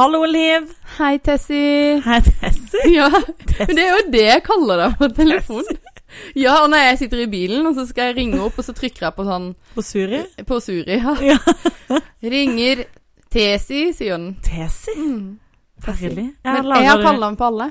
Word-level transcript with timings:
Hallo, 0.00 0.22
Liv. 0.24 0.64
Hei, 0.96 1.18
Tessie. 1.20 1.98
Hei, 2.06 2.20
Tessie. 2.24 2.86
Ja, 2.94 3.10
men 3.10 3.76
det 3.76 3.82
er 3.84 3.90
jo 3.90 4.04
det 4.14 4.22
jeg 4.24 4.42
kaller 4.46 4.80
deg 4.80 4.94
på 4.96 5.08
telefon. 5.18 5.66
Ja, 6.40 6.54
og 6.64 6.70
når 6.72 6.80
jeg 6.86 6.96
sitter 7.02 7.20
i 7.22 7.26
bilen, 7.30 7.66
og 7.68 7.74
så 7.76 7.84
skal 7.86 8.08
jeg 8.08 8.16
ringe 8.16 8.38
opp, 8.42 8.56
og 8.58 8.64
så 8.66 8.72
trykker 8.74 9.04
jeg 9.10 9.14
på 9.18 9.26
sånn 9.28 9.50
På 9.76 9.84
Suri. 9.84 10.22
På 10.48 10.56
Suri, 10.64 10.96
ja. 11.02 11.12
Ja. 11.22 11.36
Ringer 12.32 12.80
Tessie, 13.30 13.92
sier 13.94 14.16
den. 14.16 14.32
Tessie. 14.42 14.96
Mm. 14.96 15.28
Herlig. 15.84 16.26
Men 16.48 16.66
lager 16.72 16.82
jeg 16.86 16.90
har 16.94 17.04
du- 17.04 17.22
ham 17.26 17.36
på 17.38 17.46
alle. 17.50 17.68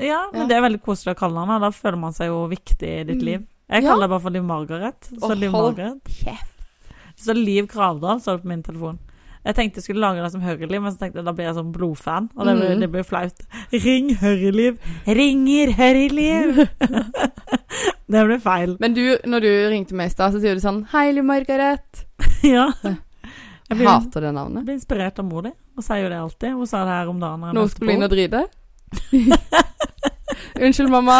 Ja, 0.00 0.22
men 0.32 0.42
Ja. 0.42 0.46
det 0.46 0.56
er 0.56 0.64
veldig 0.68 0.82
koselig 0.86 1.16
å 1.16 1.18
kalle 1.18 1.42
ham, 1.44 1.60
da. 1.66 1.70
Føler 1.74 1.98
man 1.98 2.12
seg 2.16 2.30
jo 2.30 2.46
viktig 2.48 2.94
i 3.00 3.04
ditt 3.10 3.18
Mm. 3.20 3.26
liv. 3.26 3.46
Jeg 3.68 3.82
Ja. 3.82 3.88
kaller 3.90 4.06
deg 4.06 4.10
bare 4.14 4.20
for 4.20 4.30
Liv 4.30 4.44
Margaret. 4.44 5.00
Så 5.18 5.30
oh, 5.30 5.34
Liv 5.34 5.50
Margaret. 5.50 6.00
kjeft. 6.04 6.46
Så 7.18 7.34
Liv 7.34 7.66
Gravdal 7.68 8.20
står 8.22 8.38
det 8.38 8.42
på 8.46 8.48
min 8.54 8.62
telefon. 8.62 8.98
Jeg 9.44 9.54
tenkte 9.56 9.80
jeg 9.80 9.84
skulle 9.86 10.02
lage 10.04 10.20
det 10.22 10.30
som 10.34 10.42
Hørliv, 10.44 10.82
men 10.84 10.92
så 10.92 10.98
tenkte 11.00 11.16
jeg 11.22 11.24
da 11.24 11.32
blir 11.32 11.46
jeg 11.48 11.54
sånn 11.56 11.70
blodfan, 11.72 12.26
og 12.36 12.44
det 12.46 12.54
blir, 12.58 12.74
Mm. 12.74 12.80
det 12.84 12.88
blir 12.92 13.04
flaut. 13.08 13.38
Ring 13.72 14.10
Hørliv! 14.20 14.76
Ringer 15.06 15.72
Hørliv! 15.78 16.60
det 18.12 18.24
ble 18.26 18.38
feil. 18.44 18.74
Men 18.80 18.94
du, 18.94 19.04
når 19.24 19.40
du 19.46 19.50
ringte 19.72 19.96
meg 19.96 20.10
i 20.10 20.14
stad, 20.14 20.34
så 20.34 20.42
sier 20.42 20.54
du 20.58 20.60
sånn 20.60 20.82
Hei, 20.92 21.06
Liv 21.16 21.24
Margaret. 21.24 22.04
ja. 22.44 22.68
Jeg 22.84 22.98
Jeg 23.70 23.78
blir, 23.78 23.88
hater 23.88 24.20
det 24.20 24.28
jeg 24.28 24.34
navnet. 24.34 24.64
blir 24.66 24.74
inspirert 24.76 25.18
av 25.22 25.24
mor 25.30 25.42
di, 25.48 25.52
og 25.78 25.84
sier 25.86 26.02
jo 26.04 26.08
det 26.12 26.18
alltid. 26.20 26.52
Hun 26.58 26.66
sa 26.66 26.84
det 26.84 26.96
her 26.98 27.08
om 27.14 27.20
dagen. 27.22 27.48
Nå 27.54 27.68
skal 27.70 27.86
du 27.86 27.92
inn 27.94 28.02
og 28.02 28.10
drite. 28.12 28.44
Unnskyld, 30.60 30.90
mamma, 30.92 31.18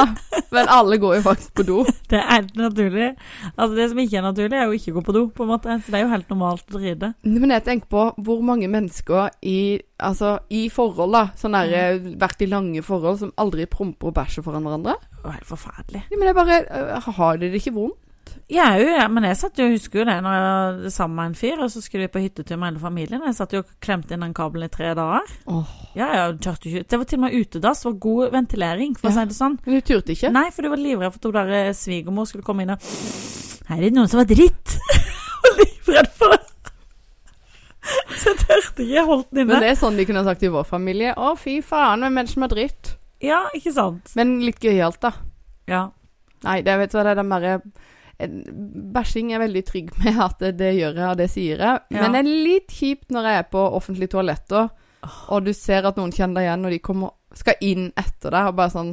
men 0.54 0.70
alle 0.70 0.98
går 1.00 1.18
jo 1.18 1.22
faktisk 1.24 1.54
på 1.60 1.66
do. 1.68 1.78
Det 2.10 2.18
er 2.18 2.26
helt 2.30 2.56
naturlig. 2.58 3.12
Altså 3.54 3.70
Det 3.76 3.88
som 3.92 4.00
ikke 4.02 4.18
er 4.18 4.26
naturlig, 4.26 4.58
er 4.58 4.66
jo 4.66 4.78
ikke 4.78 4.92
å 4.92 4.96
gå 4.98 5.04
på 5.06 5.14
do, 5.16 5.22
på 5.34 5.46
en 5.46 5.52
måte. 5.52 5.76
Så 5.78 5.92
det 5.92 6.00
er 6.00 6.04
jo 6.04 6.12
helt 6.12 6.32
normalt 6.32 6.74
å 6.74 6.80
drite. 6.80 7.12
Men 7.26 7.54
jeg 7.54 7.66
tenker 7.68 7.90
på 7.92 8.06
hvor 8.26 8.42
mange 8.46 8.68
mennesker 8.70 9.30
i, 9.46 9.80
altså, 10.02 10.36
i 10.50 10.66
forhold, 10.72 11.14
da, 11.14 11.24
sånn 11.38 11.56
der, 11.56 11.74
eh, 11.78 12.12
vært 12.20 12.42
i 12.42 12.50
lange 12.50 12.82
forhold, 12.86 13.20
som 13.22 13.34
aldri 13.40 13.68
promper 13.70 14.10
og 14.10 14.16
bæsjer 14.18 14.46
foran 14.46 14.66
hverandre. 14.66 14.98
Det 15.20 15.24
var 15.24 15.38
helt 15.38 15.50
forferdelig. 15.50 16.04
Ja, 16.10 16.18
men 16.18 16.30
jeg 16.30 16.38
bare 16.38 16.62
øh, 16.64 17.10
Har 17.20 17.40
dere 17.40 17.52
det 17.52 17.62
ikke 17.62 17.76
vondt? 17.76 17.98
Jeg 18.50 18.82
jo, 18.82 18.86
ja, 18.90 19.04
men 19.12 19.24
jeg 19.28 19.38
satt 19.38 19.58
jo, 19.60 19.68
husker 19.70 20.00
jo 20.00 20.04
det 20.08 20.16
når 20.24 20.34
jeg 20.34 20.44
var 20.48 20.94
sammen 20.94 21.16
med 21.20 21.30
en 21.30 21.36
fyr, 21.38 21.60
og 21.62 21.70
så 21.70 21.82
skulle 21.84 22.08
vi 22.08 22.12
på 22.16 22.22
hyttetur 22.24 22.58
med 22.58 22.72
hele 22.72 22.82
familien. 22.82 23.22
Jeg 23.28 23.36
satt 23.38 23.54
jo 23.54 23.62
og 23.62 23.70
klemte 23.82 24.16
inn 24.16 24.24
den 24.24 24.34
kabelen 24.34 24.66
i 24.66 24.72
tre 24.74 24.90
dager. 24.98 25.30
Oh. 25.46 25.70
Ja, 25.94 26.08
ja. 26.16 26.26
Det 26.34 26.98
var 26.98 27.06
til 27.06 27.20
og 27.20 27.24
med 27.24 27.36
utedass. 27.36 27.84
Det 27.84 27.90
var 27.90 27.98
god 28.06 28.34
ventilering, 28.34 28.96
for 28.98 29.10
å 29.10 29.14
si 29.14 29.26
det 29.30 29.38
sånn. 29.38 29.58
Men 29.64 29.78
du 29.78 29.86
turte 29.86 30.16
ikke? 30.16 30.32
Nei, 30.34 30.48
for 30.54 30.66
du 30.66 30.72
var 30.72 30.82
livredd 30.82 31.14
for 31.14 31.40
at 31.40 31.50
hun 31.50 31.58
eh, 31.60 31.72
svigermor 31.76 32.30
skulle 32.30 32.46
komme 32.46 32.66
inn 32.66 32.74
og 32.74 32.90
Her 33.70 33.78
er 33.78 33.86
det 33.86 33.94
noen 33.94 34.10
som 34.10 34.18
var 34.22 34.30
dritt. 34.30 34.78
Og 35.46 35.60
livredd 35.62 36.10
for 36.18 36.34
det. 36.34 36.40
Så 38.18 38.32
jeg 38.32 38.40
tørte 38.42 38.82
ikke. 38.82 38.92
Jeg 38.92 39.06
holdt 39.08 39.30
den 39.30 39.44
inne. 39.44 39.52
Men 39.54 39.64
det 39.64 39.70
er 39.72 39.78
sånn 39.78 39.96
de 39.98 40.04
kunne 40.08 40.24
ha 40.24 40.26
sagt 40.26 40.42
i 40.44 40.50
vår 40.52 40.66
familie. 40.68 41.14
Å, 41.14 41.32
fy 41.38 41.60
faen, 41.64 42.02
hvem 42.04 42.18
er 42.18 42.26
det 42.26 42.34
som 42.34 42.44
er 42.46 42.52
dritt? 42.52 42.92
Ja, 43.24 43.44
ikke 43.56 43.72
sant? 43.76 44.12
Men 44.18 44.38
litt 44.44 44.60
gøyalt, 44.64 45.00
da. 45.02 45.14
Ja. 45.70 45.86
Nei, 46.46 46.60
det, 46.66 46.76
vet 46.80 46.92
du 46.92 46.98
hva, 46.98 47.06
det 47.06 47.14
er 47.14 47.20
den 47.20 47.32
derre 47.32 47.54
Bæsjing 48.94 49.32
er 49.34 49.42
veldig 49.42 49.62
trygg 49.68 49.92
med 50.02 50.20
at 50.24 50.42
det, 50.58 50.72
gjør 50.76 50.98
jeg, 50.98 51.08
og 51.08 51.18
det 51.20 51.28
sier 51.32 51.62
jeg. 51.62 51.84
Ja. 51.90 52.02
Men 52.02 52.16
det 52.16 52.22
er 52.22 52.44
litt 52.48 52.74
kjipt 52.74 53.14
når 53.14 53.28
jeg 53.28 53.42
er 53.42 53.48
på 53.52 53.62
offentlige 53.78 54.14
toaletter, 54.16 54.68
og 55.32 55.46
du 55.46 55.52
ser 55.56 55.88
at 55.88 55.96
noen 55.96 56.12
kjenner 56.12 56.40
deg 56.40 56.48
igjen, 56.48 56.66
og 56.66 56.74
de 56.74 56.82
kommer, 56.84 57.14
skal 57.38 57.64
inn 57.64 57.88
etter 57.96 58.34
deg, 58.34 58.50
og 58.50 58.58
bare 58.58 58.74
sånn 58.74 58.92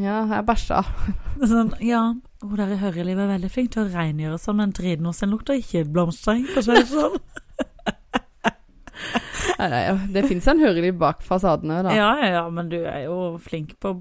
Ja, 0.00 0.22
jeg 0.30 0.46
bæsja. 0.46 0.84
Sånn, 1.50 1.74
ja, 1.82 2.04
hun 2.40 2.56
der 2.56 2.72
i 2.72 2.78
Hørelivet 2.80 3.24
er 3.24 3.32
veldig 3.34 3.50
flink 3.52 3.72
til 3.74 3.84
å 3.84 3.90
rengjøre 3.90 4.38
sånn, 4.40 4.60
men 4.60 4.74
driten 4.76 5.08
hos 5.08 5.20
en 5.24 5.34
lukter 5.34 5.58
ikke 5.58 5.82
blomstereng, 5.90 6.46
for 6.48 6.62
å 6.62 6.66
si 6.68 6.76
det 6.78 6.86
sånn. 6.88 7.18
Det 10.14 10.22
fins 10.28 10.46
en 10.48 10.60
hørelig 10.62 10.92
bak 10.98 11.22
fasadene, 11.26 11.82
da. 11.84 11.92
Ja. 11.94 12.10
Ja, 12.30 12.42
men 12.52 12.70
du 12.72 12.78
er 12.80 13.04
jo 13.06 13.36
flink 13.42 13.74
på 13.80 13.94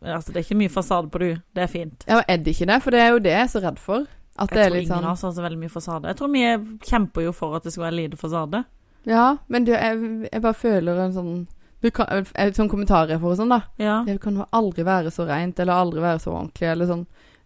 Altså, 0.00 0.32
det 0.32 0.40
er 0.40 0.46
ikke 0.46 0.60
mye 0.62 0.72
fasade 0.72 1.10
på 1.12 1.20
du. 1.22 1.28
Det 1.54 1.64
er 1.66 1.70
fint. 1.72 2.04
Ja, 2.08 2.22
Er 2.26 2.40
det 2.40 2.54
ikke 2.54 2.68
det? 2.70 2.82
For 2.84 2.94
det 2.94 3.00
er 3.00 3.10
jo 3.12 3.22
det 3.24 3.34
jeg 3.34 3.46
er 3.46 3.50
så 3.52 3.62
redd 3.64 3.80
for. 3.82 4.06
At 4.38 4.48
det 4.48 4.56
Jeg 4.56 4.64
er 4.64 4.70
tror 4.70 4.76
litt 4.76 4.86
ingen 4.86 4.88
Jeg 4.88 4.88
tror 4.88 5.02
ingen 5.02 5.10
har 5.10 5.16
så 5.36 5.42
veldig 5.46 5.60
mye 5.60 5.72
fasade. 5.72 6.08
Jeg 6.08 6.16
tror 6.20 6.32
vi 6.32 6.44
kjemper 6.88 7.26
jo 7.26 7.32
for 7.36 7.56
at 7.56 7.66
det 7.66 7.72
skal 7.74 7.88
være 7.88 7.98
lite 7.98 8.20
fasade. 8.20 8.64
Ja, 9.04 9.26
men 9.48 9.64
du, 9.66 9.72
jeg, 9.74 10.28
jeg 10.32 10.42
bare 10.44 10.54
føler 10.56 11.02
en 11.02 11.16
sånn 11.16 11.34
du 11.82 11.88
kan, 11.90 12.06
sånn 12.54 12.68
kommentar 12.70 13.10
jeg 13.10 13.18
får 13.18 13.32
og 13.34 13.38
sånn, 13.40 13.50
da. 13.50 13.56
Ja. 13.82 13.96
Det 14.06 14.20
kan 14.22 14.36
aldri 14.54 14.84
være 14.86 15.10
så 15.10 15.24
rent, 15.26 15.58
eller 15.58 15.74
aldri 15.82 15.98
være 16.04 16.20
så 16.22 16.30
ordentlig, 16.30 16.68
eller 16.70 16.86
sånn. 16.86 17.00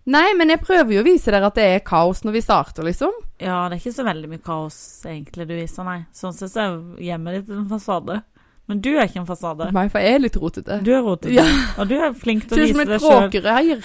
Nei, 0.07 0.29
men 0.39 0.53
jeg 0.55 0.61
prøver 0.63 0.95
jo 0.95 1.03
å 1.03 1.07
vise 1.09 1.33
dere 1.35 1.49
at 1.51 1.57
det 1.59 1.65
er 1.75 1.83
kaos 1.87 2.23
når 2.23 2.37
vi 2.39 2.45
starter, 2.45 2.87
liksom. 2.87 3.11
ja, 3.43 3.65
det 3.69 3.77
er 3.77 3.83
ikke 3.83 3.97
så 3.97 4.05
veldig 4.07 4.29
mye 4.31 4.45
kaos 4.47 4.79
egentlig 5.11 5.49
du 5.51 5.57
viser, 5.59 5.85
nei. 5.89 6.01
Sånn 6.15 6.33
sett 6.37 6.53
så 6.55 6.63
er 6.63 6.81
hjemmet 7.03 7.41
ditt 7.41 7.55
en 7.57 7.67
fasade. 7.71 8.23
Men 8.67 8.81
du 8.83 8.89
er 8.99 9.05
ikke 9.07 9.21
en 9.21 9.27
fasade. 9.29 9.69
Nei, 9.71 9.85
for 9.93 10.03
jeg 10.03 10.17
er 10.17 10.23
litt 10.25 10.37
rotete. 10.43 10.81
Du 10.83 10.89
er 10.91 11.05
rotete. 11.07 11.31
Ja. 11.37 11.45
Og 11.79 11.87
du 11.87 11.93
er 12.03 12.11
flink 12.19 12.49
til 12.51 12.59
å 12.59 12.65
vise 12.65 12.87
deg 12.89 12.99
sjøl. 13.05 13.29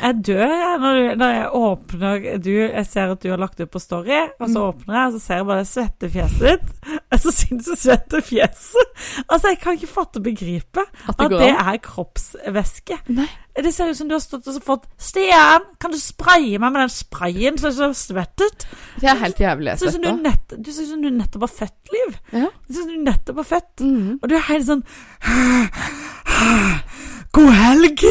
Jeg 0.02 0.16
dør 0.26 0.42
jeg, 0.42 0.80
når, 0.82 0.96
du, 0.98 1.12
når 1.22 1.34
jeg 1.36 1.52
åpner 1.60 2.26
du, 2.42 2.50
Jeg 2.64 2.86
ser 2.90 3.14
at 3.14 3.22
du 3.22 3.28
har 3.30 3.44
lagt 3.44 3.62
ut 3.62 3.70
på 3.70 3.82
Story, 3.84 4.18
og 4.40 4.48
så 4.50 4.56
Mm. 4.58 4.66
åpner 4.72 4.98
jeg, 4.98 5.06
og 5.06 5.14
så 5.14 5.22
ser 5.22 5.38
jeg 5.38 5.48
bare 5.52 5.62
det 5.62 5.70
svette 5.70 6.10
fjeset 6.16 6.48
ditt. 6.50 6.90
Så 7.22 7.30
sinnssykt 7.36 7.78
svette 7.84 8.22
fjeset. 8.26 8.94
Altså, 9.28 9.52
jeg 9.52 9.60
kan 9.62 9.76
ikke 9.78 9.92
fatte 9.92 10.18
og 10.18 10.24
begripe 10.26 10.82
At 11.06 11.20
det 11.20 11.26
at 11.28 11.34
det 11.44 11.50
er 11.54 11.78
kroppsvæske. 11.86 12.98
Nei. 13.14 13.28
Det 13.56 13.74
ser 13.74 13.90
ut 13.92 13.98
som 13.98 14.08
du 14.08 14.16
har 14.16 14.22
stått 14.24 14.48
og 14.48 14.64
fått 14.64 14.86
'Stian, 14.98 15.66
kan 15.80 15.92
du 15.92 16.00
spraye 16.00 16.60
meg 16.60 16.72
med 16.72 16.82
den 16.82 16.90
sprayen 16.90 17.58
som 17.58 17.68
er 17.68 17.74
så 17.76 17.90
svettet. 17.94 18.68
Det 19.02 19.10
er 19.10 19.16
helt 19.20 19.40
jævlig. 19.40 19.74
Du, 19.74 19.78
ser 19.78 19.88
ut 20.84 20.90
som 20.90 21.02
du 21.04 21.10
nettopp 21.10 21.42
har 21.42 21.54
født, 21.60 21.92
Liv. 21.92 22.18
Ja. 22.32 22.48
Du 22.68 22.74
ser 22.74 22.82
ut 22.82 22.88
som 22.88 22.96
du 22.96 23.04
nettopp 23.12 23.36
har 23.36 23.44
født. 23.44 23.80
Mhm. 23.82 24.20
Og 24.22 24.30
du 24.30 24.36
er 24.36 24.46
helt 24.48 24.66
sånn 24.68 24.84
God 27.32 27.52
helg! 27.52 28.04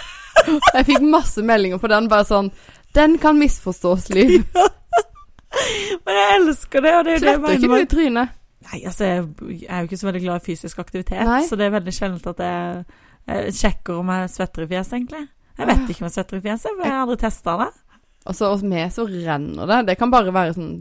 Jeg 0.74 0.86
fikk 0.86 1.02
masse 1.02 1.42
meldinger 1.42 1.78
på 1.78 1.88
den, 1.88 2.08
bare 2.10 2.26
sånn 2.28 2.50
Den 2.94 3.18
kan 3.18 3.38
misforstås, 3.38 4.08
Liv. 4.10 4.44
Men 6.04 6.16
jeg 6.18 6.34
elsker 6.40 6.82
det, 6.82 6.92
og 6.98 7.04
det 7.04 7.12
er 7.12 7.14
jo 7.14 7.20
det 7.20 7.28
jeg 7.30 7.38
Sletter 7.38 7.54
ikke 7.54 7.68
mener. 7.68 7.84
du 7.84 7.94
trynet? 7.94 8.28
Nei, 8.64 8.80
altså, 8.88 9.04
jeg 9.04 9.24
jeg 9.60 9.68
er 9.68 9.78
jo 9.78 9.88
ikke 9.88 9.96
så 9.96 10.06
veldig 10.06 10.22
glad 10.22 10.40
i 10.40 10.44
fysisk 10.46 10.78
aktivitet, 10.78 11.24
Nei. 11.28 11.42
så 11.48 11.56
det 11.56 11.66
er 11.66 11.74
veldig 11.74 11.92
sjelden 11.94 12.20
at 12.30 12.38
jeg, 12.42 12.84
jeg 13.28 13.54
sjekker 13.56 14.00
om 14.00 14.10
jeg 14.12 14.30
svetter 14.34 14.64
i 14.64 14.70
fjeset, 14.70 14.92
egentlig. 14.98 15.22
Jeg 15.58 15.66
vet 15.70 15.84
ikke 15.90 16.02
om 16.02 16.08
jeg 16.08 16.14
svetter 16.16 16.36
i 16.40 16.44
fjeset, 16.44 16.72
for 16.74 16.84
jeg 16.84 16.92
har 16.92 17.04
aldri 17.04 17.16
testa 17.22 17.54
det. 17.62 17.70
Og 18.26 18.34
så 18.38 18.48
hos 18.50 18.62
meg 18.66 18.90
så 18.92 19.04
renner 19.08 19.68
det. 19.70 19.78
Det 19.90 19.98
kan 20.00 20.10
bare 20.12 20.32
være 20.34 20.54
sånn 20.56 20.74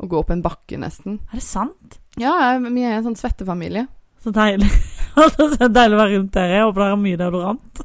å 0.00 0.08
gå 0.10 0.18
opp 0.20 0.30
en 0.34 0.42
bakke, 0.44 0.78
nesten. 0.80 1.18
Er 1.30 1.38
det 1.40 1.44
sant? 1.46 1.98
Ja, 2.18 2.32
jeg- 2.52 2.72
vi 2.74 2.82
er 2.84 2.96
en 2.98 3.04
sånn 3.04 3.16
svettefamilie. 3.20 3.86
Så 4.22 4.32
deilig. 4.32 4.68
er 5.16 5.68
deilig 5.72 5.96
å 5.96 6.00
være 6.02 6.16
rundt 6.18 6.32
dere. 6.32 6.56
Jeg 6.58 6.64
håper 6.66 6.80
dere 6.82 6.90
har 6.94 7.00
mye 7.00 7.16
deodorant. 7.20 7.84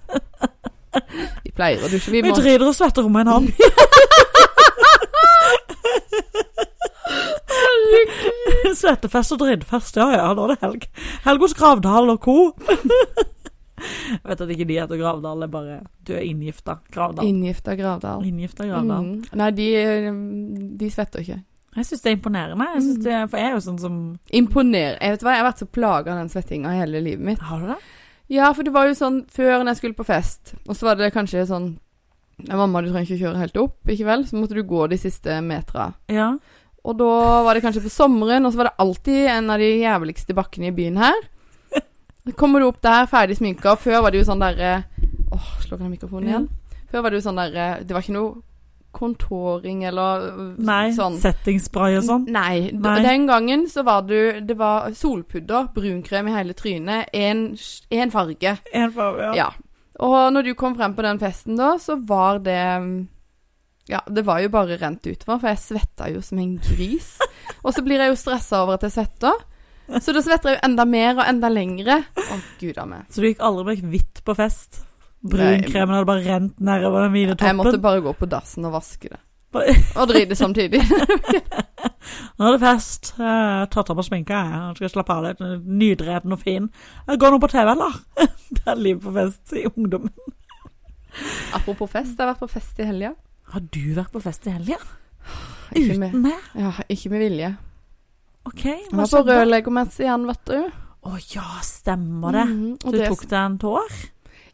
Vi 1.43 1.51
pleier 1.55 1.83
å 1.83 1.89
dusje. 1.91 2.11
Vi 2.11 2.21
Vi 2.21 2.29
må 2.31 2.35
driter 2.37 2.67
og 2.67 2.75
svetter 2.75 3.05
om 3.07 3.15
en 3.21 3.27
hånd. 3.27 3.51
Svettefest 8.75 9.35
og 9.35 9.39
drittfest, 9.43 9.95
ja 9.99 10.07
ja, 10.15 10.25
nå 10.35 10.45
er 10.47 10.53
det 10.55 10.59
helg. 10.65 10.87
Helg 11.25 11.45
hos 11.45 11.55
Gravdal 11.57 12.11
og 12.15 12.19
co. 12.25 12.37
Jeg 14.11 14.21
vet 14.29 14.41
at 14.45 14.53
ikke 14.55 14.67
de 14.69 14.77
heter 14.79 15.01
Gravdal, 15.01 15.41
det 15.41 15.47
er 15.49 15.53
bare 15.55 15.79
Du 16.05 16.13
er 16.15 16.23
inngifta 16.27 16.77
Gravdal. 16.93 17.25
inngifta 17.27 17.75
Gravdal. 17.79 18.23
Inngifta 18.27 18.67
Gravdal. 18.69 19.03
Mm. 19.09 19.37
Nei, 19.41 19.49
de, 19.57 19.67
de 20.79 20.89
svetter 20.93 21.25
ikke. 21.25 21.39
Jeg 21.75 21.85
syns 21.89 22.03
det 22.05 22.09
er 22.11 22.15
imponerende. 22.15 22.65
Jeg 22.75 22.83
synes 22.85 22.99
det, 23.03 23.15
for 23.31 23.41
jeg 23.41 23.49
er 23.49 23.55
jo 23.57 23.63
sånn 23.65 23.79
som 23.83 23.95
Imponer. 24.31 24.93
Jeg 25.01 25.15
vet 25.15 25.25
hva, 25.25 25.33
jeg 25.35 25.41
har 25.43 25.49
vært 25.49 25.63
så 25.63 25.67
plaga 25.67 26.13
av 26.13 26.21
den 26.21 26.29
svettinga 26.31 26.71
hele 26.77 27.01
livet 27.03 27.25
mitt. 27.33 27.41
Har 27.43 27.59
du 27.63 27.67
det? 27.73 27.79
Ja, 28.31 28.47
for 28.55 28.65
det 28.65 28.71
var 28.73 28.87
jo 28.87 28.95
sånn 28.97 29.17
før 29.29 29.59
når 29.59 29.73
jeg 29.73 29.81
skulle 29.81 29.97
på 29.99 30.05
fest, 30.07 30.55
og 30.65 30.73
så 30.73 30.87
var 30.87 30.95
det 30.97 31.11
kanskje 31.13 31.43
sånn 31.49 31.73
ja, 32.41 32.55
Mamma, 32.57 32.81
du 32.83 32.89
trenger 32.89 33.05
ikke 33.07 33.21
kjøre 33.21 33.39
helt 33.43 33.59
opp, 33.61 33.77
ikke 33.91 34.07
vel? 34.07 34.23
Så 34.27 34.35
måtte 34.39 34.57
du 34.57 34.63
gå 34.67 34.87
de 34.91 34.97
siste 34.99 35.37
metra. 35.45 35.91
Ja. 36.11 36.33
Og 36.83 36.97
da 36.99 37.11
var 37.45 37.55
det 37.55 37.61
kanskje 37.63 37.83
på 37.85 37.91
sommeren, 37.93 38.43
og 38.47 38.51
så 38.51 38.59
var 38.59 38.69
det 38.71 38.81
alltid 38.83 39.21
en 39.31 39.53
av 39.53 39.61
de 39.63 39.69
jævligste 39.79 40.35
bakkene 40.37 40.71
i 40.71 40.75
byen 40.75 40.99
her. 40.99 41.21
Kommer 42.33 42.59
du 42.59 42.67
opp 42.71 42.81
der, 42.81 43.05
ferdig 43.05 43.37
sminka, 43.37 43.75
før 43.77 44.01
var 44.01 44.11
det 44.11 44.23
jo 44.23 44.27
sånn 44.31 44.41
derre 44.41 44.71
Åh, 45.35 45.47
slår 45.65 45.83
jeg 45.83 45.93
mikrofonen 45.93 46.29
igjen? 46.31 46.47
Før 46.89 47.05
var 47.05 47.13
det 47.13 47.19
jo 47.19 47.25
sånn 47.27 47.41
derre 47.41 47.67
Det 47.85 47.93
var 47.93 48.05
ikke 48.05 48.15
noe 48.17 48.35
kontoring 48.95 49.83
eller 49.83 50.29
øh, 50.29 50.43
Nei. 50.63 50.93
sånn. 50.95 51.17
Settingspray 51.19 51.97
og 51.99 52.05
sånn. 52.07 52.27
Nei, 52.31 52.71
Nei. 52.71 52.93
Den 53.03 53.25
gangen 53.27 53.65
så 53.67 53.83
var 53.83 54.05
du 54.07 54.39
Det 54.39 54.55
var 54.55 54.93
solpudder, 54.95 55.67
brunkrem 55.75 56.29
i 56.31 56.35
hele 56.37 56.55
trynet, 56.55 57.11
én 57.11 58.13
farge. 58.13 58.55
En 58.71 58.93
farge, 58.95 59.27
ja. 59.27 59.33
Ja. 59.35 59.49
Og 60.03 60.31
når 60.35 60.47
du 60.47 60.53
kom 60.59 60.75
frem 60.79 60.95
på 60.95 61.03
den 61.05 61.19
festen 61.19 61.59
da, 61.59 61.75
så 61.79 61.97
var 62.07 62.39
det 62.43 62.61
Ja, 63.91 63.99
det 64.07 64.23
var 64.25 64.39
jo 64.41 64.49
bare 64.49 64.79
rent 64.81 65.05
utover, 65.05 65.37
for 65.43 65.51
jeg 65.51 65.61
svetta 65.61 66.07
jo 66.09 66.23
som 66.23 66.39
en 66.41 66.55
gris. 66.57 67.17
Og 67.65 67.73
så 67.75 67.83
blir 67.85 68.01
jeg 68.01 68.09
jo 68.13 68.17
stressa 68.17 68.63
over 68.63 68.79
at 68.79 68.87
jeg 68.87 68.95
svetter. 68.95 69.43
Så 70.01 70.13
da 70.15 70.21
svetter 70.25 70.51
jeg 70.51 70.57
jo 70.57 70.65
enda 70.69 70.85
mer 70.89 71.13
og 71.19 71.23
enda 71.27 71.49
lengre. 71.51 71.99
Å, 72.17 72.39
gud 72.61 72.77
a 72.81 72.85
meg. 72.89 73.05
Så 73.13 73.21
du 73.21 73.29
gikk 73.29 73.43
aldri 73.45 73.65
med 73.69 73.93
hvitt 73.93 74.23
på 74.25 74.35
fest? 74.37 74.81
Brunkremen 75.25 75.95
hadde 75.95 76.07
bare 76.09 76.21
rent 76.25 76.59
nedover 76.61 77.07
den 77.07 77.13
hvite 77.15 77.47
Jeg 77.47 77.57
måtte 77.57 77.79
bare 77.81 78.03
gå 78.05 78.11
på 78.17 78.27
dassen 78.29 78.67
og 78.67 78.75
vaske 78.77 79.09
det. 79.13 79.21
Og 79.55 80.09
drite 80.11 80.35
samtidig. 80.35 80.81
Nå 82.37 82.47
er 82.47 82.57
det 82.57 82.61
fest. 82.61 83.13
Jeg 83.17 83.25
har 83.25 83.69
tatt 83.71 83.89
av 83.89 83.97
meg 83.97 84.05
sminka, 84.07 84.41
jeg. 84.51 84.73
Skal 84.79 84.91
slappe 84.97 85.15
av 85.15 85.23
litt. 85.25 85.43
Nydrepen 85.65 86.35
og 86.35 86.41
fin. 86.41 86.67
Jeg 87.07 87.21
går 87.21 87.33
nå 87.33 87.39
på 87.41 87.49
TV, 87.53 87.71
eller? 87.71 87.95
Det 88.55 88.65
er 88.67 88.81
liv 88.81 88.99
på 89.01 89.13
fest 89.15 89.55
i 89.55 89.63
ungdommen. 89.69 90.11
Apropos 91.55 91.87
fest, 91.89 92.11
jeg 92.11 92.21
har 92.25 92.33
vært 92.33 92.43
på 92.43 92.51
fest 92.51 92.81
i 92.83 92.89
helga. 92.89 93.13
Har 93.53 93.63
du 93.71 93.83
vært 93.95 94.11
på 94.11 94.21
fest 94.23 94.45
i 94.49 94.53
helga? 94.53 94.77
Med, 95.71 95.95
Uten 95.95 96.19
meg? 96.21 96.49
ja, 96.59 96.73
ikke 96.91 97.09
med 97.15 97.23
vilje. 97.23 97.55
OK, 98.45 98.63
hva 98.91 98.97
var 98.97 99.05
på 99.05 99.11
skjedde? 99.11 99.37
rørleggermesse 99.39 100.03
igjen, 100.05 100.25
vet 100.29 100.45
du. 100.51 100.57
Å 101.05 101.15
ja, 101.35 101.45
stemmer 101.65 102.31
det. 102.33 102.45
Mm, 102.49 102.77
Så 102.81 102.91
du 102.91 102.97
det- 102.97 103.07
tok 103.09 103.23
deg 103.29 103.39
en 103.39 103.57
tår? 103.61 103.95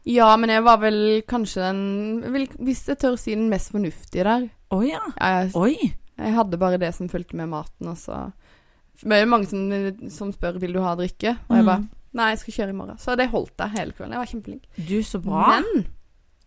Ja, 0.04 0.36
men 0.36 0.50
jeg 0.50 0.62
var 0.66 0.78
vel 0.82 1.22
kanskje 1.22 1.62
den 1.62 2.22
Hvis 2.58 2.86
jeg 2.88 2.98
tør 2.98 3.16
si 3.16 3.34
den 3.36 3.48
mest 3.48 3.70
fornuftige 3.72 4.24
der. 4.26 4.48
Å 4.72 4.80
ja. 4.84 5.00
Jeg, 5.20 5.52
Oi. 5.54 5.94
jeg 6.18 6.34
hadde 6.34 6.58
bare 6.58 6.78
det 6.78 6.92
som 6.94 7.08
fulgte 7.08 7.34
med 7.38 7.48
maten, 7.48 7.86
og 7.88 7.96
så 7.96 8.32
Det 9.02 9.12
er 9.22 9.26
mange 9.26 9.46
som, 9.48 9.70
som 10.10 10.32
spør 10.32 10.58
vil 10.60 10.72
du 10.74 10.80
ha 10.80 10.94
drikke, 10.96 11.36
og 11.48 11.56
jeg 11.56 11.64
bare 11.64 11.88
Nei, 12.14 12.26
jeg 12.34 12.38
skal 12.42 12.52
kjøre 12.52 12.68
i 12.68 12.76
morgen. 12.76 12.98
Så 12.98 13.16
det 13.16 13.30
holdt 13.30 13.56
jeg 13.56 13.70
hele 13.72 13.92
kvelden. 13.96 14.12
Jeg 14.12 14.20
var 14.20 14.26
kjempeflink. 14.26 14.62
Du, 14.76 14.98
så 15.02 15.18
bra. 15.22 15.46
Men 15.62 15.86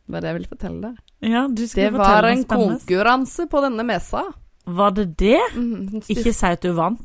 det 0.06 0.14
var 0.14 0.22
det 0.22 0.28
jeg 0.30 0.36
ville 0.38 0.52
fortelle 0.52 0.82
deg. 0.82 0.98
ja, 1.32 1.48
du 1.48 1.64
skal 1.66 1.82
Det 1.84 1.94
fortelle 1.96 2.22
var 2.22 2.24
en 2.30 2.44
konkurranse 2.46 3.48
på 3.50 3.62
denne 3.66 3.84
messa. 3.88 4.22
Var 4.68 4.92
det 4.92 5.18
det? 5.18 5.40
Mm, 5.56 6.04
Ikke 6.08 6.34
si 6.34 6.46
at 6.46 6.62
du 6.62 6.72
vant. 6.78 7.02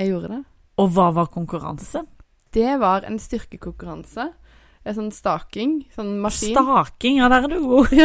Jeg 0.00 0.08
gjorde 0.12 0.28
det. 0.32 0.40
Og 0.80 0.86
hva 0.96 1.06
var 1.14 1.26
konkurransen? 1.32 2.06
Det 2.52 2.78
var 2.80 3.00
en 3.08 3.18
styrkekonkurranse. 3.20 4.24
En 4.84 4.94
sånn 4.96 5.12
staking. 5.14 5.84
Sånn 5.94 6.16
maskin. 6.20 6.54
Staking, 6.56 7.18
ja, 7.20 7.28
der 7.30 7.42
er 7.46 7.50
du 7.52 7.58
god. 7.62 7.88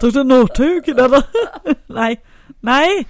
Tok 0.00 0.12
du 0.14 0.22
Northug, 0.24 0.88
eller? 0.94 1.22
Nei. 1.98 2.14
Nei. 2.64 3.04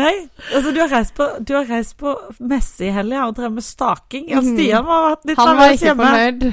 Nei. 0.00 0.14
Altså, 0.54 0.70
du 0.72 0.80
har 0.80 0.88
reist 0.92 1.14
på, 1.18 1.24
du 1.44 1.52
har 1.56 1.66
reist 1.68 1.96
på 2.00 2.14
messe 2.48 2.84
i 2.88 2.92
helga 2.94 3.26
og 3.28 3.34
drevet 3.36 3.54
med 3.58 3.64
staking. 3.66 4.24
Ja, 4.32 4.40
Stian 4.40 4.56
Stian 4.56 4.84
vært 4.88 5.22
litt 5.28 5.38
Han 5.42 5.56
var 5.60 5.68
ikke 5.76 5.88
hjemme. 5.90 6.06
fornøyd. 6.10 6.42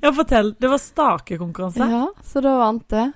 Ja, 0.00 0.08
fortell. 0.16 0.54
Det 0.56 0.70
var 0.72 0.80
stakekonkurranse. 0.80 1.84
Ja, 1.92 2.06
så 2.24 2.40
da 2.40 2.54
vant 2.56 2.86
det. 2.88 3.10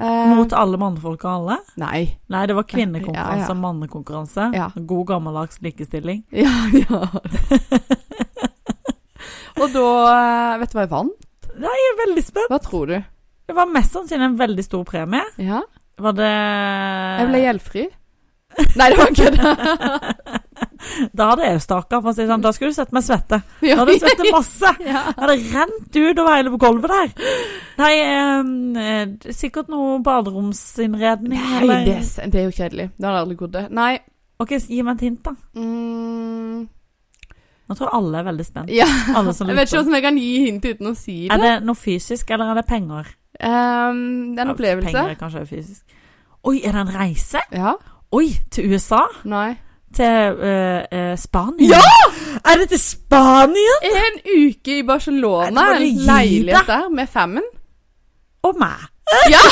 Eh, 0.00 0.30
Mot 0.32 0.52
alle 0.56 0.78
mannfolk 0.80 1.24
og 1.26 1.30
alle? 1.34 1.56
Nei. 1.82 1.98
Nei, 2.32 2.42
det 2.48 2.54
var 2.56 2.64
Ja, 2.64 2.70
kvinnekonkurranse 2.72 3.44
ja. 3.44 3.52
og 3.52 3.58
mannekonkurranse. 3.60 4.46
Ja. 4.56 4.68
God 4.74 5.06
gammeldags 5.12 5.60
likestilling. 5.64 6.22
Ja, 6.32 6.54
ja. 6.72 7.00
og 9.60 9.66
da 9.74 9.86
eh, 10.14 10.58
Vet 10.62 10.72
du 10.72 10.78
hva 10.78 10.84
jeg 10.86 10.92
vant? 10.94 11.26
Nei, 11.60 11.74
jeg 11.76 11.90
er 11.92 11.98
veldig 12.06 12.24
spent. 12.24 12.48
Hva 12.52 12.60
tror 12.64 12.88
du? 12.88 12.96
Det 13.50 13.56
var 13.58 13.68
mest 13.74 13.92
sannsynlig 13.96 14.28
en 14.30 14.38
veldig 14.40 14.64
stor 14.64 14.84
premie. 14.88 15.24
Ja, 15.42 15.60
Var 16.00 16.14
det 16.16 16.28
jeg 16.30 17.26
ble 17.32 17.40
gjeldfri. 17.42 17.82
Nei, 18.78 18.86
det 18.90 18.96
var 18.98 19.10
ikke 19.12 19.30
det. 19.34 20.14
Da 21.16 21.30
hadde 21.32 21.46
jeg 21.48 21.62
staka, 21.64 22.00
for 22.00 22.10
å 22.10 22.14
si 22.14 22.22
det 22.22 22.28
sånn. 22.30 22.42
Da 22.44 22.52
skulle 22.56 22.72
du 22.72 22.76
sett 22.76 22.92
meg 22.96 23.04
svette. 23.06 23.40
Da 23.62 23.76
hadde 23.80 23.94
jeg 23.96 24.02
svettet 24.04 24.32
masse. 24.34 24.72
Ja. 24.90 25.02
Jeg 25.10 25.20
hadde 25.20 25.36
rent 25.54 25.96
utover 26.00 26.36
hele 26.36 26.52
gulvet 26.60 26.90
der. 26.94 27.30
Nei, 27.80 27.92
eh, 28.04 28.50
eh, 28.84 29.32
sikkert 29.36 29.70
noe 29.72 29.98
baderomsinnredning 30.04 31.36
Nei, 31.38 31.60
eller 31.62 31.84
det, 31.86 31.98
det 32.32 32.40
er 32.42 32.48
jo 32.48 32.54
kjedelig. 32.56 32.88
Det 32.96 33.08
hadde 33.08 33.22
aldri 33.24 33.38
gått, 33.40 33.52
det. 33.56 33.64
Nei. 33.76 33.92
Ok, 34.40 34.54
gi 34.58 34.82
meg 34.86 34.96
et 34.96 35.06
hint, 35.08 35.22
da. 35.26 35.34
Mm, 35.60 36.66
Nå 37.70 37.76
tror 37.78 37.86
jeg 37.86 37.94
alle 38.00 38.18
er 38.18 38.24
veldig 38.26 38.44
spent. 38.48 38.70
ja. 38.74 38.86
Jeg 39.14 39.56
vet 39.56 39.68
ikke 39.68 39.78
hvordan 39.78 39.94
jeg 39.94 40.02
kan 40.02 40.16
gi 40.18 40.30
hint 40.46 40.64
uten 40.66 40.90
å 40.90 40.94
si 40.98 41.16
det. 41.28 41.36
Er 41.36 41.42
det 41.44 41.52
noe 41.68 41.78
fysisk, 41.78 42.30
eller 42.34 42.50
er 42.50 42.58
det 42.58 42.66
penger? 42.66 43.10
Um, 43.40 44.00
det 44.34 44.42
er 44.42 44.48
en 44.48 44.52
opplevelse. 44.56 44.90
Penger 44.96 45.18
kanskje 45.20 45.44
er 45.44 45.48
fysisk. 45.48 45.98
Oi, 46.50 46.56
er 46.64 46.74
det 46.74 46.80
en 46.82 46.94
reise? 46.96 47.42
Ja. 47.54 47.74
Oi, 48.16 48.26
til 48.50 48.72
USA? 48.74 49.04
Nei. 49.28 49.52
Til 49.96 50.36
uh, 50.38 50.82
uh, 50.98 51.14
Spania? 51.18 51.80
Ja! 51.80 51.96
Er 52.46 52.60
det 52.60 52.68
til 52.70 52.78
Spania? 52.78 53.78
En 53.90 54.20
uke 54.22 54.78
i 54.78 54.82
Barcelona. 54.86 55.64
En 55.76 55.82
leilighet 56.06 56.66
der 56.66 56.88
med 56.88 57.06
femmen. 57.10 57.42
Og 58.42 58.56
meg. 58.58 58.86
Ja! 59.30 59.42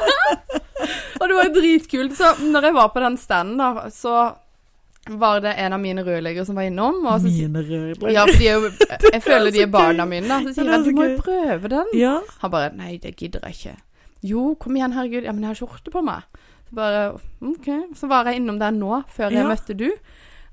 og 1.20 1.24
det 1.28 1.34
var 1.36 1.48
jo 1.48 1.54
dritkult. 1.56 2.16
Så 2.16 2.34
når 2.44 2.68
jeg 2.68 2.74
var 2.74 2.92
på 2.94 3.00
den 3.00 3.16
standen, 3.18 3.58
da, 3.58 3.88
så 3.90 4.30
var 5.08 5.40
det 5.40 5.54
en 5.58 5.72
av 5.72 5.80
mine 5.80 6.04
rørleggere 6.04 6.44
som 6.46 6.58
var 6.60 6.68
innom. 6.68 7.00
Og 7.06 7.20
så, 7.20 7.26
Mine 7.26 7.62
rørleggere? 7.64 8.12
ja, 8.12 8.26
for 8.28 8.44
jo, 8.44 8.72
jeg 9.14 9.22
føler 9.22 9.50
de 9.50 9.62
er 9.64 9.72
barna 9.72 10.04
mine. 10.04 10.28
Da. 10.28 10.40
Så 10.44 10.54
sier 10.60 10.72
er 10.74 10.84
du 10.84 10.92
må 10.96 11.08
jo 11.08 11.22
prøve 11.24 11.72
den. 11.72 11.94
Ja. 11.98 12.18
Han 12.44 12.52
bare 12.52 12.74
Nei, 12.76 12.98
det 13.02 13.16
gidder 13.16 13.40
jeg 13.48 13.56
ikke. 13.58 13.76
Jo, 14.22 14.54
kom 14.60 14.76
igjen, 14.76 14.92
herregud. 14.92 15.24
Ja, 15.24 15.32
men 15.32 15.46
jeg 15.46 15.54
har 15.54 15.60
skjorte 15.62 15.92
på 15.92 16.04
meg. 16.04 16.28
Bare 16.72 17.18
OK. 17.42 17.68
Så 17.98 18.08
var 18.10 18.28
jeg 18.30 18.40
innom 18.40 18.58
der 18.60 18.70
nå, 18.76 19.02
før 19.10 19.30
jeg 19.30 19.42
Ja. 19.42 19.48
møtte 19.48 19.76
du. 19.76 19.88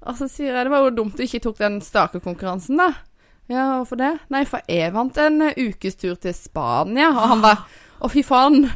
Og 0.08 0.16
så 0.18 0.28
sier 0.30 0.54
jeg 0.56 0.66
det 0.66 0.72
var 0.72 0.84
jo 0.86 0.94
dumt 0.96 1.18
du 1.18 1.24
ikke 1.24 1.42
tok 1.44 1.58
den 1.58 1.80
stakekonkurransen, 1.81 2.78
da. 2.78 2.92
Ja, 3.50 3.78
hvorfor 3.80 3.98
det? 3.98 4.12
Nei, 4.30 4.44
for 4.46 4.60
jeg 4.68 4.92
vant 4.94 5.18
en 5.24 5.42
ukestur 5.56 6.16
til 6.19 6.34
Spania. 6.34 7.10
Og 7.10 7.28
han 7.34 7.42
bare 7.42 7.64
Å, 7.98 8.10
fy 8.14 8.22
faen. 8.22 8.68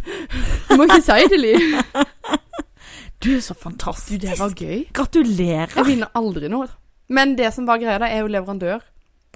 Du 0.69 0.77
må 0.79 0.87
ikke 0.87 1.01
si 1.05 1.27
det, 1.29 1.37
Liv. 1.37 1.75
Du 3.21 3.27
er 3.35 3.41
så 3.45 3.53
fantastisk. 3.53 4.17
Du, 4.21 4.25
det 4.27 4.39
var 4.39 4.49
gøy. 4.57 4.87
Gratulerer. 4.97 5.75
Jeg 5.77 5.85
vinner 5.85 6.09
aldri 6.17 6.49
noe. 6.49 6.65
Men 7.13 7.35
det 7.37 7.51
som 7.53 7.67
var 7.69 7.77
greia, 7.77 7.99
da, 8.01 8.07
er 8.09 8.23
jo 8.23 8.31
leverandør. 8.33 8.81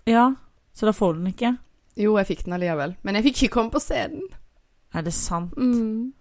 Ja, 0.10 0.32
så 0.74 0.88
da 0.90 0.94
får 0.96 1.14
du 1.14 1.20
den 1.22 1.34
ikke. 1.36 1.52
Jo, 2.02 2.16
jeg 2.18 2.28
fikk 2.32 2.42
den 2.48 2.56
allikevel. 2.58 2.96
Men 3.06 3.20
jeg 3.20 3.28
fikk 3.28 3.44
ikke 3.44 3.54
komme 3.60 3.72
på 3.76 3.84
scenen. 3.84 4.26
Er 4.96 5.06
det 5.06 5.14
sant? 5.14 5.54
Mm. 5.54 6.14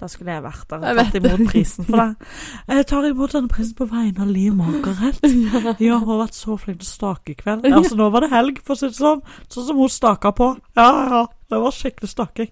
Da 0.00 0.08
skulle 0.08 0.32
jeg 0.32 0.44
vært 0.44 0.70
der 0.70 0.80
og 0.80 1.00
tatt 1.00 1.16
imot 1.18 1.42
prisen 1.50 1.84
for 1.88 2.00
deg. 2.00 2.28
Jeg 2.70 2.86
tar 2.88 3.08
imot 3.10 3.34
denne 3.36 3.52
prisen 3.52 3.76
på 3.76 3.88
vegne 3.90 4.24
av 4.24 4.30
Liv 4.32 4.54
Margaret. 4.56 5.20
Ja, 5.80 5.98
hun 6.00 6.08
har 6.08 6.22
vært 6.24 6.36
så 6.38 6.56
flink 6.60 6.80
til 6.80 6.88
å 6.88 6.90
stake 6.90 7.34
i 7.34 7.36
kveld. 7.38 7.66
Altså, 7.68 7.96
nå 7.98 8.08
var 8.12 8.24
det 8.24 8.30
helg, 8.32 8.62
for 8.64 8.76
å 8.76 8.80
si 8.80 8.88
det 8.88 8.96
sånn. 8.96 9.20
Sånn 9.52 9.66
som 9.68 9.80
hun 9.80 9.92
staka 9.92 10.32
på. 10.36 10.54
Ja, 10.78 10.88
ja. 11.12 11.22
Det 11.50 11.60
var 11.60 11.74
skikkelig 11.74 12.10
staking. 12.12 12.50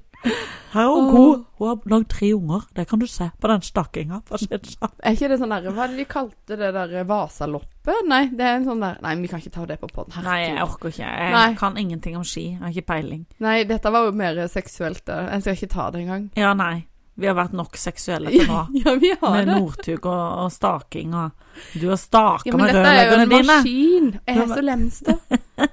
Her 0.73 0.83
er 0.83 0.89
hun 0.91 1.09
god. 1.15 1.45
Hun 1.59 1.69
har 1.69 1.93
lagd 1.93 2.09
tre 2.11 2.33
unger. 2.35 2.65
Det 2.77 2.85
kan 2.91 2.99
du 2.99 3.07
se 3.07 3.31
på 3.41 3.49
den 3.49 3.63
stakinga. 3.63 4.21
si 4.35 4.49
sånn. 4.51 4.93
Er 4.99 5.15
ikke 5.17 5.31
det 5.31 5.39
sånn 5.41 5.55
der 5.55 5.71
Hva 5.71 5.85
er 5.87 5.95
det 5.95 6.01
de 6.03 6.07
kalte 6.11 6.59
det 6.59 6.73
der 6.75 7.07
Vasaloppet? 7.09 8.03
Nei, 8.11 8.25
det 8.35 8.45
er 8.45 8.59
en 8.59 8.67
sånn 8.67 8.83
der 8.83 8.99
Nei, 9.05 9.15
vi 9.23 9.31
kan 9.31 9.41
ikke 9.43 9.55
ta 9.55 9.65
det 9.71 9.79
på 9.81 9.89
poden. 9.95 10.19
Nei, 10.27 10.41
jeg 10.49 10.61
orker 10.65 10.93
ikke. 10.93 11.07
Jeg 11.07 11.33
Nei. 11.37 11.49
kan 11.61 11.79
ingenting 11.81 12.19
om 12.19 12.27
ski. 12.27 12.51
Jeg 12.57 12.61
har 12.65 12.75
ikke 12.75 12.91
peiling. 12.93 13.25
Nei, 13.45 13.63
dette 13.69 13.95
var 13.95 14.09
jo 14.09 14.13
mer 14.13 14.43
seksuelt. 14.53 15.07
Jeg 15.07 15.45
skal 15.47 15.59
ikke 15.59 15.73
ta 15.73 15.91
det 15.95 16.05
engang. 16.05 16.31
Ja, 16.37 16.53
nei. 16.59 16.87
Vi 17.19 17.27
har 17.27 17.35
vært 17.35 17.55
nok 17.59 17.75
seksuelle 17.81 18.31
til 18.31 18.47
nå. 18.47 18.61
Ja, 18.85 18.95
vi 19.03 19.11
har 19.21 19.33
Med 19.35 19.49
det. 19.51 19.57
Northug 19.59 20.07
og, 20.07 20.45
og 20.45 20.53
staking 20.55 21.15
og 21.19 21.31
Du 21.75 21.89
har 21.91 21.99
staka 21.99 22.47
Ja, 22.47 22.55
men 22.57 22.69
dette 22.71 22.93
er 22.95 23.09
jo 23.11 23.17
en 23.19 23.33
dine. 23.33 23.47
maskin. 23.49 24.07
Jeg 24.29 24.39
er 24.45 24.53
så 24.53 24.63
lemste. 24.63 25.17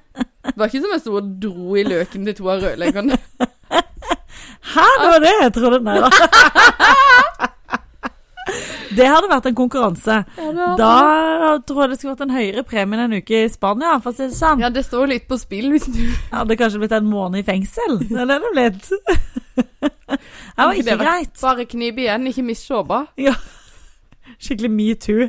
Det 0.46 0.54
var 0.62 0.70
ikke 0.70 0.82
som 0.84 0.92
jeg 0.94 1.02
sto 1.02 1.14
og 1.18 1.30
dro 1.42 1.75
i 1.78 1.84
løken 1.86 2.25
til 2.28 2.36
to 2.38 2.50
av 2.54 2.60
rørleggerne. 2.62 3.18
Hæ, 4.75 4.84
det 5.02 5.08
var 5.10 5.24
det 5.24 5.32
jeg 5.42 5.54
trodde? 5.56 5.80
Nei 5.86 5.96
da. 6.04 6.10
Det 8.96 9.08
hadde 9.10 9.28
vært 9.32 9.48
en 9.50 9.56
konkurranse. 9.58 10.20
Da 10.78 10.92
tror 11.68 11.82
jeg 11.82 11.90
det 11.92 11.98
skulle 11.98 12.14
vært 12.14 12.24
en 12.28 12.36
høyere 12.36 12.64
premie 12.68 13.00
enn 13.00 13.08
en 13.10 13.18
uke 13.24 13.42
i 13.42 13.50
Spania, 13.52 13.98
for 14.04 14.14
å 14.14 14.16
si 14.16 14.28
det 14.30 14.38
sånn. 14.38 14.62
Ja, 14.64 14.70
det 14.72 14.86
står 14.86 15.10
litt 15.12 15.25
på 15.28 15.38
spill 15.42 15.72
hvis 15.74 15.90
du 15.90 16.00
Hadde 16.32 16.58
kanskje 16.60 16.84
blitt 16.84 16.94
en 16.96 17.10
måned 17.10 17.42
i 17.42 17.48
fengsel. 17.48 17.98
Det 18.06 18.22
er 18.22 18.30
det 18.30 18.38
det 18.46 18.54
blitt. 18.54 18.92
Det 19.86 20.65
var 20.65 20.74
ikke 20.80 20.98
greit. 21.01 21.42
Bare 21.42 21.65
knip 21.65 21.98
igjen, 22.04 22.27
ikke 22.32 22.44
mist 22.46 22.70
såpa. 22.70 23.06
Skikkelig 24.39 24.72
metoo. 24.72 25.27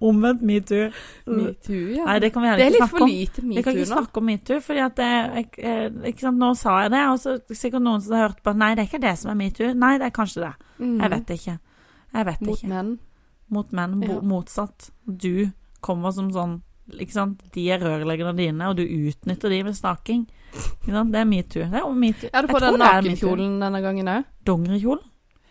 Omvendt 0.00 0.42
metoo. 0.42 0.88
Metoo, 1.26 1.80
ja. 1.92 2.04
Nei, 2.08 2.18
det 2.24 2.30
kan 2.32 2.44
vi 2.44 2.52
det 2.56 2.66
er 2.66 2.74
litt 2.76 2.84
for 2.84 3.02
for 3.02 3.10
metoo 3.10 3.44
nå. 3.44 3.56
Vi 3.58 3.64
kan 3.66 3.76
ikke 3.76 3.90
snakke 3.90 4.22
om 4.22 4.28
metoo, 4.30 4.60
fordi 4.64 4.84
at 4.84 4.96
det, 4.96 5.10
eh, 5.58 5.88
ikke 6.10 6.24
sant, 6.24 6.40
Nå 6.40 6.52
sa 6.56 6.78
jeg 6.84 6.94
det, 6.94 7.02
og 7.12 7.18
så 7.20 7.36
sikkert 7.52 7.84
noen 7.84 8.04
som 8.04 8.16
har 8.16 8.28
hørt 8.28 8.42
på 8.42 8.54
Nei, 8.56 8.70
det 8.74 8.84
er 8.84 8.88
ikke 8.88 9.02
det 9.04 9.14
som 9.20 9.32
er 9.32 9.40
metoo. 9.42 9.74
Nei, 9.74 9.92
det 10.00 10.08
er 10.08 10.14
kanskje 10.16 10.46
det. 10.46 10.54
Mm. 10.78 10.96
Jeg 11.02 11.10
vet 11.16 11.34
ikke. 11.36 11.58
Jeg 12.14 12.26
vet 12.30 12.40
Mot 12.48 12.56
ikke. 12.56 12.70
menn. 12.72 12.94
Mot 13.50 13.72
menn. 13.72 14.02
Ja. 14.08 14.20
Motsatt. 14.20 14.90
Du 15.04 15.50
kommer 15.84 16.12
som 16.16 16.30
sånn? 16.32 16.62
De 17.54 17.66
er 17.70 17.82
rørleggerne 17.84 18.36
dine, 18.38 18.68
og 18.70 18.76
du 18.78 18.82
utnytter 18.82 19.52
de 19.52 19.60
ved 19.66 19.76
snaking. 19.76 20.26
Ikke 20.54 20.94
sant? 20.94 21.12
Det 21.12 21.20
er 21.20 21.28
metoo. 21.28 21.62
Det 21.68 21.80
er 21.82 21.94
metoo. 21.94 22.30
Er 22.32 22.42
du 22.42 22.52
på 22.52 22.60
den 22.64 22.78
nakenkjolen 22.80 23.56
denne 23.60 23.80
gangen 23.84 24.08
òg. 24.08 24.28
Dongerikjolen? 24.48 25.04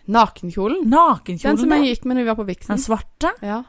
Nakenkjolen? 0.07 0.89
Den 0.89 1.57
som 1.61 1.73
jeg 1.75 1.89
gikk 1.91 2.05
med 2.07 2.17
når 2.17 2.23
vi 2.23 2.29
var 2.31 2.39
på 2.39 2.47
Vixen. 2.47 2.71
Den 2.73 2.81
svarte? 2.81 3.33
Ja. 3.43 3.63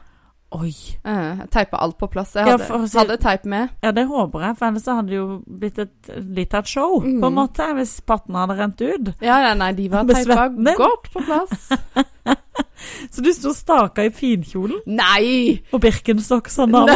Oi. 0.51 0.71
Uh, 1.05 1.37
Jeg 1.43 1.47
teipa 1.53 1.77
alt 1.83 1.97
på 1.99 2.07
plass. 2.09 2.31
Jeg 2.33 2.47
hadde, 2.47 2.65
ja, 2.65 2.85
si- 2.89 2.97
hadde 2.97 3.17
teip 3.21 3.43
med. 3.45 3.69
Ja, 3.85 3.91
det 3.93 4.07
håper 4.09 4.41
jeg, 4.47 4.57
for 4.57 4.65
ellers 4.71 4.87
hadde 4.89 5.11
det 5.11 5.17
jo 5.19 5.27
blitt 5.45 5.77
et 5.83 6.09
litt 6.39 6.55
av 6.57 6.63
et 6.65 6.71
show, 6.71 6.95
mm. 7.05 7.19
på 7.21 7.29
en 7.29 7.35
måte, 7.37 7.67
hvis 7.77 7.93
pattene 8.01 8.41
hadde 8.41 8.55
rent 8.57 8.81
ut. 8.81 9.11
Ja, 9.21 9.37
ja, 9.45 9.53
nei, 9.53 9.71
de 9.77 9.85
var 9.93 10.09
teipa 10.09 10.47
godt 10.79 11.11
på 11.13 11.21
plass. 11.27 11.69
Så 13.13 13.21
du 13.21 13.29
sto 13.35 13.51
staka 13.53 14.05
i 14.07 14.11
finkjolen 14.15 14.79
Nei! 14.87 15.59
og 15.75 15.81
Birkenstock-sandaler? 15.83 16.95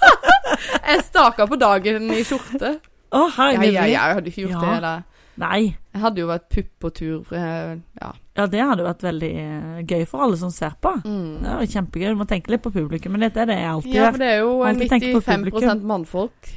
Jeg 0.88 1.02
staka 1.04 1.44
på 1.46 1.58
dagen 1.60 2.08
i 2.14 2.22
skjorte. 2.24 2.78
Å, 3.12 3.20
herregud. 3.36 3.72
ja, 3.72 3.84
ja, 3.88 4.06
jeg 4.08 4.16
hadde 4.18 4.30
ikke 4.32 4.42
gjort 4.46 4.56
Ja. 4.56 4.60
det. 4.64 4.72
Eller. 4.78 5.04
Nei. 5.38 5.60
Jeg 5.98 6.04
hadde 6.04 6.22
jo 6.22 6.28
vært 6.30 6.48
pupp 6.54 6.68
på 6.84 6.90
tur. 6.94 7.32
eh, 7.34 7.76
Ja. 8.00 8.12
Ja, 8.38 8.46
det 8.46 8.60
hadde 8.62 8.84
vært 8.86 9.02
veldig 9.02 9.30
eh, 9.34 9.82
gøy 9.82 10.04
for 10.06 10.22
alle 10.22 10.36
som 10.38 10.50
ser 10.54 10.76
på. 10.80 10.92
Mm. 11.02 11.42
Det 11.42 11.54
var 11.58 11.66
kjempegøy. 11.74 12.08
Du 12.14 12.20
må 12.20 12.26
tenke 12.30 12.52
litt 12.54 12.62
på 12.62 12.70
publikum, 12.70 13.10
men 13.16 13.24
dette 13.26 13.42
er 13.42 13.46
det 13.50 13.56
jeg 13.58 13.70
alltid 13.72 13.94
Ja, 13.94 14.02
gjør. 14.04 14.12
for 14.12 14.18
det 14.22 14.28
er 14.30 14.38
jo 14.38 14.52
Alltid 14.62 14.90
tenke 14.92 15.12
på 15.16 15.22
95 15.26 15.44
publikum. 15.50 15.86
mannfolk. 15.90 16.52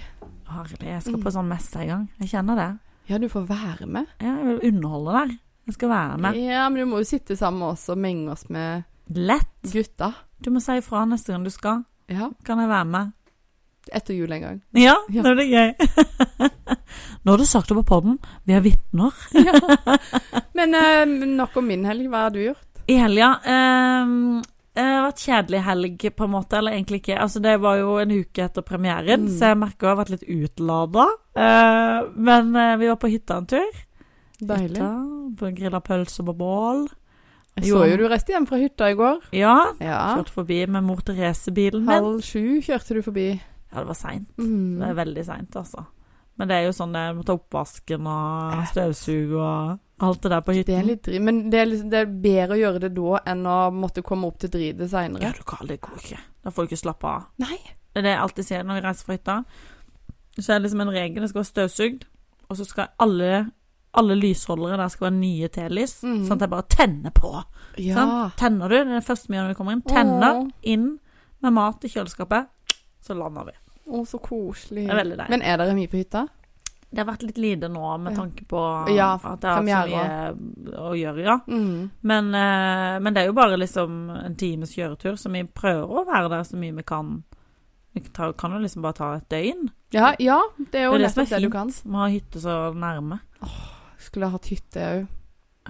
Herlig, 0.51 0.83
jeg 0.85 1.01
skal 1.01 1.13
Mm. 1.17 1.23
på 1.23 1.31
sånn 1.31 1.47
messe 1.47 1.75
en 1.81 1.87
gang. 1.87 2.09
Jeg 2.19 2.29
kjenner 2.29 2.55
det. 2.55 2.79
Ja, 3.09 3.17
du 3.17 3.27
får 3.29 3.47
være 3.47 3.87
med. 3.87 4.05
Ja, 4.21 4.35
jeg 4.37 4.45
vil 4.61 4.73
underholde 4.73 5.11
der. 5.11 5.37
Jeg 5.67 5.73
skal 5.73 5.89
være 5.89 6.17
med. 6.19 6.35
Ja, 6.35 6.69
men 6.69 6.79
du 6.79 6.85
må 6.85 6.97
jo 6.99 7.03
sitte 7.03 7.35
sammen 7.37 7.59
med 7.59 7.67
oss 7.69 7.89
og 7.89 7.97
menge 7.97 8.29
oss 8.31 8.49
med 8.49 8.83
Lett. 9.09 9.61
gutta. 9.63 10.13
Du 10.41 10.51
må 10.51 10.61
si 10.61 10.71
ifra 10.77 11.05
neste 11.07 11.33
gang 11.33 11.43
du 11.43 11.49
skal. 11.49 11.83
Ja. 12.09 12.29
Kan 12.43 12.59
jeg 12.59 12.69
være 12.69 12.85
med? 12.85 13.13
Etter 13.91 14.15
jul 14.15 14.31
en 14.31 14.41
gang. 14.41 14.61
Ja, 14.77 14.95
Ja. 15.11 15.21
det 15.25 15.33
blir 15.35 15.49
gøy. 15.51 15.73
Nå 17.23 17.31
har 17.33 17.37
du 17.37 17.45
sagt 17.45 17.67
det 17.69 17.75
på 17.75 17.83
podden. 17.85 18.17
Vi 18.47 18.53
er 18.55 18.63
vitner. 18.63 19.11
Ja. 19.35 19.53
Men 20.57 20.73
eh, 20.77 21.03
nok 21.35 21.57
om 21.59 21.67
min 21.67 21.83
helg. 21.85 22.07
Hva 22.09 22.23
har 22.27 22.33
du 22.33 22.39
gjort? 22.45 22.63
I 22.89 22.95
helga 22.97 23.27
eh, 23.45 24.13
Det 24.73 24.85
har 24.87 25.03
vært 25.09 25.21
kjedelig 25.25 25.61
helg, 25.67 26.05
på 26.17 26.25
en 26.25 26.33
måte. 26.37 26.57
Eller 26.61 26.77
egentlig 26.77 27.01
ikke. 27.03 27.19
Altså, 27.19 27.43
det 27.43 27.57
var 27.61 27.77
jo 27.81 27.97
en 28.01 28.15
uke 28.15 28.45
etter 28.47 28.65
premieren, 28.65 29.27
Mm. 29.27 29.35
så 29.37 29.51
jeg 29.51 29.59
merker 29.65 29.87
jeg 29.87 29.91
har 29.95 29.99
vært 30.05 30.13
litt 30.15 30.25
utlada. 30.39 31.05
Eh, 31.35 31.99
men 32.15 32.55
eh, 32.55 32.73
vi 32.81 32.87
var 32.89 32.97
på 33.03 33.11
hytta 33.11 33.37
en 33.41 33.45
tur. 33.51 33.83
Deilig. 34.41 34.79
Hytta, 34.79 35.51
Grilla 35.59 35.83
pølser 35.85 36.25
på 36.25 36.33
bål. 36.39 36.87
Jeg 37.59 37.67
så 37.67 37.83
jo 37.91 37.97
du 37.99 38.05
reiste 38.07 38.31
hjem 38.31 38.45
fra 38.47 38.57
hytta 38.57 38.87
i 38.89 38.95
går. 38.95 39.17
Ja. 39.35 39.57
Ja. 39.83 39.99
Kjørte 40.15 40.31
forbi 40.39 40.61
med 40.71 40.85
mor 40.87 41.03
Therese-bilen 41.05 41.83
min. 41.83 41.91
Halv 41.91 42.21
sju 42.23 42.61
kjørte 42.63 42.95
du 42.95 43.01
forbi. 43.05 43.25
Ja, 43.71 43.79
det 43.79 43.87
var 43.87 43.97
seint. 43.97 44.29
Mm. 44.37 44.79
Det 44.79 44.89
er 44.89 44.99
veldig 44.99 45.25
seint, 45.25 45.55
altså. 45.55 45.85
Men 46.39 46.49
det 46.49 46.57
er 46.57 46.65
jo 46.65 46.73
sånn 46.75 46.95
jeg 46.97 47.15
må 47.15 47.23
ta 47.27 47.35
oppvasken 47.37 48.07
og 48.09 48.61
støvsuge 48.71 49.37
og 49.37 49.79
alt 50.01 50.23
det 50.23 50.31
der 50.33 50.41
på 50.41 50.55
Det 50.57 50.73
er 50.73 50.87
litt 50.87 51.03
drit, 51.05 51.21
men 51.21 51.43
det 51.53 51.59
er, 51.61 51.67
liksom, 51.69 51.91
det 51.91 51.99
er 51.99 52.13
bedre 52.23 52.55
å 52.55 52.61
gjøre 52.61 52.81
det 52.81 52.89
da 52.95 53.19
enn 53.29 53.43
å 53.45 53.57
måtte 53.75 54.01
komme 54.05 54.31
opp 54.31 54.39
til 54.41 54.49
dritet 54.49 54.95
Ja, 55.21 55.33
du 55.35 55.43
kan, 55.45 55.67
det 55.69 55.77
går 55.83 55.99
ikke. 55.99 56.21
Da 56.41 56.49
får 56.49 56.65
du 56.65 56.71
ikke 56.71 56.81
slappe 56.81 57.11
av. 57.11 57.27
Nei. 57.43 57.59
Det 57.91 58.01
er 58.01 58.07
det 58.07 58.15
jeg 58.15 58.21
alltid 58.23 58.47
sier 58.47 58.65
når 58.65 58.79
jeg 58.79 58.85
reiser 58.87 59.05
fra 59.05 59.17
hytta. 59.17 59.37
Så 60.39 60.47
er 60.47 60.57
det 60.57 60.63
liksom 60.65 60.81
en 60.81 60.93
regel. 60.95 61.21
Det 61.21 61.29
skal 61.29 61.41
være 61.43 61.51
støvsugd, 61.51 62.05
og 62.47 62.57
så 62.57 62.65
skal 62.65 62.91
alle, 63.05 63.31
alle 63.99 64.17
lysholdere 64.17 64.79
der 64.79 64.93
skal 64.93 65.09
være 65.09 65.19
nye 65.19 65.51
telys. 65.53 65.97
mm. 66.01 66.21
Sånn 66.25 66.39
at 66.39 66.47
jeg 66.47 66.53
bare 66.55 66.69
tenner 66.71 67.13
på. 67.13 67.33
Ja. 67.77 67.99
Sånn? 67.99 68.15
Tenner 68.41 68.71
du, 68.71 68.77
det 68.79 68.87
er 68.87 68.95
det 68.97 69.07
første 69.11 69.29
vi 69.29 69.37
gjør 69.37 69.49
når 69.49 69.53
vi 69.53 69.59
kommer 69.61 69.77
inn. 69.77 69.85
Tenner 69.91 70.39
Åh. 70.39 70.47
inn 70.73 70.87
med 71.43 71.57
mat 71.59 71.85
i 71.85 71.91
kjøleskapet. 71.91 72.49
Så 73.05 73.17
lander 73.17 73.51
vi. 73.51 73.60
Å, 73.87 74.03
så 74.07 74.19
koselig. 74.23 74.85
Det 74.87 74.93
er 74.93 75.01
veldig 75.03 75.17
deilig. 75.17 75.29
Men 75.33 75.41
er 75.41 75.57
dere 75.57 75.73
mye 75.75 75.89
på 75.91 75.97
hytta? 76.01 76.27
Det 76.91 76.99
har 76.99 77.07
vært 77.07 77.21
litt 77.23 77.37
lite 77.39 77.69
nå 77.71 77.97
med 78.03 78.15
tanke 78.17 78.43
på 78.51 78.61
Ja, 78.91 79.13
at 79.15 79.39
det 79.39 79.47
har 79.47 79.61
så 79.63 79.85
mye 79.87 80.79
å 80.81 80.89
gjøre, 80.99 81.21
ja. 81.23 81.37
Mm. 81.47 81.85
Men, 82.01 82.33
eh, 82.35 82.97
men 82.99 83.13
det 83.15 83.21
er 83.21 83.29
jo 83.29 83.35
bare 83.37 83.55
liksom 83.59 84.09
en 84.25 84.35
times 84.35 84.73
kjøretur, 84.75 85.15
så 85.15 85.31
vi 85.31 85.45
prøver 85.47 85.87
å 85.87 86.03
være 86.05 86.29
der 86.33 86.43
så 86.43 86.59
mye 86.59 86.75
vi 86.75 86.83
kan. 86.83 87.23
Vi 87.95 88.03
kan 88.11 88.51
jo 88.51 88.59
liksom 88.59 88.83
bare 88.83 88.93
ta 88.99 89.13
et 89.15 89.29
døgn. 89.31 89.69
Ja, 89.95 90.13
ja, 90.19 90.41
det 90.57 90.79
er 90.81 90.85
jo 90.89 90.91
Det 90.97 90.99
er 90.99 91.07
det 91.07 91.13
som 91.13 91.23
er 91.23 91.29
det, 91.31 91.39
du 91.39 91.47
fint. 91.47 91.53
kan. 91.53 91.71
Vi 91.83 91.97
har 92.03 92.09
hytte 92.09 92.39
så 92.43 92.57
nærme. 92.75 93.19
Skulle 93.99 94.27
ha 94.27 94.35
hatt 94.35 94.51
hytte 94.51 94.79
òg. 94.91 95.07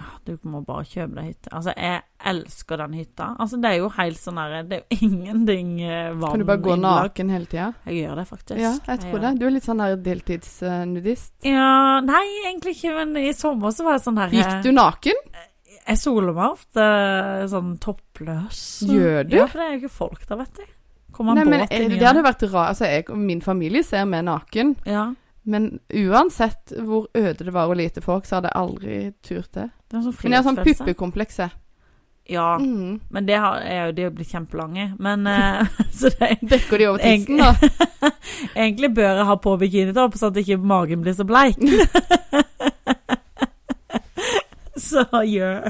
Ah, 0.00 0.14
Du 0.24 0.38
må 0.48 0.62
bare 0.64 0.86
kjøpe 0.88 1.14
deg 1.18 1.24
hytte. 1.34 1.50
Altså, 1.52 1.72
jeg 1.76 2.00
elsker 2.32 2.78
den 2.80 2.94
hytta. 2.96 3.26
Altså, 3.42 3.58
det 3.60 3.70
er 3.70 3.76
jo 3.82 3.90
helt 3.92 4.16
sånn 4.22 4.38
der 4.40 4.62
Det 4.64 4.78
er 4.78 4.82
jo 4.86 5.08
ingenting 5.08 5.72
vanlig. 5.82 6.20
vann 6.22 6.30
Kan 6.32 6.40
du 6.40 6.46
bare 6.48 6.62
gå 6.64 6.76
naken 6.80 7.32
hele 7.34 7.46
tida? 7.50 7.66
Jeg 7.86 7.98
gjør 8.06 8.16
det 8.22 8.26
faktisk. 8.30 8.60
Ja, 8.62 8.72
jeg 8.88 9.02
tror 9.04 9.12
jeg 9.18 9.22
det. 9.26 9.32
Du 9.40 9.46
er 9.46 9.54
litt 9.58 9.68
sånn 9.68 9.82
der 9.84 9.96
deltidsnudist. 10.08 11.32
Ja, 11.44 12.00
nei, 12.04 12.22
egentlig 12.46 12.76
ikke, 12.78 12.94
men 13.02 13.16
i 13.20 13.32
sommer 13.36 13.74
så 13.74 13.84
var 13.86 13.98
jeg 13.98 14.06
sånn 14.06 14.20
her 14.22 14.32
Gikk 14.38 14.60
du 14.64 14.70
naken? 14.76 15.24
Jeg 15.82 15.98
soler 15.98 16.32
meg 16.36 16.52
ofte 16.54 16.84
sånn 17.50 17.72
toppløs. 17.82 18.60
Gjør 18.86 19.24
du? 19.28 19.36
Ja, 19.40 19.48
for 19.50 19.58
det 19.58 19.66
er 19.66 19.72
jo 19.74 19.80
ikke 19.82 19.96
folk 19.96 20.28
der, 20.28 20.38
vet 20.44 20.60
du. 20.60 20.68
Kommer 21.12 21.34
Nei, 21.36 21.44
men 21.44 21.66
eh, 21.66 21.82
i 21.84 21.98
Det 21.98 22.06
hadde 22.06 22.22
vært 22.24 22.44
rart. 22.52 22.70
Altså, 22.72 22.86
jeg 22.88 23.10
og 23.10 23.18
min 23.20 23.42
familie 23.44 23.82
ser 23.84 24.06
meg 24.08 24.24
naken. 24.24 24.76
Ja, 24.88 25.10
Men 25.44 25.80
uansett 25.90 26.70
hvor 26.86 27.08
øde 27.18 27.44
det 27.44 27.52
var 27.52 27.66
og 27.66 27.74
lite 27.80 28.00
folk, 28.00 28.24
så 28.28 28.36
hadde 28.38 28.52
jeg 28.52 28.60
aldri 28.62 28.98
turt 29.26 29.50
det. 29.58 29.64
Det 29.92 29.98
er 30.00 30.06
sånn 30.08 30.16
Men 30.24 30.32
jeg 30.32 30.40
har 30.40 30.46
sånn 30.48 30.56
puppekomplekse. 30.64 31.46
puppekompleks. 31.52 31.58
Ja, 32.32 32.56
Mm. 32.56 33.00
men 33.10 33.26
det 33.26 33.34
har, 33.42 33.56
er 33.66 33.86
jo 33.88 33.92
de 33.96 34.04
blitt 34.14 34.30
kjempelange. 34.30 34.84
Men 35.02 35.26
uh, 35.26 35.66
så 35.98 36.08
det 36.18 36.38
Dekker 36.48 36.78
de 36.78 36.86
over 36.88 37.02
tissen, 37.02 37.36
da? 37.42 38.10
Egentlig 38.54 38.92
bør 38.94 39.18
jeg 39.18 39.26
ha 39.28 39.36
på 39.42 39.56
bikinitopp, 39.60 40.14
sånn 40.16 40.30
at 40.32 40.38
ikke 40.44 40.58
magen 40.62 41.02
blir 41.02 41.16
så 41.18 41.26
bleik. 41.28 41.58
så 44.82 45.04
gjør 45.26 45.66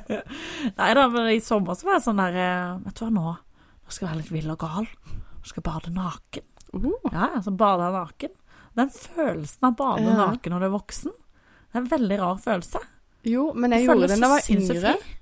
Nei 0.79 0.91
da, 0.97 1.07
men 1.11 1.31
i 1.35 1.41
sommer 1.45 1.75
så 1.77 1.89
var 1.89 1.99
jeg 1.99 2.05
sånn 2.07 2.21
der 2.23 2.37
eh, 2.39 2.69
Vet 2.87 3.01
du 3.01 3.03
hva, 3.07 3.11
nå 3.17 3.25
Nå 3.33 3.93
skal 3.97 4.07
jeg 4.07 4.13
være 4.13 4.21
litt 4.23 4.33
vill 4.33 4.53
og 4.55 4.61
gal. 4.63 4.87
Nå 4.87 5.49
skal 5.49 5.59
jeg 5.61 5.67
bade 5.67 5.91
naken. 5.93 6.45
Uh. 6.73 6.93
Ja, 7.13 7.27
ja, 7.35 7.41
så 7.45 7.53
bader 7.53 7.83
jeg 7.91 7.97
naken. 7.99 8.33
Den 8.79 8.93
følelsen 8.95 9.67
av 9.69 9.73
å 9.75 9.79
bade 9.83 10.07
Ja. 10.07 10.15
naken 10.31 10.55
når 10.55 10.63
du 10.63 10.67
er 10.69 10.73
voksen, 10.77 11.13
det 11.13 11.77
er 11.77 11.83
en 11.83 11.91
veldig 11.91 12.19
rar 12.23 12.39
følelse. 12.41 12.81
Jo, 13.25 13.53
men 13.55 13.71
jeg 13.77 13.87
gjorde 13.87 14.09
det 14.09 14.19
da 14.21 14.27
jeg 14.27 14.31
var 14.33 14.49
yngre. 14.57 14.95
fri. 14.99 15.17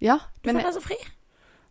Ja, 0.00 0.18
Du 0.42 0.48
føler 0.50 0.62
deg 0.64 0.74
så 0.74 0.82
fri. 0.82 0.96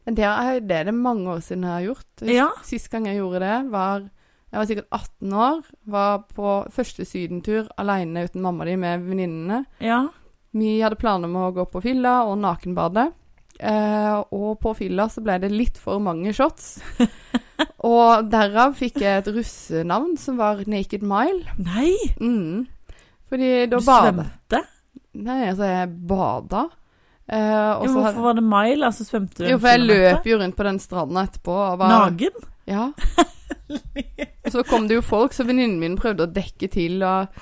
men 0.05 0.15
det, 0.15 0.23
er, 0.25 0.59
det 0.59 0.75
er 0.79 0.83
det 0.89 0.93
mange 0.93 1.27
år 1.29 1.39
siden 1.45 1.63
jeg 1.63 1.71
har 1.71 1.85
gjort. 1.87 2.23
Ja. 2.29 2.47
Sist 2.63 2.89
gang 2.89 3.05
jeg 3.07 3.17
gjorde 3.17 3.39
det, 3.43 3.71
var 3.71 4.09
Jeg 4.51 4.57
var 4.57 4.65
sikkert 4.65 4.87
18 4.91 5.33
år. 5.33 5.59
Var 5.85 6.23
på 6.33 6.53
første 6.73 7.05
sydentur 7.05 7.67
alene 7.77 8.23
uten 8.25 8.41
mamma 8.41 8.65
di 8.65 8.75
med 8.81 9.03
venninnene. 9.05 9.65
Ja. 9.79 10.07
Vi 10.57 10.79
hadde 10.81 10.97
planer 10.97 11.29
om 11.29 11.35
å 11.37 11.51
gå 11.53 11.67
på 11.69 11.81
fylla 11.83 12.23
og 12.25 12.39
nakenbade. 12.41 13.11
Eh, 13.59 14.23
og 14.33 14.57
på 14.63 14.73
fylla 14.75 15.05
så 15.11 15.21
ble 15.21 15.35
det 15.43 15.51
litt 15.51 15.77
for 15.77 15.99
mange 16.01 16.33
shots. 16.33 16.79
og 17.85 18.29
derav 18.31 18.73
fikk 18.79 19.01
jeg 19.03 19.21
et 19.21 19.29
russenavn 19.35 20.17
som 20.17 20.37
var 20.41 20.63
Naked 20.65 21.03
Mile. 21.05 21.45
Nei, 21.61 21.93
Mm. 22.19 22.65
Fordi 23.29 23.67
da 23.69 23.77
bada. 23.85 24.25
Nei, 25.17 25.39
altså, 25.49 25.65
jeg 25.65 25.89
bada. 26.09 26.67
Eh, 27.29 27.71
og 27.77 27.85
Ja, 27.85 27.91
så 27.91 27.99
hvorfor 28.01 28.25
var 28.25 28.37
det 28.39 28.43
mile? 28.43 28.85
Altså 28.89 29.05
svømte 29.05 29.43
du 29.43 29.49
Jo, 29.51 29.59
for 29.61 29.69
jeg 29.69 29.85
løp 29.85 30.25
jo 30.25 30.39
rundt 30.41 30.57
på 30.57 30.65
den 30.65 30.79
stranda 30.81 31.25
etterpå. 31.27 31.57
Var, 31.77 31.93
Nagen? 31.93 32.47
Ja. 32.69 32.89
Og 33.69 34.51
så 34.55 34.63
kom 34.65 34.87
det 34.89 34.97
jo 34.97 35.05
folk, 35.05 35.33
så 35.33 35.45
venninnen 35.45 35.79
min 35.81 35.97
prøvde 35.99 36.25
å 36.25 36.31
dekke 36.33 36.69
til. 36.73 37.01
Og, 37.05 37.41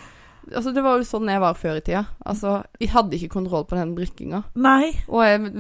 altså, 0.52 0.74
det 0.76 0.84
var 0.84 1.00
jo 1.00 1.08
sånn 1.08 1.32
jeg 1.32 1.44
var 1.44 1.60
før 1.60 1.80
i 1.80 1.84
tida. 1.86 2.06
Altså, 2.28 2.62
jeg 2.84 2.92
hadde 2.96 3.20
ikke 3.20 3.36
kontroll 3.38 3.68
på 3.70 3.80
den 3.80 3.96
drikkinga. 3.98 4.44
Nei. 4.60 4.92
Og 5.08 5.24
jeg, 5.24 5.54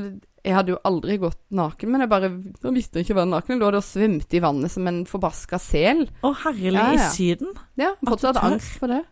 jeg 0.47 0.55
hadde 0.55 0.75
jo 0.75 0.81
aldri 0.87 1.19
gått 1.23 1.39
naken, 1.55 1.91
men 1.93 2.03
jeg 2.03 2.11
bare 2.11 2.31
jeg 2.31 2.75
visste 2.75 3.03
ikke 3.03 3.15
å 3.15 3.21
være 3.21 3.31
naken. 3.31 3.55
Jeg 3.55 3.63
lå 3.63 3.71
der 3.71 3.79
og 3.79 3.87
svømte 3.87 4.39
i 4.39 4.43
vannet 4.43 4.71
som 4.75 4.87
en 4.91 5.03
forbaska 5.07 5.59
sel. 5.61 6.07
Å, 6.23 6.33
herlig, 6.45 6.75
Ja, 6.75 6.89
ja. 6.95 7.07
i 7.07 7.11
Syden. 7.15 7.55
Ja, 7.79 7.93
fortsatt 8.07 8.39
angst 8.43 8.75
for 8.81 8.91
det. 8.91 9.05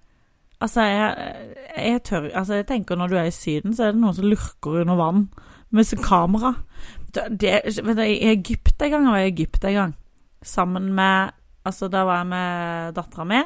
Altså, 0.64 0.82
jeg, 0.82 1.36
jeg 1.78 2.04
tør 2.08 2.30
Altså, 2.32 2.54
jeg 2.62 2.68
tenker 2.68 2.96
når 2.96 3.12
du 3.12 3.16
er 3.20 3.30
i 3.30 3.36
Syden, 3.36 3.76
så 3.76 3.88
er 3.88 3.96
det 3.96 4.02
noen 4.02 4.16
som 4.16 4.28
lurker 4.30 4.82
under 4.82 4.96
vann 5.00 5.28
med 5.76 5.84
sin 5.84 6.04
kamera. 6.04 6.54
Det, 7.16 7.26
det, 7.42 7.52
vet 7.84 7.98
du, 7.98 8.04
I 8.04 8.32
Egypt 8.32 8.82
en 8.82 8.92
gang, 8.92 9.08
jeg 9.08 9.12
var 9.12 9.24
i 9.24 9.32
Egypt 9.32 9.66
en 9.66 9.80
gang, 9.80 9.98
sammen 10.44 10.94
med 10.96 11.36
Altså, 11.66 11.88
da 11.90 12.04
var 12.06 12.20
jeg 12.20 12.28
med 12.30 12.92
dattera 12.94 13.24
mi, 13.26 13.40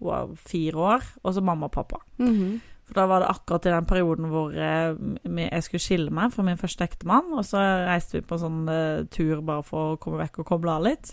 hun 0.00 0.08
var 0.08 0.30
fire 0.34 0.80
år, 0.90 1.04
og 1.22 1.34
så 1.36 1.40
mamma 1.40 1.68
og 1.68 1.72
pappa. 1.76 2.00
Mhm. 2.18 2.60
For 2.90 2.98
da 2.98 3.04
var 3.06 3.22
det 3.22 3.28
akkurat 3.30 3.66
i 3.66 3.70
den 3.70 3.84
perioden 3.86 4.24
hvor 4.32 4.50
eh, 4.50 4.96
jeg 5.38 5.62
skulle 5.62 5.80
skille 5.84 6.10
meg 6.10 6.32
fra 6.34 6.42
min 6.42 6.58
første 6.58 6.82
ektemann. 6.82 7.28
Og 7.38 7.44
så 7.46 7.60
reiste 7.86 8.16
vi 8.18 8.24
på 8.26 8.34
en 8.34 8.42
sånn 8.42 8.64
eh, 8.72 9.04
tur 9.14 9.44
bare 9.46 9.62
for 9.62 9.92
å 9.92 10.00
komme 10.02 10.18
vekk 10.24 10.40
og 10.42 10.48
koble 10.48 10.74
av 10.74 10.82
litt. 10.88 11.12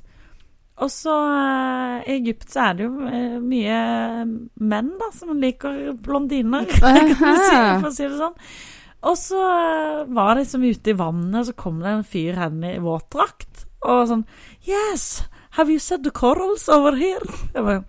Og 0.77 0.91
så 0.93 1.13
eh, 1.33 2.05
I 2.05 2.17
Egypt 2.19 2.51
så 2.53 2.67
er 2.67 2.77
det 2.77 2.85
jo 2.85 3.07
eh, 3.09 3.37
mye 3.41 3.77
menn 4.61 4.91
da 4.99 5.09
som 5.15 5.39
liker 5.41 5.95
blondiner, 6.05 6.67
kan 6.79 7.07
du 7.09 7.15
si, 7.17 7.55
for 7.55 7.89
å 7.89 7.95
si 7.95 8.05
det 8.05 8.19
sånn. 8.19 8.35
Og 9.07 9.17
så 9.17 9.41
eh, 9.41 10.03
var 10.13 10.35
det 10.35 10.43
liksom 10.43 10.67
ute 10.67 10.93
i 10.93 10.97
vannet, 10.99 11.39
og 11.41 11.49
så 11.49 11.57
kom 11.57 11.81
det 11.81 11.95
en 11.95 12.05
fyr 12.05 12.37
hen 12.37 12.61
i 12.65 12.77
våtdrakt. 12.83 13.65
Og 13.87 14.05
sånn 14.09 14.25
Yes, 14.67 15.25
have 15.57 15.73
you 15.73 15.81
seen 15.81 16.03
the 16.05 16.13
corals 16.13 16.67
over 16.69 16.97
here? 16.97 17.25
Jeg 17.53 17.63
bare, 17.63 17.83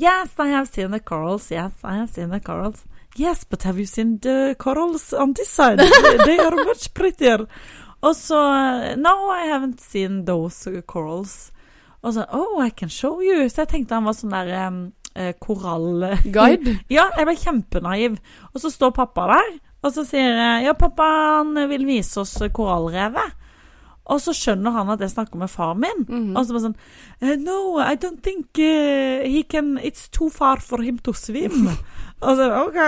Yes, 0.00 0.32
I 0.40 0.48
have 0.54 0.68
seen 0.72 0.92
the 0.96 1.00
corals. 1.00 1.50
Yes, 1.52 1.72
I 1.84 1.98
have 2.00 2.10
seen 2.10 2.30
the 2.32 2.40
corals. 2.40 2.86
Yes, 3.14 3.44
but 3.44 3.62
have 3.64 3.78
you 3.78 3.84
seen 3.84 4.18
the 4.24 4.54
corals 4.58 5.12
on 5.12 5.34
this 5.34 5.50
side? 5.52 5.78
They, 5.78 6.16
they 6.24 6.38
are 6.38 6.64
much 6.64 6.94
prettier. 6.94 7.44
Og 8.00 8.16
så 8.16 8.40
No, 8.96 9.28
I 9.30 9.52
haven't 9.52 9.80
seen 9.80 10.24
those 10.24 10.82
corals. 10.86 11.52
Og 12.02 12.14
så 12.16 12.26
Oh, 12.34 12.58
I 12.64 12.70
can 12.70 12.90
show 12.90 13.20
you. 13.22 13.48
Så 13.48 13.62
jeg 13.62 13.72
tenkte 13.72 13.98
han 13.98 14.06
var 14.08 14.16
sånn 14.18 14.34
der 14.34 14.50
um, 14.66 14.80
eh, 15.14 15.34
korall... 15.40 16.08
Guide. 16.24 16.78
Ja, 16.96 17.08
jeg 17.16 17.28
ble 17.28 17.36
kjempenaiv. 17.38 18.18
Og 18.52 18.64
så 18.64 18.72
står 18.72 18.94
pappa 18.96 19.28
der, 19.30 19.52
og 19.82 19.94
så 19.94 20.04
sier 20.06 20.34
jeg 20.38 20.66
Ja, 20.66 20.74
pappa, 20.78 21.06
han 21.40 21.54
vil 21.70 21.86
vise 21.86 22.22
oss 22.22 22.36
korallrevet. 22.54 23.38
Og 24.10 24.18
så 24.18 24.34
skjønner 24.34 24.74
han 24.74 24.90
at 24.90 25.02
jeg 25.02 25.12
snakker 25.12 25.38
med 25.38 25.50
far 25.50 25.76
min. 25.78 26.04
Mhm. 26.08 26.32
Og 26.36 26.46
så 26.46 26.56
bare 26.56 26.64
sånn 26.66 26.78
eh, 27.22 27.36
No, 27.38 27.78
I 27.78 27.94
don't 27.94 28.22
think 28.22 28.58
uh, 28.58 29.22
he 29.22 29.44
can 29.46 29.76
It's 29.78 30.08
too 30.10 30.30
far 30.30 30.58
for 30.60 30.82
him 30.82 30.98
to 31.06 31.14
swim. 31.14 31.70
Og 32.22 32.38
så 32.38 32.48
OK. 32.64 32.78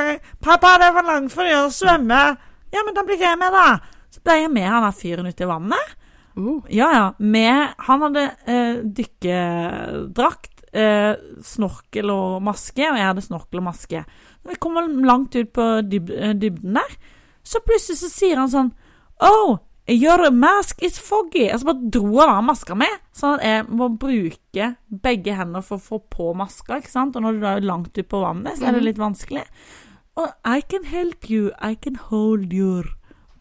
'Pappa, 0.42 0.76
det 0.78 0.87
er 0.90 0.94
for 0.94 1.06
langt 1.06 1.33
for 1.35 1.42
å 1.42 1.66
svømme.' 1.71 2.25
Ja, 2.75 2.83
men 2.83 2.94
da 2.94 3.02
blir 3.06 3.18
jeg 3.18 3.38
med, 3.38 3.54
da. 3.54 3.78
Så 4.11 4.21
ble 4.23 4.35
jeg 4.42 4.50
med 4.50 4.66
han 4.66 4.83
der 4.83 4.94
fyren 4.94 5.26
ut 5.30 5.40
i 5.40 5.47
vannet. 5.47 5.94
Uh. 6.37 6.62
Ja, 6.69 6.88
ja. 6.93 7.14
Med 7.19 7.75
Han 7.87 8.03
hadde 8.03 8.25
eh, 8.50 8.81
dykkedrakt, 8.83 10.64
eh, 10.75 11.12
snorkel 11.43 12.11
og 12.11 12.41
maske, 12.45 12.87
og 12.88 12.99
jeg 12.99 13.11
hadde 13.11 13.26
snorkel 13.26 13.62
og 13.62 13.69
maske. 13.69 14.05
Når 14.43 14.57
vi 14.57 14.62
kommer 14.62 14.88
langt 15.07 15.37
ut 15.37 15.53
på 15.55 15.69
dyb 15.87 16.11
eh, 16.11 16.35
dybden 16.35 16.81
der, 16.81 16.97
så 17.45 17.61
plutselig 17.64 18.00
så 18.00 18.11
sier 18.11 18.41
han 18.41 18.50
sånn 18.50 18.75
Oh, 19.23 19.61
your 19.87 20.31
mask 20.35 20.83
is 20.83 20.99
foggy. 20.99 21.47
Og 21.53 21.61
så 21.61 21.69
bare 21.69 21.91
dro 21.95 22.11
han 22.19 22.35
av 22.35 22.45
maska 22.49 22.76
mi, 22.79 22.88
sånn 23.14 23.38
at 23.38 23.47
jeg 23.47 23.67
må 23.71 23.88
bruke 24.00 24.75
begge 25.05 25.37
hender 25.38 25.64
for 25.64 25.79
å 25.79 25.87
få 25.87 26.00
på 26.11 26.33
maska, 26.37 26.81
ikke 26.81 26.93
sant. 26.93 27.17
Og 27.17 27.25
når 27.25 27.38
du 27.38 27.49
er 27.49 27.67
langt 27.69 27.95
ut 27.95 28.11
på 28.11 28.23
vannet, 28.25 28.59
så 28.59 28.69
er 28.69 28.79
det 28.79 28.88
litt 28.88 29.03
vanskelig. 29.03 29.45
Og 30.19 30.31
I 30.47 30.62
can 30.67 30.87
help 30.91 31.31
you, 31.31 31.50
I 31.62 31.75
can 31.75 31.97
hold 32.11 32.53
your 32.55 32.97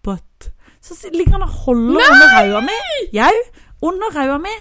butt. 0.06 0.52
Så 0.84 0.98
ligger 1.14 1.38
han 1.38 1.46
og 1.46 1.54
holder 1.66 2.02
under 2.12 2.34
ræva 2.38 2.60
mi. 2.66 2.80
Jau, 3.16 3.32
under 3.88 4.10
ræva 4.16 4.38
mi. 4.44 4.52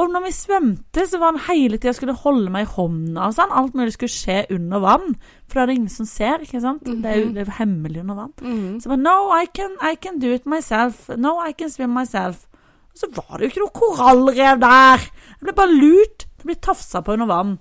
Og 0.00 0.08
når 0.12 0.22
vi 0.26 0.30
svømte, 0.32 1.06
så 1.08 1.18
var 1.20 1.32
han 1.34 1.40
hele 1.46 1.76
tida 1.80 1.92
skulle 1.96 2.14
holde 2.16 2.48
meg 2.52 2.66
i 2.66 2.70
hånda 2.74 3.26
og 3.28 3.34
sånn. 3.36 3.50
Alt 3.52 3.74
mulig 3.76 3.92
skulle 3.96 4.12
skje 4.12 4.36
under 4.56 4.80
vann. 4.84 5.14
For 5.48 5.58
da 5.58 5.64
er 5.64 5.70
det 5.72 5.76
ingen 5.78 5.92
som 5.92 6.08
ser, 6.08 6.44
ikke 6.44 6.60
sant. 6.64 6.84
Det 6.84 7.04
er 7.10 7.18
jo 7.22 7.32
det 7.36 7.46
er 7.46 7.56
hemmelig 7.58 8.00
under 8.04 8.14
vann. 8.22 8.32
Mhm. 8.40 8.78
Så 8.80 8.88
jeg 8.88 8.92
bare 8.94 9.04
No, 9.04 9.16
I 9.36 9.46
can, 9.56 9.76
I 9.82 9.94
can 9.96 10.18
do 10.20 10.32
it 10.36 10.46
myself. 10.46 11.08
No, 11.16 11.38
I 11.44 11.52
can 11.52 11.70
swim 11.72 11.90
myself. 11.96 12.46
Og 12.92 12.98
så 13.02 13.06
var 13.16 13.38
det 13.38 13.48
jo 13.48 13.50
ikke 13.52 13.64
noe 13.64 13.76
korallrev 13.80 14.60
der. 14.60 14.98
Jeg 15.40 15.44
ble 15.48 15.52
bare 15.56 15.74
lurt. 15.80 16.26
Jeg 16.40 16.44
ble 16.46 16.54
tafsa 16.60 17.00
på 17.04 17.12
under 17.16 17.26
vann. 17.26 17.58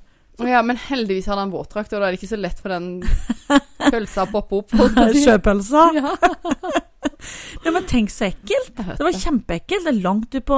Ja, 0.48 0.62
men 0.64 0.78
heldigvis 0.78 1.26
hadde 1.28 1.42
han 1.46 1.52
våtdrakt, 1.52 1.94
og 1.94 2.00
da 2.02 2.08
er 2.08 2.12
det 2.16 2.20
ikke 2.22 2.32
så 2.36 2.40
lett 2.40 2.60
for 2.62 2.70
den 2.70 3.02
pølsa 3.92 4.24
å 4.28 4.32
poppe 4.32 4.62
opp. 4.62 4.72
Sjøpølsa. 5.16 5.90
Ja. 6.00 6.16
Ja, 7.64 7.72
men 7.76 7.84
tenk 7.88 8.10
så 8.12 8.26
ekkelt. 8.30 8.76
Det 8.78 9.04
var 9.04 9.12
kjempeekkelt. 9.16 9.84
Det 9.86 9.92
er 9.92 9.98
langt 10.04 10.36
ut 10.36 10.46
på 10.48 10.58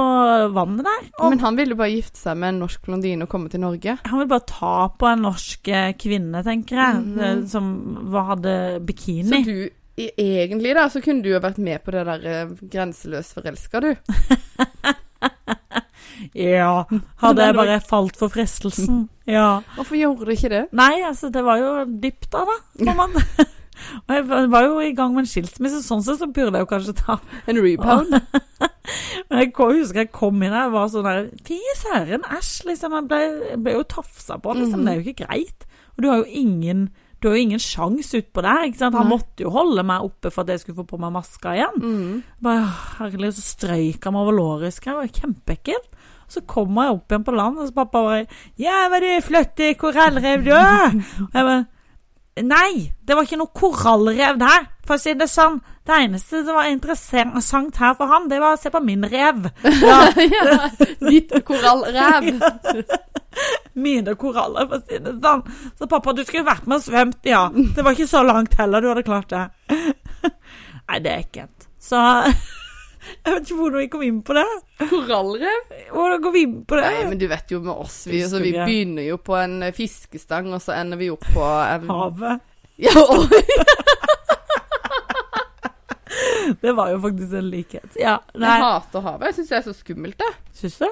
vannet 0.54 0.86
der. 0.86 1.04
Og 1.18 1.30
Men 1.34 1.40
han 1.42 1.56
ville 1.58 1.74
bare 1.78 1.90
gifte 1.90 2.18
seg 2.18 2.38
med 2.38 2.52
en 2.54 2.60
norsk 2.62 2.82
blondine 2.86 3.26
og 3.26 3.30
komme 3.30 3.50
til 3.50 3.60
Norge. 3.62 3.96
han 4.04 4.18
ville 4.18 4.30
bare 4.30 4.46
ta 4.46 4.88
på 4.98 5.08
en 5.10 5.22
norsk 5.26 5.68
eh, 5.74 5.90
kvinne, 5.98 6.42
tenker 6.46 6.76
jeg, 6.78 6.94
mm 7.02 7.18
-hmm. 7.18 7.46
som 7.50 8.14
hadde 8.14 8.80
bikini. 8.86 9.28
Så 9.28 9.44
du 9.44 9.70
i- 9.96 10.12
egentlig 10.18 10.74
da, 10.74 10.88
så 10.88 11.00
kunne 11.02 11.22
du 11.22 11.28
jo 11.30 11.40
vært 11.40 11.58
med 11.58 11.82
på 11.84 11.90
det 11.90 12.04
der 12.06 12.26
eh, 12.26 12.46
grenseløs 12.70 13.32
forelska, 13.34 13.80
du. 13.80 13.94
Ja. 16.34 16.84
Hadde 17.22 17.48
jeg 17.48 17.56
bare 17.58 17.80
falt 17.84 18.18
for 18.20 18.32
fristelsen. 18.32 19.08
Ja. 19.28 19.62
Hvorfor 19.76 19.98
gjorde 19.98 20.26
du 20.26 20.34
ikke 20.34 20.50
det? 20.52 20.62
Nei, 20.76 21.02
altså, 21.06 21.30
det 21.32 21.44
var 21.46 21.60
jo 21.62 21.72
dypt 22.02 22.30
da, 22.32 22.44
da. 22.46 22.94
man. 22.98 23.16
Og 24.06 24.14
jeg 24.14 24.50
var 24.52 24.66
jo 24.66 24.80
i 24.84 24.92
gang 24.94 25.14
med 25.14 25.24
en 25.24 25.30
skilsmisse, 25.30 25.80
sånn 25.82 26.04
sett 26.06 26.20
så 26.20 26.28
burde 26.30 26.58
jeg 26.58 26.66
jo 26.66 26.70
kanskje 26.70 26.94
ta 27.00 27.16
En 27.50 27.58
rebound? 27.58 28.14
Men 29.28 29.40
jeg 29.40 29.52
husker 29.56 30.04
jeg 30.04 30.12
kom 30.14 30.42
inn 30.42 30.54
her 30.54 30.68
og 30.68 30.76
var 30.76 30.90
sånn 30.92 31.06
der 31.08 31.22
Fy 31.46 31.58
søren, 31.80 32.26
æsj, 32.36 32.66
liksom. 32.68 32.96
Jeg 32.98 33.08
ble, 33.10 33.20
jeg 33.52 33.60
ble 33.64 33.76
jo 33.78 33.86
tafsa 33.94 34.38
på, 34.42 34.54
liksom. 34.58 34.82
Mhm. 34.82 34.86
Det 34.86 34.92
er 34.92 35.00
jo 35.00 35.06
ikke 35.14 35.26
greit. 35.26 35.66
Og 35.96 36.04
du 36.04 36.10
har 36.10 36.22
jo 36.22 36.42
ingen 36.42 36.90
du 37.22 37.28
har 37.28 37.36
jo 37.36 37.42
ingen 37.46 37.60
sjanse 37.62 38.18
utpå 38.18 38.42
der. 38.42 38.64
ikke 38.66 38.80
sant? 38.80 38.96
Han 38.98 39.06
Nei. 39.06 39.14
måtte 39.14 39.44
jo 39.44 39.52
holde 39.54 39.84
meg 39.86 40.02
oppe 40.02 40.32
for 40.34 40.42
at 40.42 40.48
jeg 40.50 40.62
skulle 40.64 40.80
få 40.80 40.88
på 40.90 40.98
meg 40.98 41.12
maska 41.14 41.52
igjen. 41.54 41.76
Mm. 41.78 42.16
Bare, 42.42 42.64
herlig, 42.98 43.30
så 43.36 43.44
strøyk 43.46 44.02
han 44.08 44.16
meg 44.16 44.24
over 44.24 44.34
låret. 44.34 44.72
husker 44.72 44.90
jeg. 44.90 44.96
Det 44.96 45.02
var 45.04 45.20
kjempeekkelt. 45.20 45.91
Så 46.32 46.44
kommer 46.48 46.88
jeg 46.88 46.96
opp 46.96 47.12
igjen 47.12 47.26
på 47.26 47.36
land, 47.36 47.60
og 47.60 47.68
så 47.68 47.76
pappa 47.76 48.02
bare 48.06 49.00
det 49.04 49.20
flotte 49.26 49.74
korallrev, 49.80 50.44
du?' 50.46 50.56
Og 50.56 51.36
jeg 51.36 51.44
bare 51.44 51.62
Nei, 52.32 52.88
det 53.04 53.12
var 53.12 53.26
ikke 53.26 53.36
noe 53.36 53.52
korallrev 53.52 54.38
der, 54.40 54.62
for 54.88 54.96
å 54.96 55.02
si 55.02 55.12
det 55.12 55.26
sånn. 55.28 55.58
Det 55.84 55.98
eneste 56.00 56.40
som 56.46 56.56
var 56.56 56.70
interessant 56.70 57.76
her 57.76 57.92
for 57.98 58.08
han, 58.08 58.30
det 58.30 58.38
var 58.40 58.56
å 58.56 58.60
se 58.60 58.70
på 58.72 58.80
min 58.80 59.04
rev. 59.04 59.50
Ja, 59.82 59.98
ja, 60.16 60.70
ditt 61.04 61.34
korallrev. 61.44 62.30
mine 63.74 64.14
koraller, 64.18 64.68
for 64.68 64.80
å 64.80 64.86
si 64.86 65.00
det 65.02 65.14
sånn. 65.20 65.44
Så 65.78 65.88
pappa, 65.90 66.14
du 66.16 66.24
skulle 66.24 66.46
vært 66.48 66.68
med 66.68 66.80
og 66.80 66.86
svømt, 66.86 67.20
ja. 67.28 67.46
Det 67.52 67.84
var 67.84 67.96
ikke 67.96 68.10
så 68.10 68.22
langt 68.26 68.56
heller, 68.60 68.82
du 68.82 68.90
hadde 68.92 69.06
klart 69.06 69.32
det. 69.32 69.44
Nei, 70.88 71.00
det 71.04 71.12
er 71.12 71.22
ekkelt. 71.24 71.68
Så 71.82 72.00
jeg 73.12 73.34
vet 73.34 73.42
ikke 73.46 73.58
hvordan 73.58 73.80
vi 73.82 73.88
kom 73.92 74.04
inn 74.06 74.20
på 74.26 74.36
det. 74.38 74.46
Korallrev? 74.90 75.74
Hvordan 75.92 76.22
kom 76.24 76.34
vi 76.36 76.44
inn 76.46 76.56
på 76.68 76.78
det? 76.78 76.86
Nei, 76.88 77.04
men 77.10 77.20
du 77.20 77.26
vet 77.30 77.54
jo 77.54 77.60
med 77.62 77.74
oss, 77.74 78.00
vi, 78.10 78.22
så 78.28 78.40
vi 78.42 78.54
begynner 78.56 79.06
jo 79.06 79.18
på 79.22 79.36
en 79.38 79.58
eh, 79.68 79.74
fiskestang, 79.76 80.50
og 80.54 80.62
så 80.64 80.74
ender 80.78 81.00
vi 81.00 81.10
opp 81.12 81.26
på 81.34 81.44
en... 81.46 81.86
Havet. 81.90 82.48
Ja, 82.82 82.94
og, 82.98 83.28
Det 86.60 86.72
var 86.72 86.90
jo 86.92 87.00
faktisk 87.00 87.32
en 87.38 87.48
likhet. 87.50 87.96
Ja, 87.96 88.18
jeg 88.34 88.62
hater 88.62 89.04
havet. 89.04 89.30
Jeg 89.30 89.38
syns 89.38 89.52
det 89.52 89.56
er 89.58 89.64
så 89.66 89.74
skummelt, 89.76 90.18
det. 90.20 90.32
Syns 90.58 90.78
du? 90.82 90.88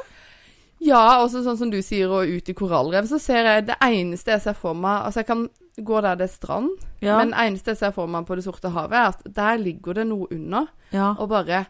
Ja, 0.81 1.01
også 1.21 1.43
sånn 1.45 1.59
som 1.61 1.73
du 1.73 1.81
sier, 1.85 2.09
og 2.09 2.31
ut 2.31 2.49
i 2.49 2.55
korallrev, 2.57 3.05
så 3.11 3.19
ser 3.21 3.45
jeg 3.45 3.67
det 3.69 3.77
eneste 3.85 4.33
jeg 4.33 4.41
ser 4.47 4.57
for 4.57 4.73
meg 4.79 5.11
Altså, 5.11 5.21
jeg 5.21 5.29
kan 5.29 5.43
gå 5.77 6.01
der 6.01 6.17
det 6.17 6.29
er 6.29 6.33
strand, 6.33 6.71
Ja. 7.05 7.19
men 7.19 7.35
det 7.35 7.43
eneste 7.45 7.75
jeg 7.75 7.81
ser 7.83 7.93
for 7.97 8.09
meg 8.09 8.25
på 8.29 8.39
det 8.39 8.47
sorte 8.47 8.73
havet, 8.73 8.97
er 8.97 9.13
at 9.13 9.21
der 9.37 9.61
ligger 9.61 10.01
det 10.01 10.07
noe 10.09 10.29
under, 10.33 10.71
ja. 10.93 11.13
og 11.19 11.29
bare 11.29 11.67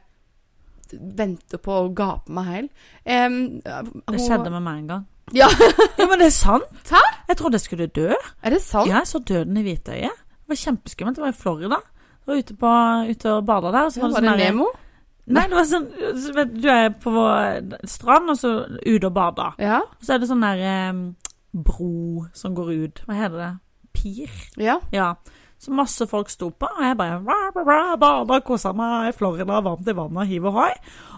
venter 0.98 1.60
på 1.62 1.76
å 1.76 1.88
gape 1.94 2.32
meg 2.34 2.50
heil. 2.50 2.68
Em, 3.04 3.38
Det 3.62 4.20
skjedde 4.20 4.50
med 4.50 4.62
meg 4.66 4.82
en 4.82 4.90
gang. 4.94 5.06
Ja. 5.36 5.46
ja, 5.98 6.06
men 6.06 6.18
det 6.18 6.26
er 6.26 6.34
sant. 6.34 6.90
Hæ? 6.90 7.00
Jeg 7.28 7.38
trodde 7.38 7.58
jeg 7.60 7.66
skulle 7.68 7.86
dø. 7.86 8.10
Er 8.42 8.50
det 8.56 8.60
sant? 8.64 8.88
Ja, 8.90 8.98
jeg 9.02 9.10
så 9.12 9.20
døden 9.22 9.56
i 9.60 9.62
hvitøyet. 9.62 10.10
Det 10.10 10.50
var 10.54 10.58
kjempeskummelt. 10.64 11.16
Det 11.16 11.22
var 11.22 11.34
i 11.34 11.38
Florida. 11.38 11.78
Jeg 12.20 12.26
var 12.32 12.40
ute, 12.42 12.56
på, 12.58 12.70
ute 13.10 13.34
og 13.36 13.46
bada 13.46 13.70
der. 13.74 13.84
Og 13.86 13.92
så 13.94 14.00
Ja, 14.00 14.08
var 14.08 14.20
det, 14.20 14.30
var 14.30 14.40
det 14.40 14.46
sånn 14.48 14.56
Nemo? 14.56 14.70
Nei, 15.30 15.44
det 15.46 15.54
var 15.54 15.66
sånn 15.70 15.84
så 16.18 16.44
Du 16.50 16.68
er 16.72 16.88
på 16.98 17.12
strand, 17.86 18.32
og 18.32 18.38
så 18.40 18.52
ute 18.82 19.06
og 19.06 19.14
bada. 19.14 19.52
Ja. 19.62 19.82
Og 19.86 20.02
så 20.06 20.16
er 20.16 20.22
det 20.22 20.30
sånn 20.30 20.42
der 20.42 20.62
um, 20.90 21.02
bro 21.54 22.24
som 22.34 22.56
går 22.58 22.72
ut. 22.84 23.02
Hva 23.06 23.18
heter 23.20 23.38
det? 23.38 23.50
Pir? 23.94 24.34
Ja. 24.58 24.80
Ja. 24.94 25.12
Så 25.60 25.74
masse 25.76 26.06
folk 26.08 26.30
sto 26.32 26.48
på, 26.56 26.68
og 26.72 26.84
jeg 26.86 26.96
bare 26.96 27.18
bada, 28.00 28.38
kosa 28.40 28.72
meg 28.72 29.10
i 29.10 29.16
Florida, 29.16 29.58
varmt 29.60 29.88
i 29.88 29.94
vannet, 29.96 30.30
hiv 30.30 30.46
og 30.48 30.56
hoi. 30.56 30.70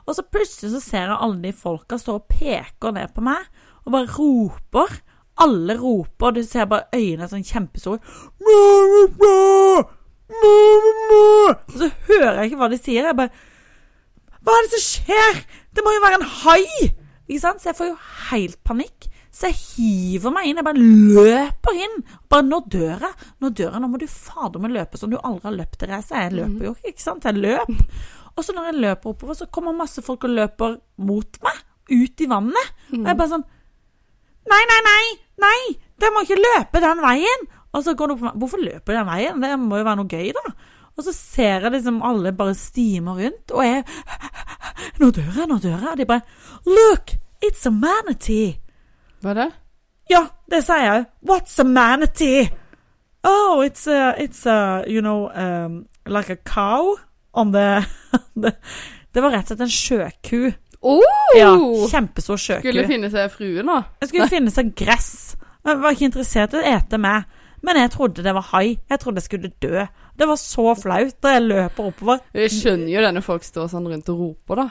Og 0.02 0.16
så 0.16 0.24
plutselig 0.26 0.72
så 0.72 0.80
ser 0.82 1.04
jeg 1.06 1.14
alle 1.14 1.38
de 1.44 1.52
folka 1.54 1.98
stå 2.00 2.16
og 2.18 2.26
peker 2.26 2.96
ned 2.96 3.14
på 3.14 3.22
meg, 3.22 3.46
og 3.86 3.94
bare 3.94 4.10
roper. 4.16 4.96
Alle 5.42 5.78
roper, 5.78 6.26
og 6.28 6.34
du 6.36 6.42
ser 6.44 6.66
bare 6.68 6.90
øynene 6.92 7.28
sånn 7.30 7.46
kjempestore. 7.46 8.02
Og 10.42 11.78
så 11.78 11.88
hører 12.08 12.42
jeg 12.42 12.50
ikke 12.50 12.60
hva 12.60 12.68
de 12.72 12.80
sier. 12.80 13.08
Jeg 13.08 13.16
bare 13.16 13.32
Hva 14.42 14.58
er 14.58 14.66
det 14.66 14.74
som 14.74 14.84
skjer? 14.88 15.40
Det 15.70 15.86
må 15.86 15.94
jo 15.94 16.02
være 16.02 16.18
en 16.18 16.28
hai! 16.42 16.90
Ikke 17.28 17.42
sant? 17.44 17.62
Så 17.62 17.70
jeg 17.70 17.78
får 17.78 17.92
jo 17.92 17.98
helt 18.32 18.58
panikk. 18.66 19.06
Så 19.32 19.48
jeg 19.48 19.56
hiver 19.62 20.34
meg 20.34 20.50
inn. 20.50 20.58
Jeg 20.60 20.66
bare 20.66 20.82
løper 20.82 21.78
inn. 21.80 21.94
Bare 22.28 22.44
nå 22.44 22.58
dør 22.68 23.06
jeg. 23.06 23.28
Nå 23.40 23.50
dør 23.50 23.70
jeg. 23.70 23.80
Nå 23.80 23.88
må 23.88 24.00
du 24.00 24.06
fader 24.10 24.60
meg 24.60 24.74
løpe 24.76 25.00
som 25.00 25.12
du 25.12 25.16
aldri 25.18 25.48
har 25.48 25.56
løpt 25.56 25.78
til 25.80 25.92
reise. 25.92 26.24
Jeg 26.26 26.34
løper 26.36 26.68
jo 26.68 26.74
ikke, 26.76 26.92
ikke 26.92 27.04
sant? 27.06 27.24
Jeg 27.24 27.40
løp. 27.40 27.72
Og 28.36 28.44
så 28.44 28.54
når 28.56 28.70
jeg 28.70 28.80
løper 28.84 29.12
oppover, 29.12 29.36
så 29.36 29.48
kommer 29.52 29.76
masse 29.76 30.04
folk 30.04 30.24
og 30.28 30.36
løper 30.36 30.76
mot 31.08 31.40
meg. 31.44 31.64
Ut 31.92 32.22
i 32.24 32.28
vannet. 32.28 32.76
Og 32.92 33.08
jeg 33.08 33.18
bare 33.18 33.32
sånn 33.32 33.48
Nei, 34.50 34.62
nei, 34.66 34.78
nei! 34.82 35.02
Nei! 35.42 35.58
Jeg 36.02 36.10
må 36.14 36.22
ikke 36.24 36.38
løpe 36.40 36.80
den 36.82 37.02
veien! 37.02 37.44
Og 37.72 37.84
så 37.86 37.94
går 37.96 38.10
det 38.10 38.14
opp 38.14 38.20
for 38.20 38.26
meg 38.26 38.40
Hvorfor 38.42 38.62
løper 38.62 38.92
de 38.92 38.96
den 38.98 39.06
veien? 39.08 39.42
Det 39.44 39.50
må 39.62 39.78
jo 39.78 39.86
være 39.86 40.00
noe 40.00 40.10
gøy, 40.10 40.32
da. 40.34 40.54
Og 40.98 41.06
så 41.06 41.14
ser 41.14 41.66
jeg 41.66 41.72
liksom 41.76 42.00
alle 42.04 42.34
bare 42.36 42.56
stimer 42.58 43.20
rundt, 43.22 43.54
og 43.54 43.62
jeg 43.64 43.84
Nå 45.00 45.12
dør 45.14 45.38
jeg, 45.38 45.46
nå 45.48 45.60
dør 45.62 45.78
jeg. 45.78 45.92
Og 45.92 46.02
de 46.02 46.08
bare 46.10 46.68
Look! 46.68 47.14
It's 47.42 47.66
a 47.66 47.72
manatee! 47.74 48.61
Hva 49.22 49.32
er 49.32 49.38
det? 49.38 49.50
Ja, 50.10 50.24
det 50.50 50.64
sier 50.66 50.82
jeg. 50.86 51.04
What's 51.28 51.58
a 51.62 51.64
manatee? 51.64 52.48
Oh, 53.24 53.62
it's 53.62 53.86
a, 53.86 54.14
it's 54.18 54.44
a, 54.46 54.82
you 54.86 55.00
know, 55.00 55.30
um, 55.30 55.86
like 56.06 56.28
a 56.28 56.36
cow 56.36 56.96
on 57.34 57.52
the, 57.52 57.86
the 58.34 58.52
Det 59.12 59.22
var 59.22 59.30
rett 59.30 59.50
og 59.50 59.56
slett 59.56 59.66
en 59.66 59.72
sjøku. 59.72 60.52
Oh! 60.82 61.02
Ja, 61.36 61.52
kjempestor 61.92 62.40
sjøku. 62.40 62.64
Skulle 62.64 62.86
finne 62.88 63.10
seg 63.12 63.30
frue 63.30 63.62
nå. 63.66 63.76
Jeg 64.00 64.10
skulle 64.10 64.28
finne 64.32 64.50
seg 64.50 64.72
gress. 64.76 65.12
Jeg 65.62 65.78
var 65.78 65.94
ikke 65.94 66.08
interessert 66.08 66.56
i 66.56 66.62
å 66.62 66.64
ete 66.72 66.98
meg. 66.98 67.28
Men 67.62 67.78
jeg 67.78 67.92
trodde 67.94 68.24
det 68.26 68.32
var 68.34 68.46
hai. 68.50 68.78
Jeg 68.90 69.00
trodde 69.02 69.22
jeg 69.22 69.28
skulle 69.28 69.50
dø. 69.62 69.84
Det 70.18 70.26
var 70.28 70.38
så 70.40 70.74
flaut 70.78 71.14
da 71.22 71.34
jeg 71.36 71.44
løper 71.46 71.90
oppover. 71.92 72.22
Jeg 72.34 72.50
skjønner 72.52 72.90
jo 72.90 73.04
det 73.04 73.12
når 73.16 73.24
folk 73.26 73.46
står 73.46 73.70
sånn 73.70 73.86
rundt 73.90 74.10
og 74.12 74.22
roper, 74.22 74.62
da. 74.62 74.66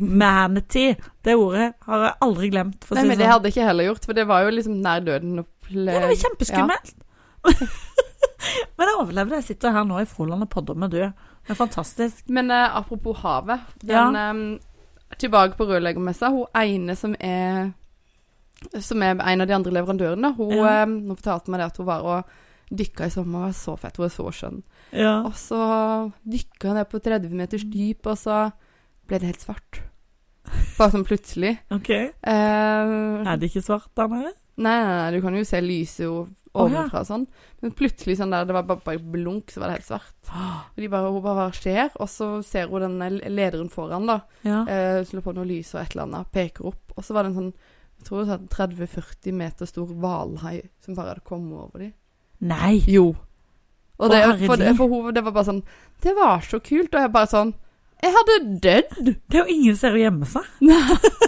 Manatee. 0.00 0.96
Det 1.22 1.36
ordet 1.38 1.68
har 1.86 2.06
jeg 2.06 2.14
aldri 2.26 2.50
glemt. 2.54 2.86
For 2.88 2.96
Nei, 2.96 3.04
men 3.10 3.18
det 3.18 3.26
sånn. 3.26 3.34
hadde 3.34 3.50
jeg 3.50 3.56
ikke 3.56 3.68
heller 3.68 3.88
gjort, 3.90 4.08
for 4.08 4.18
det 4.18 4.26
var 4.30 4.46
jo 4.46 4.54
liksom 4.56 4.80
nær 4.84 5.04
døden. 5.04 5.42
Ja, 5.42 5.44
det 5.92 6.08
var 6.08 6.16
kjempeskummelt. 6.24 6.94
men 8.76 8.88
jeg 8.88 8.96
overlevde. 8.96 9.38
Jeg 9.42 9.48
sitter 9.52 9.76
her 9.76 9.86
nå 9.88 10.00
i 10.00 10.08
Froland 10.08 10.48
og 10.48 10.50
podder 10.52 10.80
med 10.80 10.96
du. 10.96 11.02
Det 11.02 11.54
er 11.54 11.58
fantastisk. 11.58 12.24
Men 12.32 12.50
uh, 12.54 12.72
apropos 12.80 13.20
havet. 13.20 13.60
Ja. 13.84 14.08
Den, 14.08 14.16
eh, 14.56 15.16
tilbake 15.20 15.58
på 15.58 15.68
rørleggermessa. 15.68 16.32
Hun 16.32 16.46
ene 16.56 16.96
som 16.96 17.14
er 17.20 17.72
som 18.80 19.02
er 19.02 19.16
en 19.18 19.44
av 19.44 19.48
de 19.50 19.54
andre 19.56 19.72
leverandørene, 19.74 20.34
hun, 20.36 20.56
Ja. 20.56 20.82
eh, 20.82 20.86
hun 20.86 21.16
fortalte 21.16 21.50
meg 21.52 21.60
det 21.62 21.66
at 21.72 21.76
hun 21.82 21.86
var 21.86 22.02
og 22.02 22.24
dykka 22.72 23.06
i 23.06 23.10
sommer. 23.12 23.46
Var 23.46 23.56
så 23.56 23.76
fett. 23.78 23.96
Hun 23.96 24.06
var 24.06 24.12
så 24.14 24.28
skjønn. 24.32 24.62
Ja. 24.92 25.14
Og 25.26 25.34
så 25.36 25.60
dykka 26.24 26.68
hun 26.72 26.76
ned 26.80 26.88
på 26.90 27.00
30 27.02 27.30
meters 27.36 27.64
dyp, 27.68 28.06
og 28.06 28.16
så 28.18 28.52
ble 29.08 29.18
det 29.18 29.32
helt 29.32 29.44
svart. 29.44 29.82
Bare 30.78 30.90
sånn 30.90 31.06
plutselig. 31.06 31.56
OK. 31.70 31.90
Uh, 32.26 33.22
Er 33.26 33.36
det 33.38 33.50
ikke 33.50 33.62
svart 33.64 33.90
der 33.98 34.08
nede? 34.10 34.32
Nei, 34.56 34.76
nei, 34.84 34.94
nei, 34.98 35.10
du 35.14 35.20
kan 35.24 35.36
jo 35.36 35.44
se 35.48 35.60
lyset 35.64 36.02
ja. 36.04 36.24
ovenfra 36.52 37.00
og 37.00 37.08
sånn. 37.08 37.26
Men 37.62 37.72
plutselig 37.78 38.18
sånn 38.18 38.32
der, 38.34 38.44
det 38.48 38.56
var 38.56 38.66
bare, 38.68 38.82
bare 38.84 39.00
blunk, 39.14 39.52
så 39.52 39.62
var 39.62 39.70
det 39.70 39.78
helt 39.80 39.88
svart. 39.88 40.32
Og 40.74 40.80
de 40.82 40.90
bare, 40.92 41.12
hun 41.14 41.22
bare 41.24 41.38
hva 41.38 41.46
skjer? 41.56 41.92
Og 42.02 42.10
så 42.12 42.28
ser 42.46 42.68
hun 42.72 42.98
den 42.98 43.20
lederen 43.32 43.70
foran, 43.72 44.08
da. 44.10 44.18
Ja. 44.44 44.62
Uh, 44.68 44.98
slår 45.08 45.24
på 45.28 45.36
noe 45.36 45.48
lys 45.48 45.72
og 45.76 45.84
et 45.84 45.94
eller 45.94 46.08
annet, 46.08 46.32
peker 46.34 46.68
opp. 46.72 46.96
Og 46.96 47.06
så 47.06 47.16
var 47.16 47.24
det 47.24 47.32
en 47.32 47.38
sånn 47.40 47.54
jeg 48.02 48.08
tror 48.08 48.24
det 48.24 48.28
var 48.28 48.38
sånn 48.42 48.48
30-40 49.30 49.32
meter 49.38 49.68
stor 49.70 49.86
hvalhai 50.02 50.56
som 50.82 50.94
bare 50.98 51.12
hadde 51.14 51.24
kommet 51.28 51.54
over 51.62 51.78
dem. 51.86 51.92
Nei. 52.42 52.80
Jo. 52.90 53.12
Og 54.02 54.10
det, 54.10 54.22
for, 54.42 54.56
det- 54.58 54.74
for 54.76 54.90
hun, 54.90 55.12
det 55.14 55.22
var 55.22 55.30
bare 55.36 55.46
sånn 55.46 55.60
Det 56.02 56.14
var 56.16 56.40
så 56.42 56.58
kult. 56.58 56.90
Og 56.90 57.00
jeg 57.04 57.12
bare 57.14 57.30
sånn 57.30 57.52
Jeg 58.02 58.10
hadde 58.16 58.38
dødd! 58.64 59.10
Det 59.30 59.38
er 59.38 59.44
jo 59.44 59.52
ingen 59.54 59.76
som 59.76 59.84
ser 59.86 59.94
å 59.98 60.00
gjemme 60.02 60.26
seg. 60.26 60.48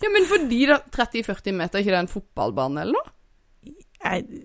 Ja, 0.00 0.08
men 0.12 0.24
fordi 0.28 0.62
da 0.68 0.78
30-40 0.92 1.52
meter, 1.56 1.76
er 1.78 1.82
ikke 1.82 1.92
det 1.92 1.98
en 1.98 2.08
fotballbane 2.08 2.82
eller 2.84 2.96
noe? 2.96 3.72
Jeg, 4.00 4.44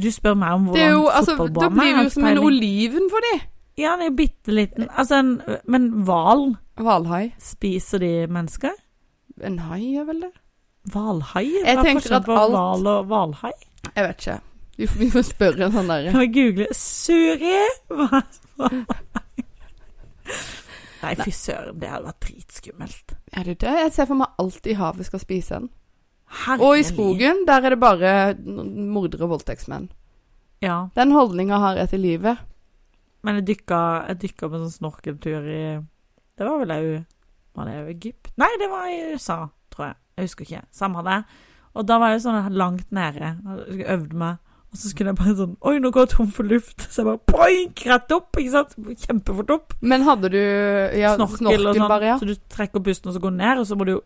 du 0.00 0.06
spør 0.14 0.36
meg 0.40 0.54
om 0.56 0.68
Det 0.72 0.80
er 0.80 0.94
hvordan 0.94 0.94
jo, 0.94 1.08
altså, 1.12 1.34
Da 1.58 1.68
blir 1.72 1.90
er. 1.90 1.96
det 1.98 2.04
jo 2.06 2.12
som 2.14 2.24
en 2.30 2.40
oliven 2.40 3.10
for 3.12 3.26
de. 3.26 3.32
Ja, 3.82 3.96
det 4.00 4.06
er 4.06 4.14
bitte 4.16 4.54
liten. 4.54 4.86
Altså, 4.94 5.18
en, 5.20 5.34
men 5.68 5.90
hval 6.08 6.46
Hvalhai. 6.80 7.34
Spiser 7.42 8.00
de 8.04 8.12
mennesker? 8.32 8.72
En 9.44 9.58
hai 9.66 9.82
er 10.00 10.06
vel 10.08 10.22
det? 10.28 10.32
Hvalhai? 10.92 11.46
Hva 11.62 11.70
er 11.72 11.80
forskjellen 11.94 12.24
på 12.26 12.34
alt- 12.36 12.52
hval 12.54 12.86
og 12.92 13.06
hvalhai? 13.08 13.52
Jeg 13.94 14.04
vet 14.08 14.18
ikke. 14.26 14.40
Vi 14.76 14.86
får, 14.90 14.98
vi 14.98 15.08
får 15.14 15.22
spørre 15.28 15.64
en 15.68 15.72
sånn 15.72 15.86
derre 15.92 16.10
Kan 16.12 16.20
vi 16.24 16.30
google 16.34 16.66
Suri? 16.74 17.58
Hva? 17.88 18.20
Nei, 21.04 21.14
fy 21.20 21.30
søren, 21.36 21.76
det 21.82 21.90
hadde 21.92 22.06
vært 22.08 22.22
dritskummelt. 22.24 23.14
Er 23.36 23.44
det 23.50 23.58
det? 23.60 23.72
Jeg 23.82 23.92
ser 23.92 24.06
for 24.08 24.16
meg 24.22 24.38
alt 24.40 24.66
i 24.72 24.76
havet 24.78 25.04
skal 25.08 25.20
spise 25.20 25.58
en. 25.58 25.66
Herlig. 26.46 26.64
Og 26.64 26.78
i 26.80 26.84
skogen, 26.88 27.42
der 27.46 27.66
er 27.68 27.74
det 27.74 27.80
bare 27.82 28.12
mordere 28.42 29.26
og 29.26 29.34
voldtektsmenn. 29.34 29.90
Ja. 30.64 30.78
Den 30.96 31.12
holdninga 31.12 31.58
har 31.60 31.76
jeg 31.76 31.90
til 31.92 32.00
livet. 32.06 32.40
Men 33.24 33.36
jeg 33.40 33.46
dykka, 33.52 33.80
jeg 34.08 34.22
dykka 34.24 34.48
på 34.48 34.62
sånn 34.62 34.72
snorkeltur 34.78 35.44
i 35.48 35.60
Det 36.36 36.44
var 36.44 36.58
vel 36.60 36.72
òg 36.74 36.88
Var 37.56 37.68
det 37.68 37.76
Egypt? 37.94 38.32
Nei, 38.40 38.48
det 38.60 38.66
var 38.72 38.88
i 38.90 38.96
USA, 39.14 39.36
tror 39.70 39.86
jeg. 39.86 39.96
Jeg 40.14 40.28
husker 40.28 40.46
ikke. 40.46 40.64
Samme 40.74 41.04
det. 41.06 41.20
Og 41.74 41.86
da 41.88 41.98
var 41.98 42.14
jeg 42.14 42.24
sånn 42.24 42.54
langt 42.54 42.90
nede. 42.94 43.34
Jeg 43.74 43.86
øvde 43.96 44.18
meg. 44.18 44.40
Og 44.74 44.80
så 44.80 44.90
skulle 44.90 45.12
jeg 45.12 45.18
bare 45.20 45.36
sånn 45.38 45.52
Oi, 45.70 45.76
nå 45.78 45.90
går 45.94 46.06
jeg 46.06 46.12
tom 46.16 46.30
for 46.34 46.50
luft. 46.50 46.86
Så 46.90 47.02
jeg 47.02 47.06
bare 47.06 47.22
poink, 47.30 47.84
rett 47.90 48.14
opp. 48.16 48.40
Ikke 48.40 48.54
sant? 48.56 48.74
Kjempefort 49.04 49.54
opp. 49.54 49.76
Men 49.86 50.06
hadde 50.06 50.32
du 50.34 50.40
ja, 50.40 51.14
snorkel, 51.14 51.68
og 51.70 51.78
sånn. 51.78 51.86
bare, 51.90 52.10
ja? 52.10 52.18
Så 52.18 52.26
du 52.26 52.34
trekker 52.50 52.82
pusten, 52.82 53.12
og 53.12 53.14
så 53.14 53.22
går 53.22 53.36
ned, 53.38 53.62
og 53.62 53.68
så 53.70 53.78
må 53.78 53.86
du 53.86 53.94
jo 53.94 54.02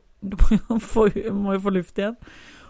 få, 0.92 1.09
må 1.33 1.57
jo 1.57 1.62
få 1.64 1.73
luft 1.79 2.01
igjen. 2.01 2.18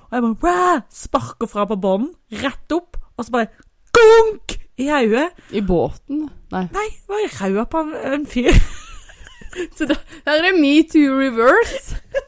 Og 0.08 0.14
jeg 0.14 0.26
bare 0.28 0.38
Wah! 0.46 0.86
Sparker 0.94 1.50
fra 1.50 1.66
på 1.68 1.78
bånden, 1.80 2.14
rett 2.44 2.76
opp, 2.76 3.00
og 3.16 3.26
så 3.26 3.34
bare 3.34 3.50
gunk! 3.96 4.58
I 4.78 4.86
hodet. 4.92 5.32
I 5.50 5.60
båten? 5.66 6.28
Nei. 6.54 6.68
Nei, 6.70 6.86
det 6.94 7.10
var 7.10 7.24
i 7.24 7.30
ræva 7.34 7.64
på 7.66 7.80
en, 7.82 7.96
en 8.14 8.26
fyr. 8.30 8.54
Så 9.76 9.88
da, 9.90 9.96
her 10.22 10.38
er 10.38 10.44
det 10.46 10.60
metoo 10.60 11.16
reverse. 11.18 11.98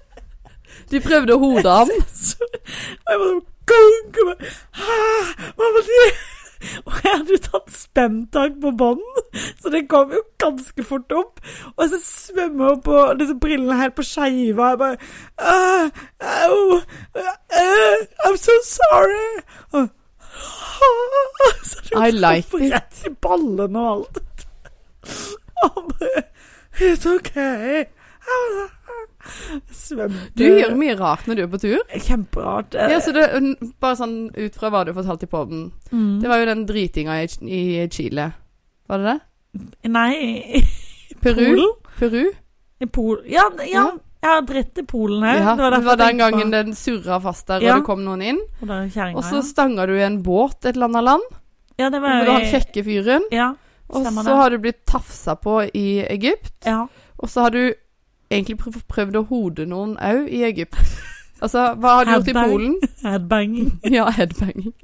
Du 0.90 0.98
prøvde 1.04 1.36
å 1.36 1.40
hode 1.42 1.70
ham. 1.70 1.90
Og 1.90 3.12
jeg 3.12 3.22
var 3.22 3.30
sånn! 3.30 3.46
Og? 3.70 4.44
Hva 5.56 5.68
var 5.76 5.84
det? 5.86 6.10
Og 6.84 6.92
jeg 6.92 7.12
hadde 7.14 7.32
jo 7.32 7.40
tatt 7.40 7.70
spenntak 7.72 8.56
på 8.60 8.70
bånden, 8.76 9.22
så 9.62 9.70
det 9.72 9.86
kom 9.88 10.10
jo 10.12 10.20
ganske 10.42 10.84
fort 10.84 11.12
opp. 11.16 11.40
Og 11.76 11.86
så 11.88 12.00
svømmer 12.04 12.74
opp 12.74 12.82
på 12.84 12.98
disse 13.20 13.36
brillene 13.40 13.78
helt 13.80 13.96
på 13.96 14.04
skeiva. 14.04 14.72
Jeg 14.74 14.80
bare 14.82 14.96
«Åh, 15.40 16.02
Au! 16.20 16.76
uh, 17.16 17.96
I'm 18.26 18.36
so 18.36 18.58
sorry! 18.66 19.40
Og, 19.72 19.88
så 21.64 21.80
det 21.88 21.96
I 21.96 22.10
like 22.10 22.60
it. 22.60 22.74
Rett 22.74 23.06
i 23.08 23.14
ballene 23.22 23.80
og 23.80 23.90
alt. 23.94 24.46
Og 25.64 25.94
bare 25.94 26.26
It's 26.80 27.06
okay. 27.06 27.84
Svømte 29.70 30.32
Du 30.38 30.44
gjør 30.46 30.74
mye 30.78 30.94
rart 30.98 31.26
når 31.28 31.36
du 31.36 31.42
er 31.44 31.50
på 31.52 31.60
tur. 31.62 31.80
Kjemperart. 32.06 32.74
Ja, 32.74 33.00
så 33.04 33.12
det, 33.14 33.24
bare 33.82 33.98
sånn 33.98 34.14
ut 34.36 34.56
fra 34.58 34.70
hva 34.72 34.84
du 34.88 34.92
fortalte 34.96 35.26
i 35.28 35.30
poden. 35.30 35.66
Mm. 35.92 36.20
Det 36.22 36.30
var 36.30 36.40
jo 36.42 36.48
den 36.50 36.62
dritinga 36.68 37.18
i, 37.22 37.26
i 37.50 37.88
Chile. 37.92 38.30
Var 38.90 39.02
det 39.02 39.12
det? 39.14 39.18
Nei, 39.90 40.62
Peru? 41.22 41.42
Polen? 41.44 41.74
Peru? 41.98 42.22
I 42.80 42.86
Pol 42.88 43.18
ja, 43.28 43.42
ja, 43.60 43.66
Ja. 43.68 43.82
jeg 44.22 44.30
har 44.30 44.44
dritt 44.48 44.78
i 44.80 44.84
Polen 44.88 45.24
her. 45.26 45.40
Ja, 45.42 45.54
det 45.58 45.62
var, 45.66 45.74
det 45.76 45.84
var 45.90 45.98
den 46.00 46.20
gangen 46.22 46.46
på- 46.48 46.54
den 46.56 46.74
surra 46.78 47.18
fast 47.20 47.46
der, 47.50 47.60
og 47.60 47.80
det 47.80 47.86
kom 47.88 48.04
noen 48.06 48.22
inn. 48.24 48.40
Og 48.62 48.70
er 48.72 49.12
Og 49.14 49.24
så 49.26 49.42
stanga 49.44 49.84
du 49.86 49.92
i 49.98 50.04
en 50.06 50.22
båt 50.24 50.64
et 50.64 50.74
eller 50.76 50.88
annet 50.88 51.04
land. 51.04 51.28
Ja, 51.80 51.90
det 51.90 52.00
var 52.00 52.24
du 52.24 52.30
har 52.30 52.40
han 52.40 52.48
kjekke 52.50 52.84
fyren. 52.84 53.26
Ja. 53.32 53.50
Og 53.90 54.04
så 54.06 54.34
har 54.38 54.50
du 54.54 54.58
blitt 54.62 54.84
tafsa 54.86 55.34
på 55.36 55.60
i 55.74 56.00
Egypt. 56.08 56.54
ja. 56.64 56.86
Og 57.20 57.28
så 57.28 57.42
har 57.44 57.50
du 57.52 57.74
egentlig 58.30 58.56
prøv- 58.60 58.82
prøvd 58.88 59.16
å 59.20 59.24
hode 59.28 59.66
noen 59.66 59.96
òg 59.98 60.28
i 60.30 60.42
Egypt. 60.50 60.76
Altså, 61.40 61.70
hva 61.80 61.94
har 61.96 62.04
du 62.04 62.10
gjort 62.12 62.26
i 62.28 62.32
Polen? 62.36 62.74
Headbanging. 63.00 63.68
Ja, 63.96 64.10
headbanging. 64.12 64.74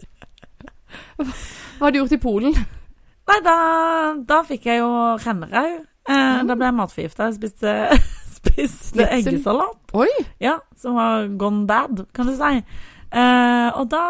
Hva 1.18 1.82
har 1.82 1.92
du 1.92 1.98
gjort 2.00 2.14
i 2.16 2.18
Polen? 2.22 2.54
Nei, 3.28 3.36
da, 3.44 3.56
da 4.24 4.38
fikk 4.48 4.64
jeg 4.70 4.80
jo 4.80 4.88
rennerau. 5.20 5.74
Eh, 6.08 6.38
Da 6.48 6.54
ble 6.56 6.68
jeg 6.70 6.76
matforgifta. 6.78 7.26
Jeg 7.28 7.36
spiste, 7.36 7.74
spiste 8.38 9.08
eggesalat. 9.18 9.76
Oi! 10.00 10.08
Ja, 10.40 10.54
som 10.80 10.96
var 10.96 11.26
gone 11.40 11.66
bad, 11.68 12.06
kan 12.16 12.30
du 12.30 12.36
si. 12.38 12.52
Eh, 13.12 13.68
og 13.76 13.90
da 13.92 14.02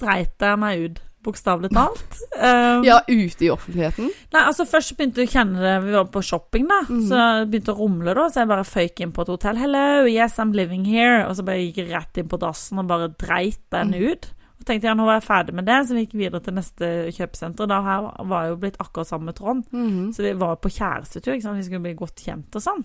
dreit 0.00 0.36
jeg 0.50 0.60
meg 0.60 0.84
ut, 0.90 1.00
bokstavelig 1.26 1.70
talt. 1.74 2.20
Um, 2.38 2.84
Ja, 2.86 3.00
ute 3.08 3.44
i 3.46 3.50
offentligheten. 3.52 4.08
Nei, 4.32 4.42
altså 4.46 4.64
Først 4.68 4.94
begynte 4.96 5.22
jeg 5.24 5.28
å 5.30 5.34
kjenne 5.34 5.60
det 5.64 5.74
Vi 5.84 5.92
var 5.96 6.06
på 6.14 6.22
shopping, 6.24 6.66
da. 6.70 6.80
Mm. 6.88 7.02
Så 7.10 7.20
det 7.42 7.50
begynte 7.52 7.74
å 7.74 7.78
rumle, 7.82 8.14
da. 8.14 8.28
Så 8.30 8.40
jeg 8.44 8.50
bare 8.54 8.64
føyk 8.68 9.00
inn 9.04 9.12
på 9.16 9.22
et 9.26 9.34
hotell. 9.34 9.56
'Hello, 9.60 10.06
yes, 10.06 10.38
I'm 10.42 10.54
living 10.54 10.84
here.' 10.86 11.26
Og 11.28 11.36
så 11.36 11.44
bare 11.44 11.58
gikk 11.66 11.82
jeg 11.84 11.90
rett 11.92 12.18
inn 12.22 12.28
på 12.32 12.38
dassen 12.40 12.78
og 12.78 12.86
bare 12.88 13.08
dreit 13.18 13.60
den 13.70 13.90
Mhm. 13.92 14.10
ut. 14.12 14.30
Og 14.60 14.64
tenkte 14.64 14.88
jeg, 14.88 14.96
nå 14.96 15.04
var 15.04 15.20
jeg 15.20 15.28
ferdig 15.28 15.52
med 15.54 15.66
det, 15.66 15.80
så 15.86 15.92
vi 15.94 16.06
gikk 16.06 16.14
videre 16.16 16.40
til 16.42 16.54
neste 16.54 16.86
kjøpesenter. 17.12 17.68
Da 17.68 17.82
her 17.82 18.06
var 18.24 18.42
jeg 18.46 18.50
jo 18.54 18.56
blitt 18.56 18.78
akkurat 18.80 19.06
sammen 19.06 19.26
med 19.26 19.36
Trond. 19.36 19.64
Mm. 19.72 20.12
Så 20.16 20.22
vi 20.24 20.32
var 20.32 20.56
på 20.56 20.70
kjærestetur. 20.72 21.34
ikke 21.34 21.42
sant? 21.42 21.56
Vi 21.58 21.62
skulle 21.68 21.82
bli 21.84 21.94
godt 21.94 22.16
kjent 22.24 22.56
og 22.56 22.62
sånn. 22.62 22.84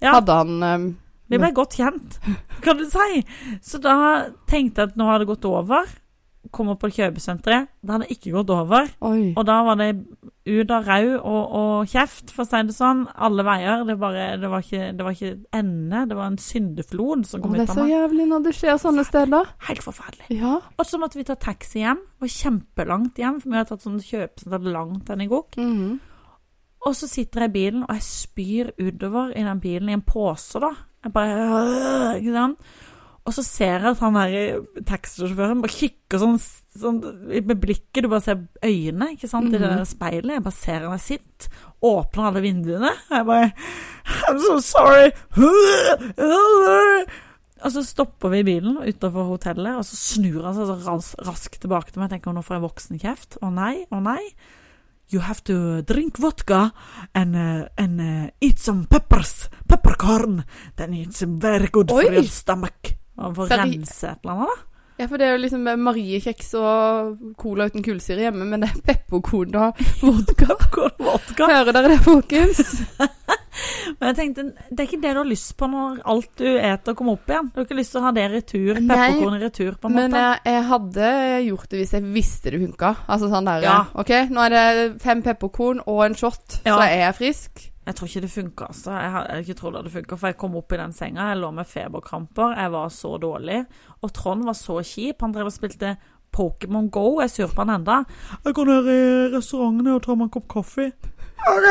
Ja. 0.00 0.12
Hadde 0.16 0.32
han 0.32 0.62
um... 0.62 0.96
Vi 1.30 1.38
ble 1.38 1.52
godt 1.54 1.76
kjent, 1.78 2.18
kan 2.64 2.76
du 2.76 2.84
si. 2.90 3.22
Så 3.62 3.78
da 3.80 4.30
tenkte 4.48 4.82
jeg 4.82 4.88
at 4.90 4.96
nå 4.96 5.04
har 5.06 5.18
det 5.20 5.28
gått 5.28 5.44
over. 5.44 5.84
Kommer 6.50 6.78
på 6.80 6.88
kjøpesenteret. 6.88 7.68
Det 7.84 7.92
hadde 7.92 8.08
ikke 8.10 8.32
gått 8.32 8.50
over. 8.54 8.88
Oi. 9.06 9.32
Og 9.36 9.44
da 9.46 9.58
var 9.66 9.76
det 9.78 9.90
ut 10.48 10.72
av 10.72 10.88
rau 10.88 11.10
og, 11.18 11.52
og 11.60 11.90
kjeft, 11.92 12.32
for 12.32 12.46
å 12.46 12.48
si 12.48 12.62
det 12.66 12.74
sånn. 12.74 13.04
Alle 13.12 13.44
veier. 13.46 13.84
Det, 13.86 13.96
bare, 14.00 14.24
det, 14.40 14.48
var 14.50 14.64
ikke, 14.64 14.88
det 14.96 15.06
var 15.06 15.16
ikke 15.18 15.34
ende. 15.60 16.04
Det 16.10 16.18
var 16.18 16.32
en 16.32 16.40
syndeflod 16.40 17.26
som 17.28 17.44
kom 17.44 17.54
det 17.54 17.66
ut 17.66 17.68
er 17.68 17.76
så 17.76 17.84
meg. 17.84 17.92
jævlig 17.92 18.28
når 18.32 18.46
det 18.48 18.54
skjer 18.56 18.80
sånne 18.82 19.06
steder. 19.06 19.52
Helt 19.68 19.84
forferdelig. 19.84 20.28
Ja. 20.40 20.56
Og 20.80 20.88
så 20.88 21.00
måtte 21.02 21.20
vi 21.20 21.28
ta 21.28 21.36
taxi 21.38 21.84
hjem. 21.84 22.00
Det 22.08 22.26
var 22.26 22.36
kjempelangt 22.38 23.20
hjem, 23.20 23.40
for 23.42 23.52
vi 23.52 23.60
hadde 23.60 23.74
tatt 23.74 23.86
sånn 23.86 24.00
kjøpesenter 24.08 24.70
langt 24.80 25.12
enn 25.12 25.26
i 25.26 25.28
Gok. 25.30 25.60
-hmm. 25.60 25.98
Og 26.88 26.96
så 26.96 27.08
sitter 27.08 27.44
jeg 27.44 27.50
i 27.50 27.52
bilen, 27.52 27.82
og 27.84 27.94
jeg 27.94 28.02
spyr 28.02 28.70
utover 28.80 29.34
i 29.36 29.44
den 29.44 29.60
bilen 29.60 29.88
i 29.88 29.92
en 29.98 30.06
pose, 30.06 30.60
da. 30.62 30.70
Jeg 31.04 31.12
bare 31.12 31.36
øh, 31.36 32.16
Ikke 32.16 32.32
sant? 32.32 32.58
Og 33.28 33.34
så 33.36 33.42
ser 33.44 33.74
jeg 33.82 33.90
at 33.92 33.98
han 34.00 34.14
her 34.16 34.62
taxisjåføren 34.88 35.60
bare 35.62 35.74
kikker 35.76 36.18
sånn, 36.22 36.38
sånn 36.80 37.00
med 37.46 37.60
blikket. 37.60 38.02
Du 38.02 38.08
bare 38.08 38.24
ser 38.24 38.40
øynene 38.64 39.10
ikke 39.14 39.28
sant, 39.28 39.48
i 39.52 39.58
det 39.58 39.60
Mhm. 39.60 39.76
der 39.76 39.84
speilet. 39.84 40.32
Jeg 40.38 40.42
bare 40.42 40.56
ser 40.56 40.80
han 40.86 40.92
er 40.96 40.98
sitt. 41.04 41.48
Åpner 41.82 42.26
alle 42.30 42.40
vinduene. 42.42 42.92
Jeg 43.10 43.26
bare 43.26 43.52
I'm 44.28 44.38
so 44.40 44.58
sorry. 44.60 45.12
Og 47.60 47.72
så 47.74 47.82
stopper 47.84 48.30
vi 48.32 48.40
bilen 48.46 48.78
utenfor 48.80 49.26
hotellet, 49.34 49.74
og 49.76 49.84
så 49.84 49.96
snur 50.00 50.46
han 50.46 50.56
seg 50.56 51.20
raskt 51.28 51.58
tilbake 51.60 51.92
til 51.92 52.00
meg. 52.00 52.08
Jeg 52.10 52.14
tenker 52.22 52.32
nå 52.32 52.42
får 52.46 52.56
jeg 52.56 52.64
voksenkjeft. 52.64 53.36
Å 53.44 53.50
nei, 53.52 53.84
å 53.92 54.00
nei. 54.02 54.22
You 55.12 55.20
have 55.26 55.42
to 55.44 55.82
drink 55.82 56.16
vodka 56.22 56.70
and, 57.14 57.34
uh, 57.36 57.66
and 57.76 58.00
uh, 58.00 58.30
eat 58.40 58.60
some 58.62 58.86
peppers. 58.86 59.48
Peppercorn. 59.68 60.44
Then 60.76 60.94
it's 60.94 61.20
very 61.26 61.66
good 61.66 61.90
for 61.90 61.98
Oi! 62.06 62.14
your 62.14 62.22
stomach. 62.30 62.94
Og 63.20 63.36
for 63.36 63.46
å 63.46 63.60
rense 63.60 64.08
et 64.14 64.18
eller 64.24 64.32
annet, 64.34 64.48
da. 64.56 64.66
Ja, 65.00 65.06
for 65.08 65.16
det 65.16 65.26
er 65.26 65.30
jo 65.32 65.40
liksom 65.40 65.62
mariekjeks 65.80 66.50
og 66.60 67.20
cola 67.40 67.70
uten 67.70 67.80
kullsyre 67.86 68.26
hjemme, 68.26 68.44
men 68.44 68.60
det 68.60 68.68
er 68.68 68.82
pepperkorn 68.84 69.54
og 69.56 69.78
vodka. 70.04 70.56
Vodka. 71.00 71.46
Hører 71.48 71.72
dere 71.72 71.94
det, 71.94 72.00
folkens? 72.04 72.60
Men 74.00 74.12
jeg 74.12 74.16
tenkte, 74.16 74.42
det 74.70 74.78
er 74.78 74.86
ikke 74.86 75.00
det 75.02 75.10
du 75.12 75.18
har 75.20 75.26
lyst 75.28 75.50
på 75.58 75.66
når 75.68 75.96
alt 76.08 76.28
du 76.38 76.46
eter 76.46 76.94
kommer 76.96 77.16
opp 77.18 77.32
igjen. 77.32 77.48
Du 77.50 77.58
har 77.58 77.64
ikke 77.66 77.76
lyst 77.80 77.92
til 77.92 78.00
å 78.00 78.04
ha 78.06 78.12
det 78.16 78.26
retur, 78.32 78.78
pepperkorn 78.78 79.34
i 79.36 79.40
retur, 79.42 79.72
på 79.82 79.90
en 79.90 79.96
Men 79.96 80.12
måte. 80.14 80.20
jeg, 80.22 80.54
jeg 80.54 80.62
hadde 80.70 81.08
gjort 81.48 81.66
det 81.72 81.80
hvis 81.80 81.94
jeg 81.96 82.06
visste 82.14 82.52
det 82.54 82.60
funka. 82.62 82.92
Altså 83.10 83.28
sånn 83.32 83.50
der 83.50 83.66
Ja. 83.66 83.74
OK, 84.00 84.12
nå 84.30 84.44
er 84.46 84.54
det 84.54 84.86
fem 85.02 85.24
pepperkorn 85.26 85.82
og 85.86 86.04
en 86.06 86.14
shot, 86.16 86.60
Ja. 86.64 86.76
så 86.76 86.86
er 86.86 86.96
jeg 87.08 87.18
frisk. 87.18 87.66
Jeg 87.86 87.96
tror 87.96 88.10
ikke 88.10 88.20
det 88.22 88.30
funka, 88.30 88.66
altså. 88.70 88.92
Jeg 88.92 89.10
hadde 89.14 89.40
ikke 89.40 89.56
trodd 89.58 89.72
det 89.74 89.80
hadde 89.80 89.92
funka, 89.94 90.18
for 90.20 90.30
jeg 90.30 90.38
kom 90.42 90.56
opp 90.60 90.72
i 90.72 90.78
den 90.78 90.92
senga, 90.94 91.30
jeg 91.30 91.40
lå 91.40 91.50
med 91.56 91.68
feberkramper, 91.68 92.54
jeg 92.60 92.72
var 92.76 92.92
så 92.94 93.16
dårlig. 93.22 93.64
Og 94.04 94.12
Trond 94.14 94.44
var 94.44 94.58
så 94.58 94.78
kjip. 94.84 95.24
Han 95.24 95.32
drev 95.34 95.48
og 95.48 95.54
spilte 95.56 95.96
Pokémon 96.36 96.90
Go. 96.92 97.06
Jeg 97.20 97.30
er 97.30 97.34
sur 97.34 97.54
på 97.54 97.64
han 97.64 97.80
enda. 97.80 98.02
Jeg 98.44 98.54
går 98.54 98.70
ned 98.70 98.92
i 98.92 99.02
restauranten 99.36 99.90
og 99.94 100.02
tar 100.04 100.20
meg 100.20 100.28
en 100.28 100.34
kopp 100.36 100.48
kaffe. 100.58 100.90
OK! 101.48 101.68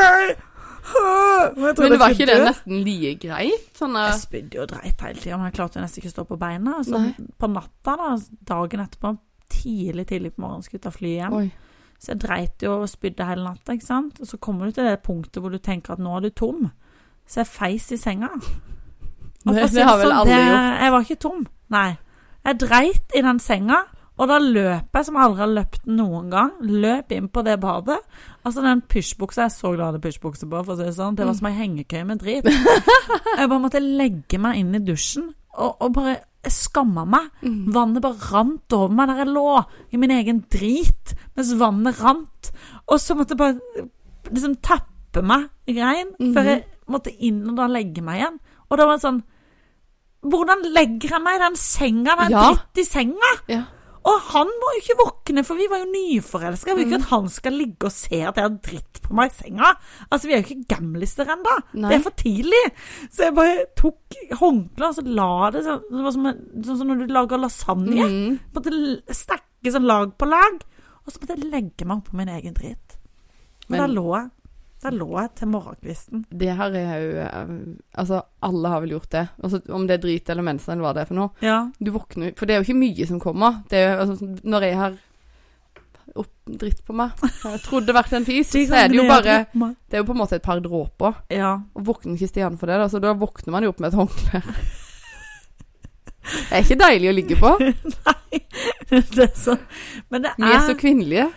Men, 0.90 1.66
jeg 1.66 1.74
Men 1.78 1.92
jeg 1.92 2.00
var 2.00 2.14
ikke 2.14 2.26
det 2.26 2.36
nesten 2.42 2.78
like 2.84 3.16
greit? 3.22 3.66
Sånn 3.76 3.96
Jeg 4.00 4.14
eh, 4.14 4.20
spydde 4.22 4.58
jo 4.58 4.68
dreit 4.70 5.02
hele 5.04 5.20
tida, 5.20 5.36
men 5.36 5.50
jeg 5.50 5.56
klarte 5.58 5.78
jo 5.78 5.84
nesten 5.84 6.02
ikke 6.02 6.10
å 6.10 6.14
stå 6.16 6.24
på 6.26 6.38
beina. 6.40 6.78
Så 6.86 6.98
Nei. 6.98 7.26
på 7.38 7.50
natta, 7.52 7.96
da, 8.00 8.12
dagen 8.50 8.84
etterpå, 8.84 9.12
tidlig 9.52 10.06
tidlig 10.10 10.32
på 10.34 10.44
morgenen, 10.44 10.64
skulle 10.66 10.80
jeg 10.80 10.86
ta 10.88 10.94
fly 10.94 11.12
hjem. 11.18 11.36
Oi. 11.36 11.69
Så 12.00 12.14
jeg 12.14 12.20
dreit 12.22 12.62
jo 12.64 12.78
og 12.80 12.88
spydde 12.88 13.26
hele 13.28 13.44
natta, 13.44 13.74
ikke 13.76 13.84
sant. 13.86 14.20
Og 14.24 14.26
så 14.30 14.38
kommer 14.40 14.66
du 14.70 14.72
til 14.78 14.86
det 14.88 15.02
punktet 15.04 15.42
hvor 15.42 15.52
du 15.52 15.58
tenker 15.60 15.92
at 15.92 16.00
nå 16.00 16.14
er 16.16 16.24
du 16.26 16.30
tom. 16.32 16.70
Så 17.28 17.42
jeg 17.42 17.50
feis 17.52 17.90
i 17.92 17.98
senga. 18.00 18.30
Og 19.46 19.54
Det, 19.56 19.70
det 19.72 19.84
har 19.88 19.96
vel 19.96 20.08
sånn, 20.10 20.16
alle 20.18 20.28
det- 20.28 20.38
gjort. 20.44 20.80
Jeg 20.84 20.92
var 20.92 21.04
ikke 21.06 21.20
tom. 21.24 21.44
Nei. 21.72 21.88
Jeg 22.44 22.58
dreit 22.60 23.14
i 23.16 23.22
den 23.24 23.38
senga, 23.40 23.78
og 24.20 24.28
da 24.28 24.36
løp 24.40 24.96
jeg 24.98 25.06
som 25.06 25.16
jeg 25.16 25.24
aldri 25.24 25.40
har 25.40 25.52
løpt 25.54 25.86
noen 25.88 26.26
gang. 26.32 26.50
Løp 26.60 27.12
inn 27.16 27.28
på 27.32 27.44
det 27.46 27.54
badet. 27.62 27.96
Altså 28.44 28.60
den 28.64 28.82
pysjbuksa 28.84 29.46
Jeg 29.46 29.54
så 29.54 29.70
glad 29.72 29.86
hadde 29.94 30.02
pysjbukse 30.04 30.44
på, 30.48 30.60
for 30.64 30.74
å 30.74 30.76
si 30.76 30.84
det 30.90 30.92
sånn. 30.98 31.16
Det 31.16 31.24
var 31.28 31.36
som 31.38 31.48
ei 31.48 31.54
hengekøye 31.56 32.04
med 32.08 32.20
drit. 32.20 32.44
Jeg 33.38 33.48
bare 33.48 33.60
måtte 33.64 33.80
legge 33.80 34.40
meg 34.40 34.60
inn 34.60 34.74
i 34.76 34.82
dusjen 34.84 35.30
og, 35.58 35.76
og 35.80 35.92
bare 35.94 36.16
jeg 36.44 36.52
skamma 36.52 37.04
meg. 37.04 37.26
Mm. 37.42 37.72
Vannet 37.74 38.02
bare 38.02 38.30
rant 38.32 38.72
over 38.72 38.88
meg 38.96 39.08
der 39.10 39.18
jeg 39.24 39.32
lå, 39.34 39.64
i 39.92 39.96
min 40.00 40.10
egen 40.10 40.44
drit, 40.50 41.14
mens 41.36 41.50
vannet 41.60 41.98
rant. 42.00 42.52
Og 42.88 42.98
så 43.02 43.14
måtte 43.18 43.36
jeg 43.36 43.38
bare 43.38 43.88
liksom 44.30 44.54
tappe 44.64 45.22
meg 45.26 45.48
i 45.68 45.74
grein, 45.76 46.14
Mhm. 46.18 46.32
før 46.34 46.44
jeg 46.44 46.64
måtte 46.88 47.12
inn 47.20 47.42
og 47.50 47.56
da 47.56 47.66
legge 47.66 48.02
meg 48.02 48.20
igjen. 48.22 48.38
Og 48.70 48.78
da 48.78 48.86
var 48.86 48.96
det 48.96 49.02
sånn 49.04 49.22
Hvordan 50.20 50.66
legger 50.74 51.14
jeg 51.14 51.22
meg 51.24 51.36
i 51.38 51.44
den 51.46 51.54
senga? 51.56 52.14
Det 52.16 52.24
er 52.26 52.30
Ja. 52.30 52.40
dritt 52.52 52.78
i 52.78 52.84
senga! 52.84 53.30
Ja. 53.48 53.62
Og 54.08 54.20
han 54.32 54.46
må 54.48 54.68
jo 54.74 54.80
ikke 54.80 54.96
våkne, 55.02 55.42
for 55.44 55.54
vi 55.60 55.66
var 55.68 55.82
jo 55.82 55.90
nyforelska. 55.92 56.70
Jeg 56.70 56.76
vil 56.76 56.86
ikke 56.86 56.98
Mhm. 56.98 57.02
at 57.04 57.10
han 57.10 57.28
skal 57.28 57.52
ligge 57.52 57.84
og 57.84 57.92
se 57.92 58.20
at 58.22 58.34
jeg 58.36 58.42
har 58.44 58.56
dritt 58.64 59.02
på 59.02 59.12
meg 59.14 59.30
i 59.30 59.34
senga. 59.42 59.74
Altså, 60.10 60.26
vi 60.26 60.32
er 60.32 60.40
jo 60.42 60.46
ikke 60.48 60.68
gamlister 60.68 61.26
ennå. 61.26 61.56
Det 61.90 61.98
er 61.98 62.02
for 62.02 62.10
tidlig. 62.16 62.62
Så 63.10 63.24
jeg 63.26 63.34
bare 63.34 63.66
tok 63.76 64.00
håndkleet 64.40 64.88
og 64.88 64.94
så 64.96 65.04
la 65.04 65.50
det 65.50 65.64
sånn 65.64 66.12
som, 66.12 66.24
sånn 66.64 66.78
som 66.78 66.88
når 66.88 67.06
du 67.06 67.12
lager 67.12 67.38
lasagne. 67.38 68.08
Mm. 68.08 68.38
Måtte 68.54 69.02
stekke 69.12 69.70
sånn 69.74 69.84
lag 69.86 70.16
på 70.16 70.26
lag. 70.28 70.62
Og 71.06 71.12
så 71.12 71.18
måtte 71.20 71.36
jeg 71.38 71.50
legge 71.50 71.84
meg 71.86 71.98
oppå 72.02 72.14
min 72.14 72.28
egen 72.28 72.54
dritt. 72.54 72.96
Men- 73.68 73.80
da 73.80 73.86
lå 73.86 74.16
jeg. 74.16 74.30
Da 74.80 74.90
lå 74.94 75.08
jeg 75.12 75.30
til 75.36 75.50
morgenkvisten. 75.52 76.22
Det 76.40 76.54
har 76.56 76.72
jeg 76.72 77.02
jo 77.04 77.20
eh, 77.20 77.50
Altså, 78.00 78.22
alle 78.48 78.72
har 78.72 78.80
vel 78.84 78.94
gjort 78.96 79.10
det. 79.12 79.26
Altså, 79.42 79.60
om 79.76 79.84
det 79.88 79.98
er 79.98 80.02
drit 80.06 80.32
eller 80.32 80.46
mensen 80.46 80.72
eller 80.72 80.86
hva 80.86 80.94
det 80.96 81.04
er 81.04 81.10
for 81.10 81.20
noe. 81.20 81.30
Ja. 81.44 81.60
Du 81.76 81.92
våkner 81.92 82.32
For 82.38 82.48
det 82.48 82.56
er 82.56 82.62
jo 82.62 82.68
ikke 82.68 82.80
mye 82.80 83.08
som 83.10 83.20
kommer. 83.20 83.60
Det 83.68 83.80
er 83.80 83.90
jo, 83.90 84.00
altså, 84.06 84.30
når 84.54 84.66
jeg 84.68 84.78
har 84.80 84.98
opp, 86.20 86.32
dritt 86.60 86.80
på 86.86 86.96
meg 86.96 87.20
Jeg 87.44 87.62
trodde 87.66 87.90
det 87.90 87.94
vært 87.94 88.16
en 88.18 88.26
fis, 88.26 88.48
så 88.50 88.80
er 88.80 88.88
det 88.90 88.98
jo 88.98 89.04
bare 89.06 89.36
Det 89.52 89.98
er 89.98 90.02
jo 90.02 90.08
på 90.08 90.16
en 90.16 90.22
måte 90.22 90.40
et 90.40 90.46
par 90.46 90.62
dråper. 90.64 91.20
Ja. 91.36 91.58
Og 91.76 91.86
våkner 91.92 92.16
ikke 92.16 92.32
Stian 92.32 92.58
for 92.60 92.72
det, 92.72 92.80
da, 92.80 92.88
så 92.90 93.02
da 93.02 93.12
våkner 93.18 93.54
man 93.54 93.66
jo 93.66 93.74
opp 93.74 93.84
med 93.84 93.92
et 93.92 94.00
håndkle. 94.00 94.42
Det 96.30 96.56
er 96.56 96.64
ikke 96.64 96.80
deilig 96.80 97.08
å 97.10 97.14
ligge 97.16 97.36
på. 97.40 97.52
Nei. 98.06 98.40
Det 98.90 99.24
er 99.24 99.32
så 99.38 99.54
Men 100.10 100.24
det 100.24 100.34
Vi 100.38 100.48
er 100.50 100.64
så 100.64 100.74
er 100.74 100.78
kvinnelige. 100.80 101.28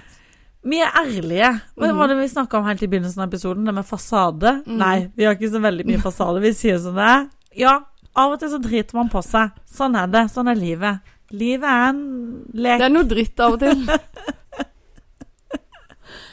Vi 0.64 0.78
er 0.80 0.92
ærlige. 0.96 1.50
Hva 1.76 1.88
Mhm. 1.90 1.98
var 1.98 2.08
det 2.08 2.18
vi 2.22 2.28
snakka 2.32 2.58
om 2.58 2.66
helt 2.66 2.84
i 2.84 2.88
begynnelsen 2.88 3.20
av 3.24 3.28
episoden? 3.30 3.66
Det 3.66 3.74
med 3.74 3.86
fasade? 3.86 4.64
Mm. 4.66 4.78
Nei, 4.78 5.12
vi 5.16 5.26
har 5.26 5.36
ikke 5.36 5.50
så 5.52 5.60
veldig 5.62 5.86
mye 5.86 6.00
fasade. 6.02 6.40
Vi 6.42 6.54
sier 6.54 6.78
sånn 6.80 6.96
det 6.96 7.04
er. 7.04 7.26
Ja, 7.56 7.74
av 8.16 8.32
og 8.32 8.40
til 8.40 8.50
så 8.50 8.62
driter 8.62 8.94
man 8.96 9.10
på 9.10 9.22
seg. 9.24 9.52
Sånn 9.68 9.96
er 10.00 10.08
det. 10.08 10.30
Sånn 10.32 10.48
er 10.48 10.56
livet. 10.56 11.00
Livet 11.32 11.64
er 11.68 11.90
en 11.90 12.46
lek. 12.54 12.80
Det 12.80 12.86
er 12.86 12.94
noe 12.94 13.04
dritt 13.04 13.40
av 13.40 13.54
og 13.54 13.60
til. 13.60 13.76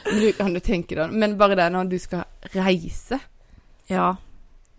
Men 0.05 0.19
du 0.21 0.31
kan 0.37 0.53
du 0.53 0.59
tenke 0.59 0.95
deg 0.97 1.11
Men 1.13 1.37
bare 1.39 1.55
det 1.55 1.69
når 1.73 1.89
du 1.91 1.97
skal 1.99 2.23
reise. 2.55 3.19
Ja. 3.89 4.13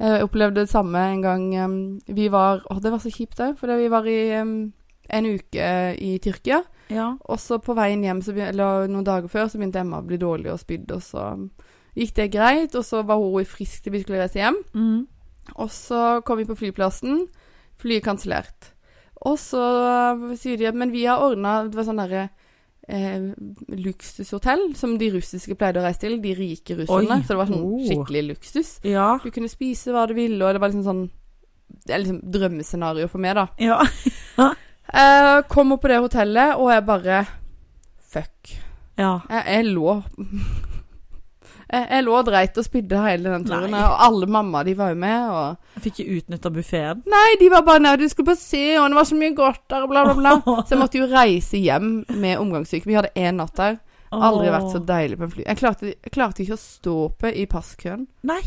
Jeg 0.01 0.25
opplevde 0.25 0.63
det 0.65 0.71
samme 0.73 0.99
en 1.13 1.23
gang 1.23 2.01
vi 2.09 2.29
var 2.33 2.63
Å, 2.71 2.81
det 2.83 2.91
var 2.91 2.99
så 2.99 3.11
kjipt 3.13 3.39
òg, 3.45 3.57
fordi 3.61 3.77
vi 3.85 3.89
var 3.93 4.07
i 4.11 4.19
um, 4.41 4.73
en 5.13 5.27
uke 5.27 5.69
i 5.99 6.19
Tyrkia. 6.25 6.63
Ja. 6.93 7.09
Og 7.29 7.39
så 7.41 7.59
på 7.63 7.75
veien 7.79 8.03
hjem, 8.05 8.21
så, 8.23 8.35
be- 8.37 8.49
eller 8.53 8.87
noen 8.89 9.05
dager 9.07 9.29
før, 9.33 9.49
så 9.49 9.59
begynte 9.59 9.81
Emma 9.81 10.01
å 10.03 10.07
bli 10.07 10.19
dårlig 10.21 10.53
og 10.53 10.61
spydde, 10.61 10.99
og 10.99 11.03
så 11.03 11.27
gikk 11.97 12.15
det 12.19 12.31
greit. 12.33 12.75
Og 12.79 12.85
så 12.85 13.03
var 13.09 13.17
hun 13.21 13.45
frisk 13.49 13.83
til 13.85 13.93
vi 13.97 14.03
skulle 14.05 14.21
reise 14.23 14.39
hjem. 14.41 14.61
Mm. 14.75 15.07
Og 15.57 15.71
så 15.75 16.21
kom 16.25 16.39
vi 16.39 16.45
på 16.49 16.57
flyplassen. 16.57 17.27
Flyet 17.83 18.05
kansellert. 18.07 18.71
Og 19.27 19.37
så 19.39 19.63
sier 20.39 20.57
de 20.59 20.67
at 20.67 20.75
Men 20.75 20.91
vi 20.91 21.05
har 21.07 21.21
ordna 21.23 21.69
Det 21.69 21.77
var 21.79 21.85
sånn 21.87 22.01
derre 22.03 22.23
eh, 22.91 23.29
luksushotell 23.71 24.73
som 24.79 24.97
de 24.99 25.11
russiske 25.15 25.55
pleide 25.59 25.81
å 25.81 25.85
reise 25.87 26.03
til. 26.05 26.17
De 26.23 26.35
rike 26.39 26.77
russerne. 26.79 27.19
Oi. 27.19 27.23
Så 27.27 27.35
det 27.35 27.41
var 27.41 27.51
sånn 27.51 27.63
Oh. 27.65 27.83
skikkelig 27.87 28.23
luksus. 28.33 28.73
Ja. 28.87 29.19
Du 29.23 29.31
kunne 29.31 29.49
spise 29.53 29.93
hva 29.95 30.07
du 30.09 30.15
ville, 30.19 30.43
og 30.45 30.55
det 30.55 30.61
var 30.63 30.71
liksom 30.73 30.87
sånn 30.87 31.11
Det 31.87 31.95
er 31.95 32.03
liksom 32.03 32.19
drømmescenario 32.31 33.07
for 33.09 33.19
meg, 33.19 33.35
da. 33.35 33.47
Ja. 33.59 33.79
Eh, 34.93 35.43
kom 35.49 35.73
opp 35.73 35.83
på 35.85 35.89
det 35.93 36.01
hotellet, 36.05 36.57
og 36.61 36.69
jeg 36.73 36.85
bare 36.89 37.23
Fuck. 38.13 38.57
ja. 39.01 39.15
Jeg, 39.31 39.45
jeg 39.47 39.71
lå 39.73 39.95
jeg, 41.73 41.87
jeg 41.89 42.05
lå 42.05 42.17
og 42.19 42.27
dreit 42.29 42.59
og 42.61 42.67
spydde 42.67 42.99
hele 43.07 43.31
den 43.33 43.47
turen. 43.49 43.71
Nei. 43.73 43.81
Og 43.89 44.03
alle 44.07 44.27
mamma 44.29 44.61
de 44.67 44.75
var 44.77 44.91
jo 44.93 44.99
med. 45.01 45.31
Og 45.33 45.79
Jeg 45.79 45.85
fikk 45.87 46.01
ikke 46.03 46.19
utnytta 46.19 46.51
buffeen. 46.53 47.01
Nei, 47.09 47.29
de 47.41 47.49
var 47.55 47.65
bare 47.65 47.81
nede, 47.87 48.03
du 48.05 48.13
skulle 48.13 48.29
bare 48.35 48.43
se, 48.43 48.61
og 48.77 48.91
det 48.93 48.99
var 49.01 49.09
så 49.09 49.17
mye 49.23 49.33
godt 49.39 49.63
der, 49.73 49.87
bla, 49.89 50.03
bla, 50.11 50.15
bla. 50.19 50.35
Så 50.67 50.75
jeg 50.77 50.83
måtte 50.83 51.01
jo 51.01 51.09
reise 51.09 51.63
hjem 51.63 51.89
med 52.21 52.37
omgangssyke. 52.43 52.91
Vi 52.91 52.99
hadde 52.99 53.15
én 53.17 53.41
natt 53.41 53.57
der. 53.57 53.81
Aldri 54.13 54.51
vært 54.53 54.69
så 54.75 54.81
deilig 54.85 55.17
på 55.17 55.25
en 55.25 55.31
fly. 55.33 55.45
Jeg 55.49 55.57
klarte, 55.63 55.87
jeg 55.95 56.11
klarte 56.13 56.43
ikke 56.45 56.59
å 56.59 56.61
stå 56.61 56.97
oppe 57.07 57.31
i 57.33 57.47
passkøen. 57.49 58.03
Nei, 58.29 58.43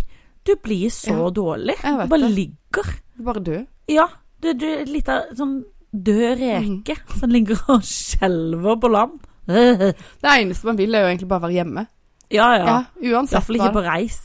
du 0.45 0.51
blir 0.61 0.91
så 0.93 1.15
Ja, 1.23 1.29
dårlig. 1.33 1.79
Du 1.81 2.03
bare 2.11 2.19
det. 2.27 2.29
ligger. 2.37 2.91
Bare 3.25 3.41
du? 3.41 3.55
Ja. 3.89 4.05
Du, 4.45 4.51
du 4.53 4.65
er 4.69 4.85
litt 4.85 5.09
av 5.09 5.31
sånn 5.33 5.63
død 6.03 6.39
reke 6.41 6.95
som 7.19 7.29
ligger 7.29 7.59
og 7.69 7.81
skjelver 7.87 8.79
på 8.81 8.91
land. 8.91 9.19
Det 9.47 10.31
eneste 10.31 10.65
man 10.65 10.77
vil, 10.79 10.95
er 10.95 11.05
jo 11.05 11.11
egentlig 11.13 11.27
bare 11.29 11.41
være 11.47 11.53
hjemme. 11.59 11.87
ja. 12.33 12.47
Ja, 12.57 12.77
uansett 13.13 13.37
Iallfall 13.37 13.55
ikke 13.59 13.73
på 13.77 13.83
reis. 13.85 14.21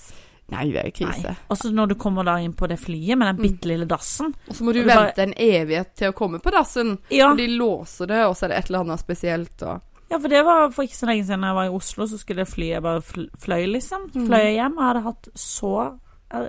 Nei, 0.50 0.64
det 0.72 0.80
er 0.80 0.86
jo 0.88 0.94
krise. 1.04 1.34
Og 1.52 1.58
så 1.60 1.68
når 1.70 1.92
du 1.92 1.94
kommer 2.00 2.24
da 2.26 2.38
inn 2.42 2.54
på 2.58 2.66
det 2.66 2.80
flyet 2.82 3.18
med 3.20 3.28
den 3.28 3.36
Mm. 3.36 3.42
bitte 3.44 3.68
lille 3.70 3.86
dassen 3.86 4.32
Og 4.48 4.54
så 4.56 4.64
må 4.66 4.72
du 4.74 4.80
Og 4.80 4.86
vente 4.88 5.14
bare- 5.14 5.22
en 5.22 5.34
evighet 5.38 5.92
til 5.94 6.10
å 6.10 6.16
komme 6.16 6.40
på 6.42 6.50
dassen. 6.50 6.98
Ja. 7.10 7.30
Og 7.30 7.36
de 7.38 7.46
låser 7.46 8.06
det, 8.08 8.24
og 8.26 8.34
så 8.34 8.44
er 8.44 8.48
det 8.48 8.58
et 8.58 8.66
eller 8.70 8.80
annet 8.80 8.98
spesielt. 9.00 9.62
Og 9.62 9.80
ja, 10.10 10.18
for 10.18 10.28
det 10.28 10.44
var 10.44 10.70
for 10.70 10.82
ikke 10.82 10.96
så 10.96 11.06
lenge 11.06 11.24
siden 11.28 11.44
jeg 11.46 11.54
var 11.54 11.64
i 11.66 11.68
Oslo, 11.76 12.06
så 12.06 12.18
skulle 12.18 12.46
flyet 12.46 12.82
bare 12.82 13.00
fløy, 13.00 13.66
liksom. 13.70 14.10
Mm. 14.12 14.26
Fløy 14.26 14.42
jeg 14.42 14.54
hjem 14.58 14.78
og 14.78 14.84
hadde 14.88 15.02
hatt 15.04 15.28
så 15.36 15.92
eh, 16.32 16.48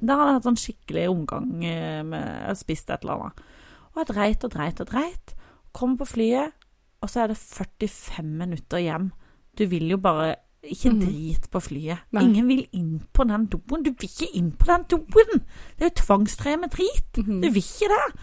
Da 0.00 0.16
hadde 0.16 0.28
jeg 0.30 0.38
hatt 0.38 0.48
sånn 0.48 0.62
skikkelig 0.62 1.08
omgang 1.10 1.64
eh, 1.64 2.02
med 2.04 2.46
Jeg 2.48 2.56
spist 2.56 2.88
et 2.90 3.02
eller 3.02 3.12
annet. 3.20 3.32
Og 3.94 4.02
jeg 4.02 4.10
dreit 4.14 4.44
og 4.44 4.50
dreit 4.54 4.80
og 4.80 4.88
dreit. 4.90 5.34
Kom 5.76 5.96
på 6.00 6.06
flyet, 6.08 6.52
og 7.02 7.10
så 7.10 7.24
er 7.24 7.32
det 7.32 7.36
45 7.38 8.24
minutter 8.24 8.78
hjem. 8.82 9.10
Du 9.58 9.66
vil 9.68 9.88
jo 9.90 9.98
bare 10.00 10.36
ikke 10.62 10.92
Mhm. 10.92 11.00
drit 11.00 11.50
på 11.50 11.60
flyet. 11.60 11.98
Nei. 12.12 12.22
Ingen 12.22 12.46
vil 12.48 12.66
inn 12.72 13.00
på 13.12 13.26
den 13.26 13.46
doen. 13.46 13.82
Du 13.82 13.90
vil 13.90 14.08
ikke 14.08 14.28
inn 14.36 14.52
på 14.52 14.66
den 14.66 14.84
doen! 14.88 15.42
Det 15.76 15.82
er 15.84 15.90
jo 15.90 16.02
tvangstrøye 16.06 16.60
med 16.60 16.70
drit. 16.70 17.12
Mhm. 17.18 17.40
Du 17.42 17.50
vil 17.50 17.62
ikke 17.62 17.88
det. 17.88 18.14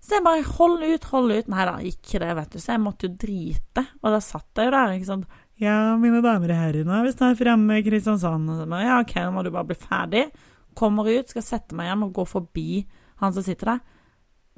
Så 0.00 0.14
jeg 0.16 0.24
bare 0.24 0.42
hold 0.42 0.82
ut, 0.94 1.04
hold 1.04 1.32
ut. 1.32 1.48
Nei 1.48 1.64
da, 1.64 1.76
ikke 1.78 2.18
det, 2.20 2.36
vet 2.36 2.50
du. 2.50 2.58
Så 2.58 2.72
jeg 2.72 2.80
måtte 2.80 3.08
jo 3.08 3.16
drite. 3.16 3.86
Og 4.02 4.12
da 4.12 4.18
satt 4.20 4.46
jeg 4.56 4.66
jo 4.66 4.70
der, 4.70 4.92
ikke 4.98 5.06
sant. 5.06 5.26
Ja, 5.60 5.96
mine 5.96 6.22
damer 6.22 6.50
og 6.50 6.56
herrer, 6.56 6.84
nå 6.84 6.92
er 6.92 7.02
vi 7.04 7.12
snart 7.12 7.36
fremme 7.38 7.78
i 7.78 7.82
Kristiansand. 7.82 8.46
Ja, 8.70 9.00
ok, 9.00 9.14
nå 9.16 9.32
må 9.32 9.42
du 9.44 9.50
bare 9.50 9.64
bli 9.66 9.74
ferdig. 9.74 10.30
Kommer 10.76 11.04
ut, 11.18 11.28
skal 11.28 11.42
sette 11.42 11.72
meg 11.74 11.86
igjen 11.88 12.04
og 12.04 12.12
gå 12.14 12.24
forbi 12.28 12.86
han 13.16 13.32
som 13.32 13.42
sitter 13.42 13.66
der. 13.66 13.80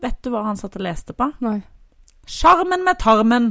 Vet 0.02 0.22
du 0.24 0.30
hva 0.32 0.44
han 0.46 0.56
satt 0.60 0.76
og 0.76 0.82
leste 0.86 1.12
på? 1.16 1.30
Nei. 1.44 1.58
Sjarmen 2.30 2.84
med 2.86 2.98
tarmen. 3.02 3.50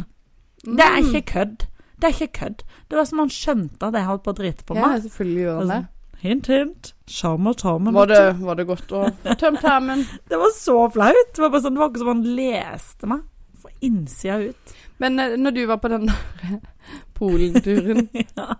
Det 0.64 0.80
er 0.86 1.00
Mm. 1.02 1.10
ikke 1.16 1.26
kødd. 1.34 1.66
Det 2.00 2.08
er 2.08 2.14
ikke 2.16 2.34
kødd. 2.40 2.64
Det 2.90 2.98
var 2.98 3.06
som 3.06 3.20
han 3.20 3.30
skjønte 3.30 3.84
at 3.90 3.94
jeg 3.94 4.06
holdt 4.08 4.24
på 4.24 4.32
å 4.34 4.38
drite 4.38 4.64
på 4.66 4.76
Ja, 4.76 4.94
selvfølgelig 5.04 5.42
gjør 5.44 5.58
han 5.60 5.68
det. 5.74 5.80
Hint, 6.20 6.48
hint. 6.52 6.94
Sjarm 7.08 7.48
og 7.48 7.58
tarmen. 7.58 7.94
Var 7.96 8.06
det, 8.08 8.22
var 8.44 8.56
det 8.56 8.66
godt 8.68 8.92
å 8.92 9.04
få 9.24 9.36
tømt 9.40 9.62
tarmen? 9.62 10.06
det 10.30 10.38
var 10.40 10.52
så 10.56 10.78
flaut. 10.92 11.30
Det 11.36 11.40
var 11.44 11.50
bare 11.54 11.62
sånn, 11.64 11.76
det 11.76 11.80
var 11.84 11.90
ikke 11.94 12.00
som 12.04 12.08
han 12.14 12.24
leste 12.36 13.08
meg 13.08 13.22
fra 13.62 13.72
innsida 13.82 14.40
ut. 14.50 14.74
Men 15.00 15.20
eh, 15.20 15.36
når 15.40 15.52
du 15.56 15.66
var 15.68 15.78
på 15.78 15.90
den 15.92 16.08
der 16.08 16.60
Polen-turen, 17.20 18.10
Ja. 18.38 18.56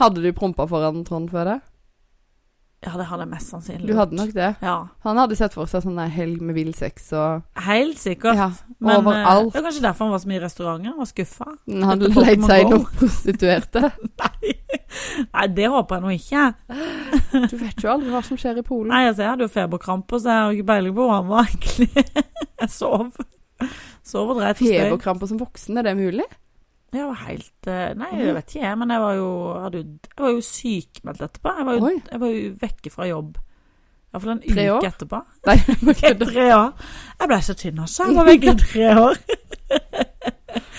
hadde 0.00 0.22
du 0.24 0.32
prompa 0.32 0.66
foran 0.68 1.04
Trond 1.06 1.30
før 1.30 1.44
det? 1.52 1.60
Ja, 2.84 2.92
det 3.00 3.06
hadde 3.08 3.24
jeg 3.24 3.30
mest 3.30 3.48
sannsynlig. 3.48 3.80
gjort. 3.80 3.88
Du 3.88 3.96
hadde 3.96 4.16
nok 4.18 4.32
det. 4.36 4.48
Ja, 4.60 4.74
Han 5.06 5.16
hadde 5.16 5.36
sett 5.38 5.54
for 5.56 5.70
seg 5.70 5.82
sånn 5.86 5.96
der 5.96 6.10
helg 6.12 6.42
med 6.44 6.54
vill 6.58 6.74
sex 6.76 7.06
og 7.16 7.62
helt 7.64 7.96
sikkert. 8.02 8.36
Ja, 8.36 8.50
Men 8.78 8.92
eh, 8.92 8.98
overalt. 9.00 9.52
det 9.54 9.60
var 9.62 9.66
kanskje 9.70 9.84
derfor 9.86 10.04
han 10.04 10.12
var 10.12 10.20
så 10.24 10.28
mye 10.28 10.36
i 10.36 10.42
restauranter. 10.44 10.90
Han 10.92 10.98
var 11.00 11.08
skuffa. 11.08 11.46
Han 11.70 11.86
hadde 11.88 12.10
leid 12.12 12.44
seg 12.44 12.64
inn 12.66 12.74
noen 12.74 12.84
prostituerte. 13.00 13.84
Nei. 14.24 14.52
Nei, 15.32 15.46
det 15.56 15.70
håper 15.72 15.96
jeg 15.96 16.04
nå 16.04 16.12
ikke. 16.14 16.44
Du 17.50 17.56
vet 17.58 17.82
jo 17.82 17.90
aldri 17.94 18.12
hva 18.12 18.20
som 18.28 18.38
skjer 18.38 18.60
i 18.60 18.66
Polen. 18.66 18.92
Nei, 18.92 19.06
altså, 19.08 19.24
jeg 19.24 19.32
hadde 19.32 19.48
jo 19.48 19.52
feberkrampe, 19.56 20.20
så 20.20 20.30
jeg 20.30 20.42
har 20.44 20.54
ikke 20.58 20.68
peiling 20.74 20.94
på 20.94 21.06
hvor 21.08 21.16
han 21.16 21.30
var 21.32 21.48
egentlig. 21.48 22.04
Jeg 22.64 22.70
sov. 22.70 23.08
Sov 24.06 24.30
og 24.30 24.38
dreit 24.38 24.60
og 24.60 24.66
støy. 24.68 24.76
Feberkramper 24.84 25.28
som 25.32 25.40
voksen, 25.40 25.78
er 25.80 25.88
det 25.88 25.96
mulig? 25.98 26.24
Jeg 26.94 27.06
var 27.10 27.20
helt 27.26 27.68
eh, 27.70 27.94
Nei, 27.98 28.10
jeg 28.20 28.34
vet 28.36 28.54
ikke 28.54 28.74
men 28.80 28.92
jeg 28.94 29.02
var 29.02 29.14
jo, 29.18 29.28
hadde, 29.64 29.82
jeg 30.10 30.22
var 30.26 30.34
jo 30.36 30.44
sykemeldt 30.46 31.24
etterpå. 31.26 31.54
Jeg 31.58 31.66
var 31.68 31.78
jo, 31.80 31.88
Oi. 31.90 31.96
jeg 32.10 32.20
var 32.22 32.34
jo 32.34 32.52
vekke 32.60 32.92
fra 32.94 33.08
jobb. 33.10 33.36
Iallfall 34.14 34.30
en 34.36 34.42
Tre 34.44 34.64
uke 34.70 34.76
år? 34.78 34.88
etterpå. 34.92 35.20
Nei, 35.48 35.56
jeg 35.66 35.96
kødder. 36.02 36.32
Tre 36.32 36.46
år. 36.54 36.88
Jeg 37.20 37.30
ble 37.32 37.40
så 37.48 37.56
tynn 37.58 37.80
også. 37.86 38.08
Jeg 38.10 38.18
var 38.20 38.28
vekke 38.30 38.52
i 38.54 38.58
tre 38.62 38.90
år. 39.02 39.22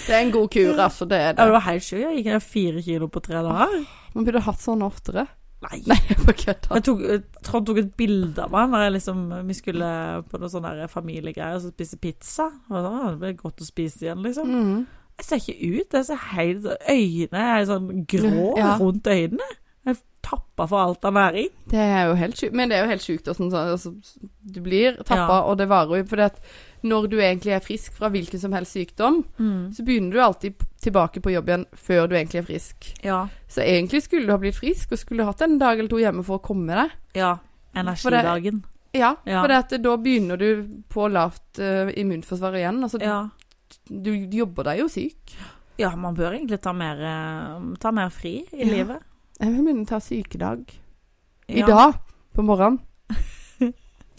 Det 0.06 0.14
er 0.14 0.20
en 0.22 0.32
god 0.32 0.50
kur, 0.54 0.78
altså. 0.80 1.06
Det 1.10 1.18
er 1.18 1.32
det 1.34 1.42
Jeg 1.44 1.52
var 1.56 1.64
helt 1.66 1.84
sjuk. 1.84 2.00
Jeg 2.00 2.18
gikk 2.20 2.28
ned 2.30 2.44
fire 2.46 2.82
kilo 2.86 3.08
på 3.10 3.22
tre 3.26 3.40
dager. 3.42 3.72
Man 4.14 4.28
burde 4.28 4.42
hatt 4.46 4.62
sånn 4.62 4.84
oftere. 4.86 5.24
Nei. 5.66 5.80
Nei, 5.90 5.98
jeg 6.12 6.18
bare 6.22 6.36
kødder. 6.38 6.76
Jeg 6.78 6.84
tok, 6.86 7.02
han 7.50 7.66
tok 7.66 7.80
et 7.82 7.90
bilde 7.98 8.44
av 8.44 8.52
meg 8.54 8.70
når 8.70 8.84
jeg 8.86 8.94
liksom, 9.00 9.24
vi 9.48 9.56
skulle 9.58 9.88
på 10.30 10.38
noen 10.42 10.52
sånne 10.54 10.88
familiegreier 10.92 11.58
og 11.58 11.64
så 11.66 11.72
spise 11.74 11.98
pizza. 12.04 12.46
Og 12.70 12.78
da, 12.86 12.92
det 13.16 13.18
ble 13.24 13.32
godt 13.40 13.64
å 13.66 13.68
spise 13.68 14.06
igjen, 14.06 14.22
liksom. 14.28 14.52
Mhm. 14.54 14.86
Jeg 15.18 15.26
ser 15.26 15.38
ikke 15.38 15.80
ut. 15.80 15.94
Jeg 15.94 16.06
ser 16.06 16.16
helt 16.36 16.66
Øynene 16.90 17.44
er 17.60 17.66
sånn 17.70 18.06
grå 18.06 18.58
Ja. 18.58 18.76
rundt 18.78 19.04
øynene. 19.08 19.48
Jeg 19.86 19.98
tappa 20.26 20.66
for 20.68 20.78
alt 20.82 21.06
av 21.06 21.14
næring. 21.14 21.50
Det 21.70 21.78
er 21.80 22.08
jo 22.08 22.16
helt 22.16 22.36
sjukt. 22.36 22.54
Men 22.54 22.70
det 22.70 22.78
er 22.78 22.84
jo 22.84 22.90
helt 22.90 23.02
sjukt 23.06 23.26
hvordan 23.30 23.52
sånn, 23.52 23.72
altså, 23.72 23.92
du 24.52 24.60
blir 24.62 24.98
tappa, 25.06 25.28
Ja. 25.38 25.42
og 25.46 25.58
det 25.58 25.68
varer 25.70 25.98
jo. 25.98 26.04
For 26.06 26.18
når 26.84 27.08
du 27.10 27.18
egentlig 27.18 27.54
er 27.54 27.60
frisk 27.60 27.94
fra 27.94 28.10
hvilken 28.10 28.40
som 28.40 28.52
helst 28.52 28.74
sykdom, 28.74 29.24
så 29.72 29.86
begynner 29.86 30.12
du 30.14 30.20
alltid 30.20 30.54
tilbake 30.82 31.22
på 31.22 31.32
jobb 31.32 31.46
igjen 31.48 31.66
før 31.76 32.08
du 32.10 32.16
egentlig 32.16 32.40
er 32.40 32.48
frisk. 32.50 33.04
Ja. 33.04 33.28
Så 33.48 33.62
egentlig 33.62 34.02
skulle 34.04 34.26
du 34.26 34.32
ha 34.32 34.38
blitt 34.38 34.56
frisk, 34.56 34.92
og 34.92 34.98
skulle 35.00 35.24
hatt 35.26 35.42
en 35.42 35.58
dag 35.60 35.78
eller 35.80 35.90
to 35.90 35.98
hjemme 35.98 36.24
for 36.26 36.40
å 36.40 36.42
komme 36.42 36.74
deg. 36.74 36.92
ja. 37.14 37.38
Energidagen. 37.76 38.64
Ja, 38.94 39.16
Ja. 39.26 39.42
for 39.42 39.48
det 39.50 39.58
at 39.58 39.82
da 39.84 39.98
begynner 39.98 40.38
du 40.40 40.64
på 40.90 41.12
lavt 41.12 41.60
uh, 41.60 41.92
immunforsvar 41.92 42.54
igjen. 42.56 42.82
Altså, 42.82 43.02
Ja. 43.02 43.30
Du, 43.90 44.12
jobber 44.32 44.64
deg 44.64 44.80
jo 44.80 44.88
syk. 44.92 45.36
ja, 45.78 45.90
man 45.96 46.16
bør 46.16 46.32
egentlig 46.38 46.62
ta 46.62 46.72
mer, 46.74 47.02
eh, 47.02 47.76
ta 47.80 47.92
mer 47.92 48.10
fri 48.10 48.46
i 48.54 48.64
Ja. 48.66 48.72
livet. 48.74 49.02
Jeg 49.40 49.52
vil 49.52 49.64
begynne 49.66 49.84
å 49.86 49.88
ta 49.88 50.00
sykedag. 50.00 50.70
I 51.50 51.60
Ja. 51.60 51.66
dag, 51.68 51.94
på 52.34 52.42
morgenen. 52.44 52.80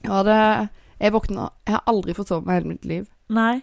Ja, 0.04 0.22
det 0.22 0.68
Jeg 1.00 1.12
våkna 1.12 1.50
Jeg 1.66 1.74
har 1.74 1.82
aldri 1.86 2.14
forsovet 2.14 2.46
meg 2.46 2.52
i 2.54 2.58
hele 2.60 2.68
mitt 2.68 2.84
liv. 2.84 3.08
Nei. 3.28 3.62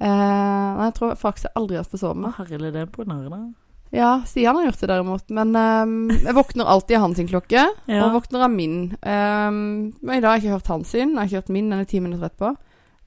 Eh, 0.00 0.82
jeg 0.84 0.94
tror 0.94 1.14
faktisk 1.16 1.44
jeg 1.48 1.52
aldri 1.56 1.76
har 1.76 1.84
forsovet 1.84 2.00
sove 2.00 2.16
meg. 2.16 2.34
herlig, 2.34 2.72
det 2.72 2.80
er 2.82 2.86
imponerende. 2.86 3.54
Ja, 3.92 4.20
Stian 4.26 4.56
har 4.56 4.64
gjort 4.66 4.80
det 4.80 4.88
derimot. 4.90 5.30
Men 5.30 5.54
um, 5.56 6.08
jeg 6.10 6.34
våkner 6.34 6.66
alltid 6.66 6.96
av 6.96 7.02
hans 7.06 7.18
klokke, 7.30 7.62
Ja. 7.86 8.04
og 8.04 8.12
våkner 8.22 8.42
av 8.44 8.50
min. 8.50 8.96
Um, 9.02 9.94
men 10.02 10.18
i 10.18 10.20
dag 10.20 10.28
har 10.30 10.38
jeg 10.40 10.42
ikke 10.44 10.56
hørt 10.58 10.66
hans 10.66 10.88
sin. 10.88 11.10
Jeg 11.14 11.16
har 11.18 11.24
ikke 11.26 11.36
hørt 11.40 11.48
min 11.54 11.70
den 11.70 11.80
er 11.80 11.84
ti 11.84 12.00
minutter 12.00 12.28
etterpå. 12.28 12.56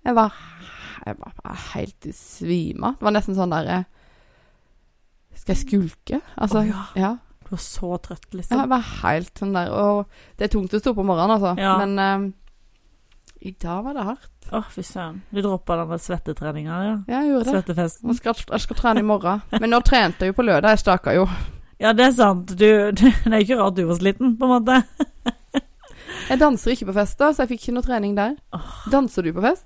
Jeg 0.06 0.16
var, 0.16 0.34
jeg 1.10 1.20
var 1.20 1.34
bare 1.42 1.56
helt 1.74 2.10
i 2.10 2.14
svima. 2.16 2.94
Det 3.00 3.08
var 3.08 3.16
nesten 3.16 3.38
sånn 3.38 3.54
derre 3.54 3.84
Skal 5.40 5.56
jeg 5.56 5.64
skulke? 5.64 6.22
Altså, 6.36 6.64
oh, 6.64 6.70
ja. 6.70 6.86
ja. 7.00 7.12
Du 7.46 7.54
var 7.56 7.62
så 7.64 7.96
trøtt, 8.04 8.28
Ja, 8.30 8.38
liksom. 8.42 8.60
Jeg 8.60 8.70
var 8.70 8.90
helt 9.00 9.40
sånn 9.42 9.56
der. 9.56 9.72
Og 9.74 10.38
det 10.38 10.48
er 10.48 10.54
tungt 10.54 10.76
å 10.76 10.82
stå 10.82 10.94
på 10.98 11.06
morgenen, 11.08 11.38
altså. 11.38 11.56
Ja. 11.58 11.78
Men 11.82 12.04
eh, 12.04 12.28
i 13.50 13.54
dag 13.56 13.86
var 13.86 13.96
det 13.96 14.04
hardt. 14.06 14.34
Å, 14.52 14.62
fy 14.74 14.84
søren. 14.84 15.22
Du 15.32 15.40
droppa 15.42 15.78
den 15.80 16.02
svettetreninga, 16.04 16.82
ja. 16.84 16.98
Ja, 17.08 17.22
jeg 17.22 17.32
gjorde 17.32 17.48
det. 17.48 17.56
Svettefesten. 17.56 18.12
Jeg 18.12 18.20
skal, 18.20 18.44
jeg 18.52 18.66
skal 18.66 18.80
trene 18.82 19.02
i 19.02 19.08
morgen. 19.08 19.42
Men 19.56 19.74
nå 19.74 19.80
trente 19.88 20.26
jeg 20.28 20.34
jo 20.34 20.38
på 20.42 20.46
lørdag. 20.46 20.76
Jeg 20.76 20.84
staka 20.84 21.16
jo. 21.16 21.26
Ja, 21.80 21.94
det 21.96 22.10
er 22.10 22.16
sant. 22.18 22.54
Du, 22.60 22.68
det 23.00 23.14
er 23.32 23.40
ikke 23.40 23.62
rart 23.62 23.78
du 23.80 23.86
var 23.88 23.98
sliten, 24.02 24.36
på 24.38 24.50
en 24.50 24.56
måte. 24.58 24.82
Jeg 26.30 26.42
danser 26.42 26.76
ikke 26.76 26.90
på 26.90 26.98
fest, 27.00 27.18
da, 27.18 27.32
så 27.34 27.46
jeg 27.46 27.56
fikk 27.56 27.64
ikke 27.64 27.78
noe 27.78 27.86
trening 27.86 28.16
der. 28.18 28.36
Danser 28.94 29.26
du 29.26 29.32
på 29.34 29.42
fest? 29.46 29.66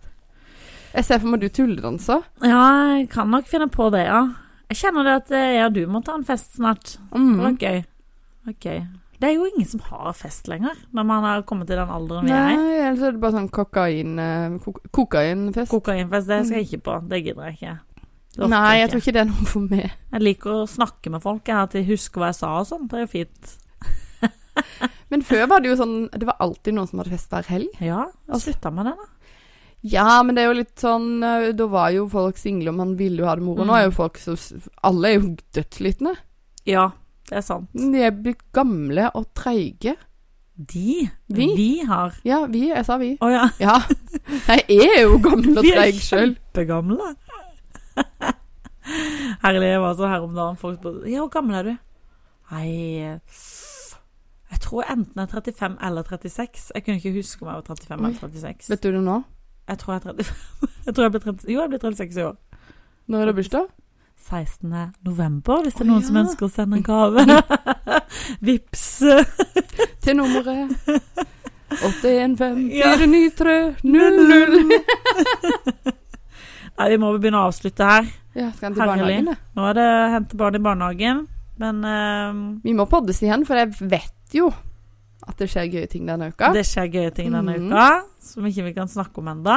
Jeg 0.93 1.05
ser 1.07 1.19
for 1.23 1.31
meg 1.33 1.41
du 1.41 1.49
tulledanser. 1.49 2.23
Ja, 2.45 2.63
jeg 2.97 3.07
kan 3.13 3.31
nok 3.33 3.47
finne 3.49 3.67
på 3.73 3.87
det, 3.93 4.03
ja. 4.05 4.23
Jeg 4.69 4.77
kjenner 4.79 5.03
det 5.07 5.13
at 5.23 5.31
eh, 5.37 5.47
jeg 5.57 5.65
og 5.67 5.73
du 5.77 5.81
må 5.91 6.01
ta 6.05 6.13
en 6.17 6.25
fest 6.27 6.55
snart. 6.59 6.97
Det 7.11 7.21
var 7.39 7.51
Mm. 7.53 7.57
gøy. 7.61 7.79
Ok. 8.49 8.67
Det 9.23 9.29
er 9.29 9.33
jo 9.37 9.45
ingen 9.47 9.65
som 9.69 9.79
har 9.87 10.13
fest 10.17 10.47
lenger, 10.51 10.75
når 10.91 11.05
man 11.07 11.23
har 11.23 11.43
kommet 11.47 11.67
til 11.69 11.77
den 11.79 11.87
alderen 11.89 12.25
vi 12.27 12.31
er 12.35 12.49
i. 12.51 12.55
Nei, 12.57 12.77
ellers 12.89 13.01
er 13.07 13.11
det 13.15 13.21
bare 13.21 13.37
sånn 13.37 13.49
kokain... 13.49 14.17
eh, 14.19 14.57
kok 14.59 14.81
kokainfest. 14.91 15.71
Kokainfest, 15.71 16.27
det 16.27 16.39
skal 16.45 16.57
jeg 16.59 16.67
ikke 16.67 16.83
på. 16.89 16.97
Det 17.09 17.21
gidder 17.23 17.45
jeg 17.49 17.57
ikke. 17.59 17.75
Nei, 18.49 18.61
jeg 18.79 18.87
ikke. 18.87 18.91
tror 18.91 19.01
ikke 19.03 19.13
det 19.13 19.21
er 19.21 19.29
noe 19.29 19.45
for 19.53 19.59
meg. 19.69 19.91
Jeg 20.11 20.21
liker 20.27 20.51
å 20.57 20.67
snakke 20.67 21.11
med 21.13 21.21
folk, 21.23 21.47
jeg, 21.47 21.55
at 21.55 21.71
de 21.77 21.83
husker 21.87 22.19
hva 22.19 22.31
jeg 22.33 22.39
sa 22.41 22.51
og 22.59 22.67
sånn. 22.67 22.87
Det 22.91 22.97
er 22.99 23.05
jo 23.05 23.11
fint. 23.13 23.53
Men 25.13 25.21
før 25.25 25.47
var 25.51 25.61
det 25.61 25.69
jo 25.71 25.75
sånn 25.77 25.95
Det 26.13 26.25
var 26.25 26.37
alltid 26.41 26.73
noen 26.75 26.87
som 26.89 26.99
hadde 27.01 27.13
fest 27.13 27.31
hver 27.33 27.47
helg. 27.49 27.69
Ja, 27.83 28.07
jeg 28.29 28.41
slutta 28.43 28.71
med 28.73 28.89
det, 28.89 28.95
da. 28.99 29.09
Ja, 29.83 30.21
men 30.23 30.35
det 30.37 30.43
er 30.45 30.47
jo 30.53 30.59
litt 30.61 30.79
sånn 30.79 31.07
eh, 31.27 31.49
Da 31.51 31.65
var 31.67 31.89
jo 31.91 32.05
folk 32.07 32.37
single, 32.39 32.69
og 32.71 32.77
man 32.77 32.93
ville 32.95 33.19
jo 33.19 33.25
ha 33.27 33.33
det 33.35 33.43
moro. 33.43 33.65
Nå 33.67 33.73
er 33.75 33.83
jo 33.89 33.91
Mm. 33.91 33.95
folk 33.97 34.17
så 34.21 34.35
Alle 34.83 35.09
er 35.09 35.17
jo 35.19 35.35
dødsslitne. 35.57 36.13
Ja, 36.65 36.85
det 37.29 37.37
er 37.37 37.41
sant. 37.43 37.67
De 37.75 37.99
er 38.01 38.11
blitt 38.15 38.45
gamle 38.55 39.09
og 39.13 39.27
treige. 39.35 39.97
De? 40.55 41.09
Vi? 41.33 41.83
har 41.87 42.13
Ja, 42.23 42.45
vi. 42.45 42.67
Jeg 42.69 42.85
sa 42.85 42.97
vi. 43.01 43.17
Å 43.19 43.29
ja. 43.33 43.49
Ja. 43.59 43.79
Jeg 44.47 44.63
er 44.69 45.01
jo 45.01 45.17
gammel 45.19 45.57
og 45.57 45.63
Vi 45.65 45.71
er 45.73 45.81
treig 45.81 45.99
sjøl. 45.99 46.35
Kjempegamle. 46.53 47.15
Herlig. 49.43 49.67
Jeg 49.71 49.81
var 49.83 49.95
sånn 49.97 50.11
her 50.11 50.23
om 50.25 50.35
dagen. 50.37 50.57
Folk 50.61 50.79
spurte 50.79 51.09
Ja, 51.11 51.23
hvor 51.23 51.31
gammel 51.33 51.59
er 51.59 51.63
du? 51.63 51.73
Nei 52.53 52.69
Jeg 54.53 54.59
tror 54.61 54.83
enten 54.85 55.17
jeg 55.17 55.25
er 55.25 55.41
35 55.41 55.77
eller 55.81 56.03
36. 56.07 56.71
Jeg 56.75 56.83
kunne 56.85 56.99
ikke 57.01 57.15
huske 57.17 57.41
om 57.43 57.49
jeg 57.49 57.61
var 57.61 57.67
35 57.75 57.99
Oi. 57.99 58.09
eller 58.11 58.19
36. 58.19 58.69
Vet 58.69 58.83
du 58.83 58.91
det 58.93 59.03
nå? 59.03 59.23
Jeg 59.67 59.79
tror 59.79 59.93
jeg 59.93 60.01
er 60.01 60.03
35. 60.11 60.33
Jeg 60.85 60.95
tror 60.95 61.03
jeg 61.05 61.11
ble 61.13 61.19
30, 61.23 61.47
jo, 61.47 61.61
jeg 61.61 61.69
blir 61.71 61.79
36 61.79 62.19
i 62.19 62.23
år. 62.27 62.35
Når 63.07 63.21
er 63.21 63.25
det 63.29 63.35
bursdag? 63.35 63.69
16. 64.23 64.73
november, 65.03 65.61
hvis 65.63 65.73
det 65.77 65.83
er 65.83 65.87
noen 65.89 66.03
som 66.03 66.17
ja. 66.17 66.23
ønsker 66.23 66.47
å 66.47 66.51
sende 66.51 66.79
en 66.79 66.83
gave. 66.83 67.23
Vips. 68.47 68.85
Til 70.03 70.17
nummeret 70.19 70.75
815 71.73 72.69
Ja. 72.75 72.91
493 72.99 73.75
00. 73.83 74.73
Nei, 76.73 76.89
vi 76.89 76.99
må 76.99 77.13
begynne 77.15 77.39
å 77.39 77.47
avslutte 77.49 77.87
her. 77.87 78.11
Ja, 78.33 78.49
skal 78.51 78.69
hente 78.69 78.83
barnehagen, 78.83 79.31
det? 79.31 79.37
Nå 79.55 79.65
er 79.69 79.79
det 79.79 79.87
hente 80.17 80.39
barn 80.39 80.57
i 80.57 80.63
barnehagen, 80.67 81.25
men 81.61 81.83
uh, 81.85 82.31
Vi 82.65 82.75
må 82.75 82.87
poddes 82.91 83.21
igjen, 83.23 83.45
for 83.47 83.59
jeg 83.59 83.71
vet 83.79 84.35
jo 84.35 84.51
at 85.27 85.39
det 85.39 85.47
skjer 85.51 85.69
gøye 85.71 85.89
ting 85.91 86.07
denne 86.09 86.31
uka. 86.33 86.51
det 86.55 86.65
skjer 86.67 86.89
gøye 86.91 87.13
ting 87.15 87.31
denne 87.31 87.55
mm. 87.55 87.69
uka 87.71 87.87
som 88.23 88.45
ikke 88.47 88.63
vi 88.67 88.73
kan 88.73 88.87
snakke 88.87 89.21
om 89.21 89.29
ennå. 89.33 89.55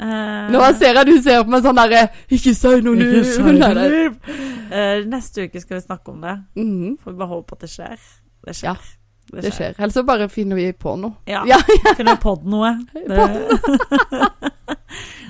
Eh, 0.00 0.50
Nå 0.52 0.60
ser 0.78 0.98
jeg 0.98 1.08
du 1.08 1.16
ser 1.22 1.42
på 1.44 1.52
meg 1.52 1.64
sånn 1.64 1.76
derre 1.78 2.06
Ikke 2.32 2.54
si 2.56 2.76
noe 2.84 2.96
nå! 3.00 4.12
Eh, 4.66 5.04
neste 5.06 5.44
uke 5.46 5.60
skal 5.62 5.76
vi 5.76 5.84
snakke 5.84 6.10
om 6.10 6.24
det. 6.24 6.32
Mm. 6.58 6.96
Får 6.98 7.12
vi 7.12 7.18
bare 7.20 7.30
håpe 7.30 7.54
at 7.54 7.60
det 7.62 7.68
skjer. 7.70 8.00
Det 8.48 8.54
skjer. 8.58 8.66
Ja, 8.66 8.74
skjer. 9.30 9.44
det 9.44 9.52
skjer. 9.54 9.76
Ellers 9.78 9.94
så 9.94 10.02
bare 10.08 10.26
finner 10.28 10.58
vi 10.58 10.64
på 10.74 10.96
noe. 10.98 11.20
Ja. 11.30 11.44
Ja, 11.46 11.60
Finner 11.98 12.18
på 12.18 12.34
noe. 12.42 12.72
Det... 13.06 13.28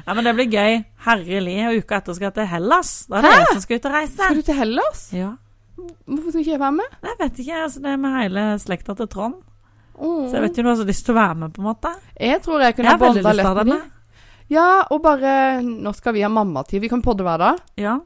ja, 0.06 0.14
men 0.14 0.24
det 0.24 0.32
blir 0.38 0.48
gøy. 0.56 0.78
Herlig. 1.04 1.58
Og 1.68 1.82
uka 1.82 2.00
etter 2.00 2.16
skal 2.16 2.30
jeg 2.30 2.36
til 2.38 2.48
Hellas. 2.54 2.94
Da 3.10 3.20
er 3.20 3.28
det 3.28 3.34
jeg 3.34 3.50
som 3.50 3.62
skal 3.66 3.82
ut 3.82 3.90
og 3.90 3.98
reise. 3.98 4.16
Skal 4.22 4.40
du 4.40 4.48
til 4.48 4.58
Hellas? 4.62 5.04
Ja. 5.12 5.34
Hvorfor 5.76 6.32
skal 6.32 6.40
ikke 6.46 6.54
jeg 6.54 6.64
være 6.64 6.78
med? 6.80 6.96
Jeg 7.10 7.20
vet 7.20 7.44
ikke. 7.44 7.62
Altså, 7.66 7.84
det 7.84 7.92
er 7.92 8.00
med 8.06 8.16
hele 8.22 8.46
slekta 8.64 8.96
til 8.96 9.12
Trond. 9.12 9.36
Åh. 9.96 10.26
Så 10.28 10.36
jeg 10.36 10.44
vet 10.44 10.52
ikke 10.52 10.64
om 10.64 10.68
du 10.68 10.72
har 10.72 10.80
så 10.80 10.88
lyst 10.88 11.06
til 11.06 11.14
å 11.14 11.18
være 11.18 11.38
med, 11.42 11.54
på 11.56 11.62
en 11.62 11.68
måte. 11.70 11.92
Jeg 12.20 12.42
tror 12.44 12.60
jeg 12.60 12.72
Jeg 12.72 12.78
kunne 12.80 12.98
bonda 13.00 13.22
å 13.22 13.28
ha 13.30 13.36
lett 13.40 13.54
med 13.60 13.70
dem. 13.72 13.92
Ja, 14.52 14.66
og 14.94 15.00
bare 15.02 15.32
Nå 15.66 15.92
skal 15.96 16.14
vi 16.14 16.22
ha 16.22 16.30
mammatid. 16.30 16.80
Vi 16.84 16.90
kan 16.92 17.02
podde 17.02 17.26
hver 17.26 17.40
dag. 17.42 17.62
Ja. 17.80 17.98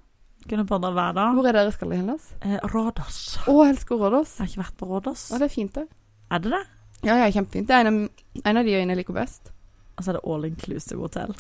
Kunne 0.49 0.65
podda 0.67 0.91
hver 0.95 1.15
dag. 1.17 1.35
Hvor 1.37 1.49
er 1.51 1.59
dere 1.59 1.73
skal 1.75 1.93
i 1.93 1.99
Hellas? 2.01 2.31
Eh, 2.41 2.57
Rådås. 2.73 3.19
Å, 3.45 3.57
jeg 3.65 3.75
elsker 3.75 4.01
Rådås. 4.01 4.37
Jeg 4.39 4.47
har 4.47 4.53
ikke 4.53 4.63
vært 4.63 4.79
på 4.81 4.89
Rådås. 4.89 5.27
Ja, 5.35 5.41
det 5.43 5.51
er 5.51 5.53
fint, 5.53 5.75
det. 5.77 5.87
Er 6.31 6.43
det 6.45 6.55
det? 6.55 6.63
Ja, 7.05 7.17
ja, 7.21 7.29
kjempefint. 7.33 7.69
Det 7.69 7.77
er 7.77 7.85
en 7.87 7.93
av, 7.93 8.25
en 8.45 8.61
av 8.61 8.65
de 8.65 8.75
øyene 8.77 8.95
jeg 8.95 9.03
liker 9.03 9.17
best. 9.17 9.53
Og 9.97 10.05
så 10.05 10.13
er 10.13 10.19
det 10.19 10.25
all 10.33 10.49
inclusive 10.49 11.01
hotell. 11.01 11.37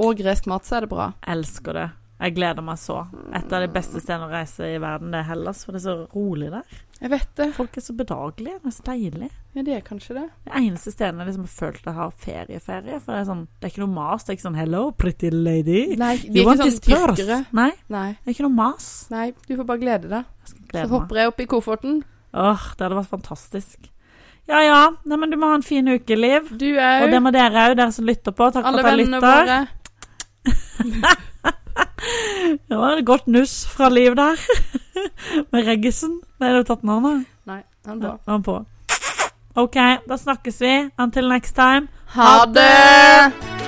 Og 0.00 0.18
gresk 0.18 0.46
mat, 0.50 0.66
så 0.66 0.78
er 0.78 0.86
det 0.86 0.92
bra. 0.92 1.10
Elsker 1.30 1.78
det. 1.78 1.88
Jeg 2.20 2.34
gleder 2.36 2.64
meg 2.64 2.78
så. 2.78 2.98
Et 3.32 3.52
av 3.54 3.62
de 3.64 3.70
beste 3.72 4.02
stedene 4.02 4.26
å 4.28 4.32
reise 4.34 4.66
i 4.66 4.80
verden, 4.82 5.14
det 5.14 5.22
er 5.22 5.30
Hellas, 5.30 5.62
for 5.64 5.72
det 5.72 5.80
er 5.80 5.86
så 5.86 5.96
rolig 6.12 6.50
der. 6.52 6.80
Jeg 7.00 7.10
vet 7.14 7.30
det. 7.38 7.46
Folk 7.56 7.76
er 7.78 7.80
så 7.80 7.94
bedagelige. 7.96 8.58
Det 8.60 8.68
er 8.68 8.74
så 8.76 8.82
deilig. 8.84 9.28
Ja, 9.56 9.62
det 9.64 9.74
er 9.74 9.84
kanskje 9.84 10.16
det. 10.18 10.24
Det 10.44 10.52
eneste 10.60 10.92
stedet 10.92 11.16
jeg 11.16 11.28
liksom 11.30 11.46
har 11.46 11.54
følt 11.54 11.86
jeg 11.86 11.94
har 11.96 12.10
ferieferie. 12.24 12.98
For 13.00 13.14
det 13.16 13.22
er 13.22 13.28
sånn, 13.30 13.46
det 13.56 13.68
er 13.68 13.72
ikke 13.72 13.82
noe 13.86 13.94
mas. 13.94 14.26
Det 14.26 14.32
er 14.32 14.36
ikke 14.36 14.46
sånn 14.48 14.58
'hello, 14.60 14.82
pretty 14.92 15.30
lady'. 15.32 15.96
Nei, 15.96 16.16
vi 16.16 16.42
er 16.42 16.44
ikke 16.44 16.66
sånn 16.68 16.84
tyrkere. 16.84 17.38
Nei, 17.56 17.70
Nei. 17.88 18.10
det 18.12 18.28
er 18.28 18.34
ikke 18.36 18.48
noe 18.48 18.58
mas. 18.58 18.90
Nei, 19.10 19.30
du 19.48 19.56
får 19.56 19.66
bare 19.72 19.80
glede 19.80 20.08
deg. 20.12 20.24
Glede 20.68 20.84
Så 20.84 20.92
hopper 20.92 21.16
jeg 21.16 21.32
opp 21.32 21.40
i 21.40 21.46
kofferten. 21.46 22.04
Åh, 22.34 22.68
det 22.76 22.84
hadde 22.84 23.00
vært 23.00 23.14
fantastisk. 23.16 23.90
Ja 24.50 24.60
ja. 24.60 24.90
Nei, 25.06 25.16
men 25.16 25.30
du 25.30 25.36
må 25.38 25.46
ha 25.48 25.54
en 25.54 25.62
fin 25.62 25.86
uke, 25.88 26.16
Liv. 26.16 26.50
Du 26.52 26.68
Og 26.76 27.10
det 27.10 27.22
må 27.22 27.32
dere 27.32 27.70
òg, 27.70 27.76
dere 27.76 27.92
som 27.92 28.04
lytter 28.04 28.32
på. 28.32 28.52
Takk 28.52 28.66
Alle 28.66 28.82
for 28.82 28.88
at 28.88 28.96
dere 28.96 29.06
vennene 29.06 29.20
våre. 29.24 29.68
Det 32.68 32.76
var 32.76 32.96
et 32.96 33.04
godt 33.06 33.26
nuss 33.28 33.66
fra 33.68 33.88
Liv 33.92 34.16
der. 34.16 34.36
Med 35.52 35.66
Reggisen. 35.66 36.20
har 36.40 36.58
du 36.58 36.64
tatt 36.64 36.82
navnet? 36.82 37.26
Nei, 37.44 37.62
den 37.86 38.02
Ja, 38.02 38.16
han 38.26 38.42
på. 38.42 38.58
OK, 39.54 39.78
da 40.08 40.18
snakkes 40.18 40.60
vi. 40.60 40.74
Until 40.98 41.28
next 41.28 41.54
time. 41.54 41.88
Ha 42.14 42.44
det! 42.46 43.59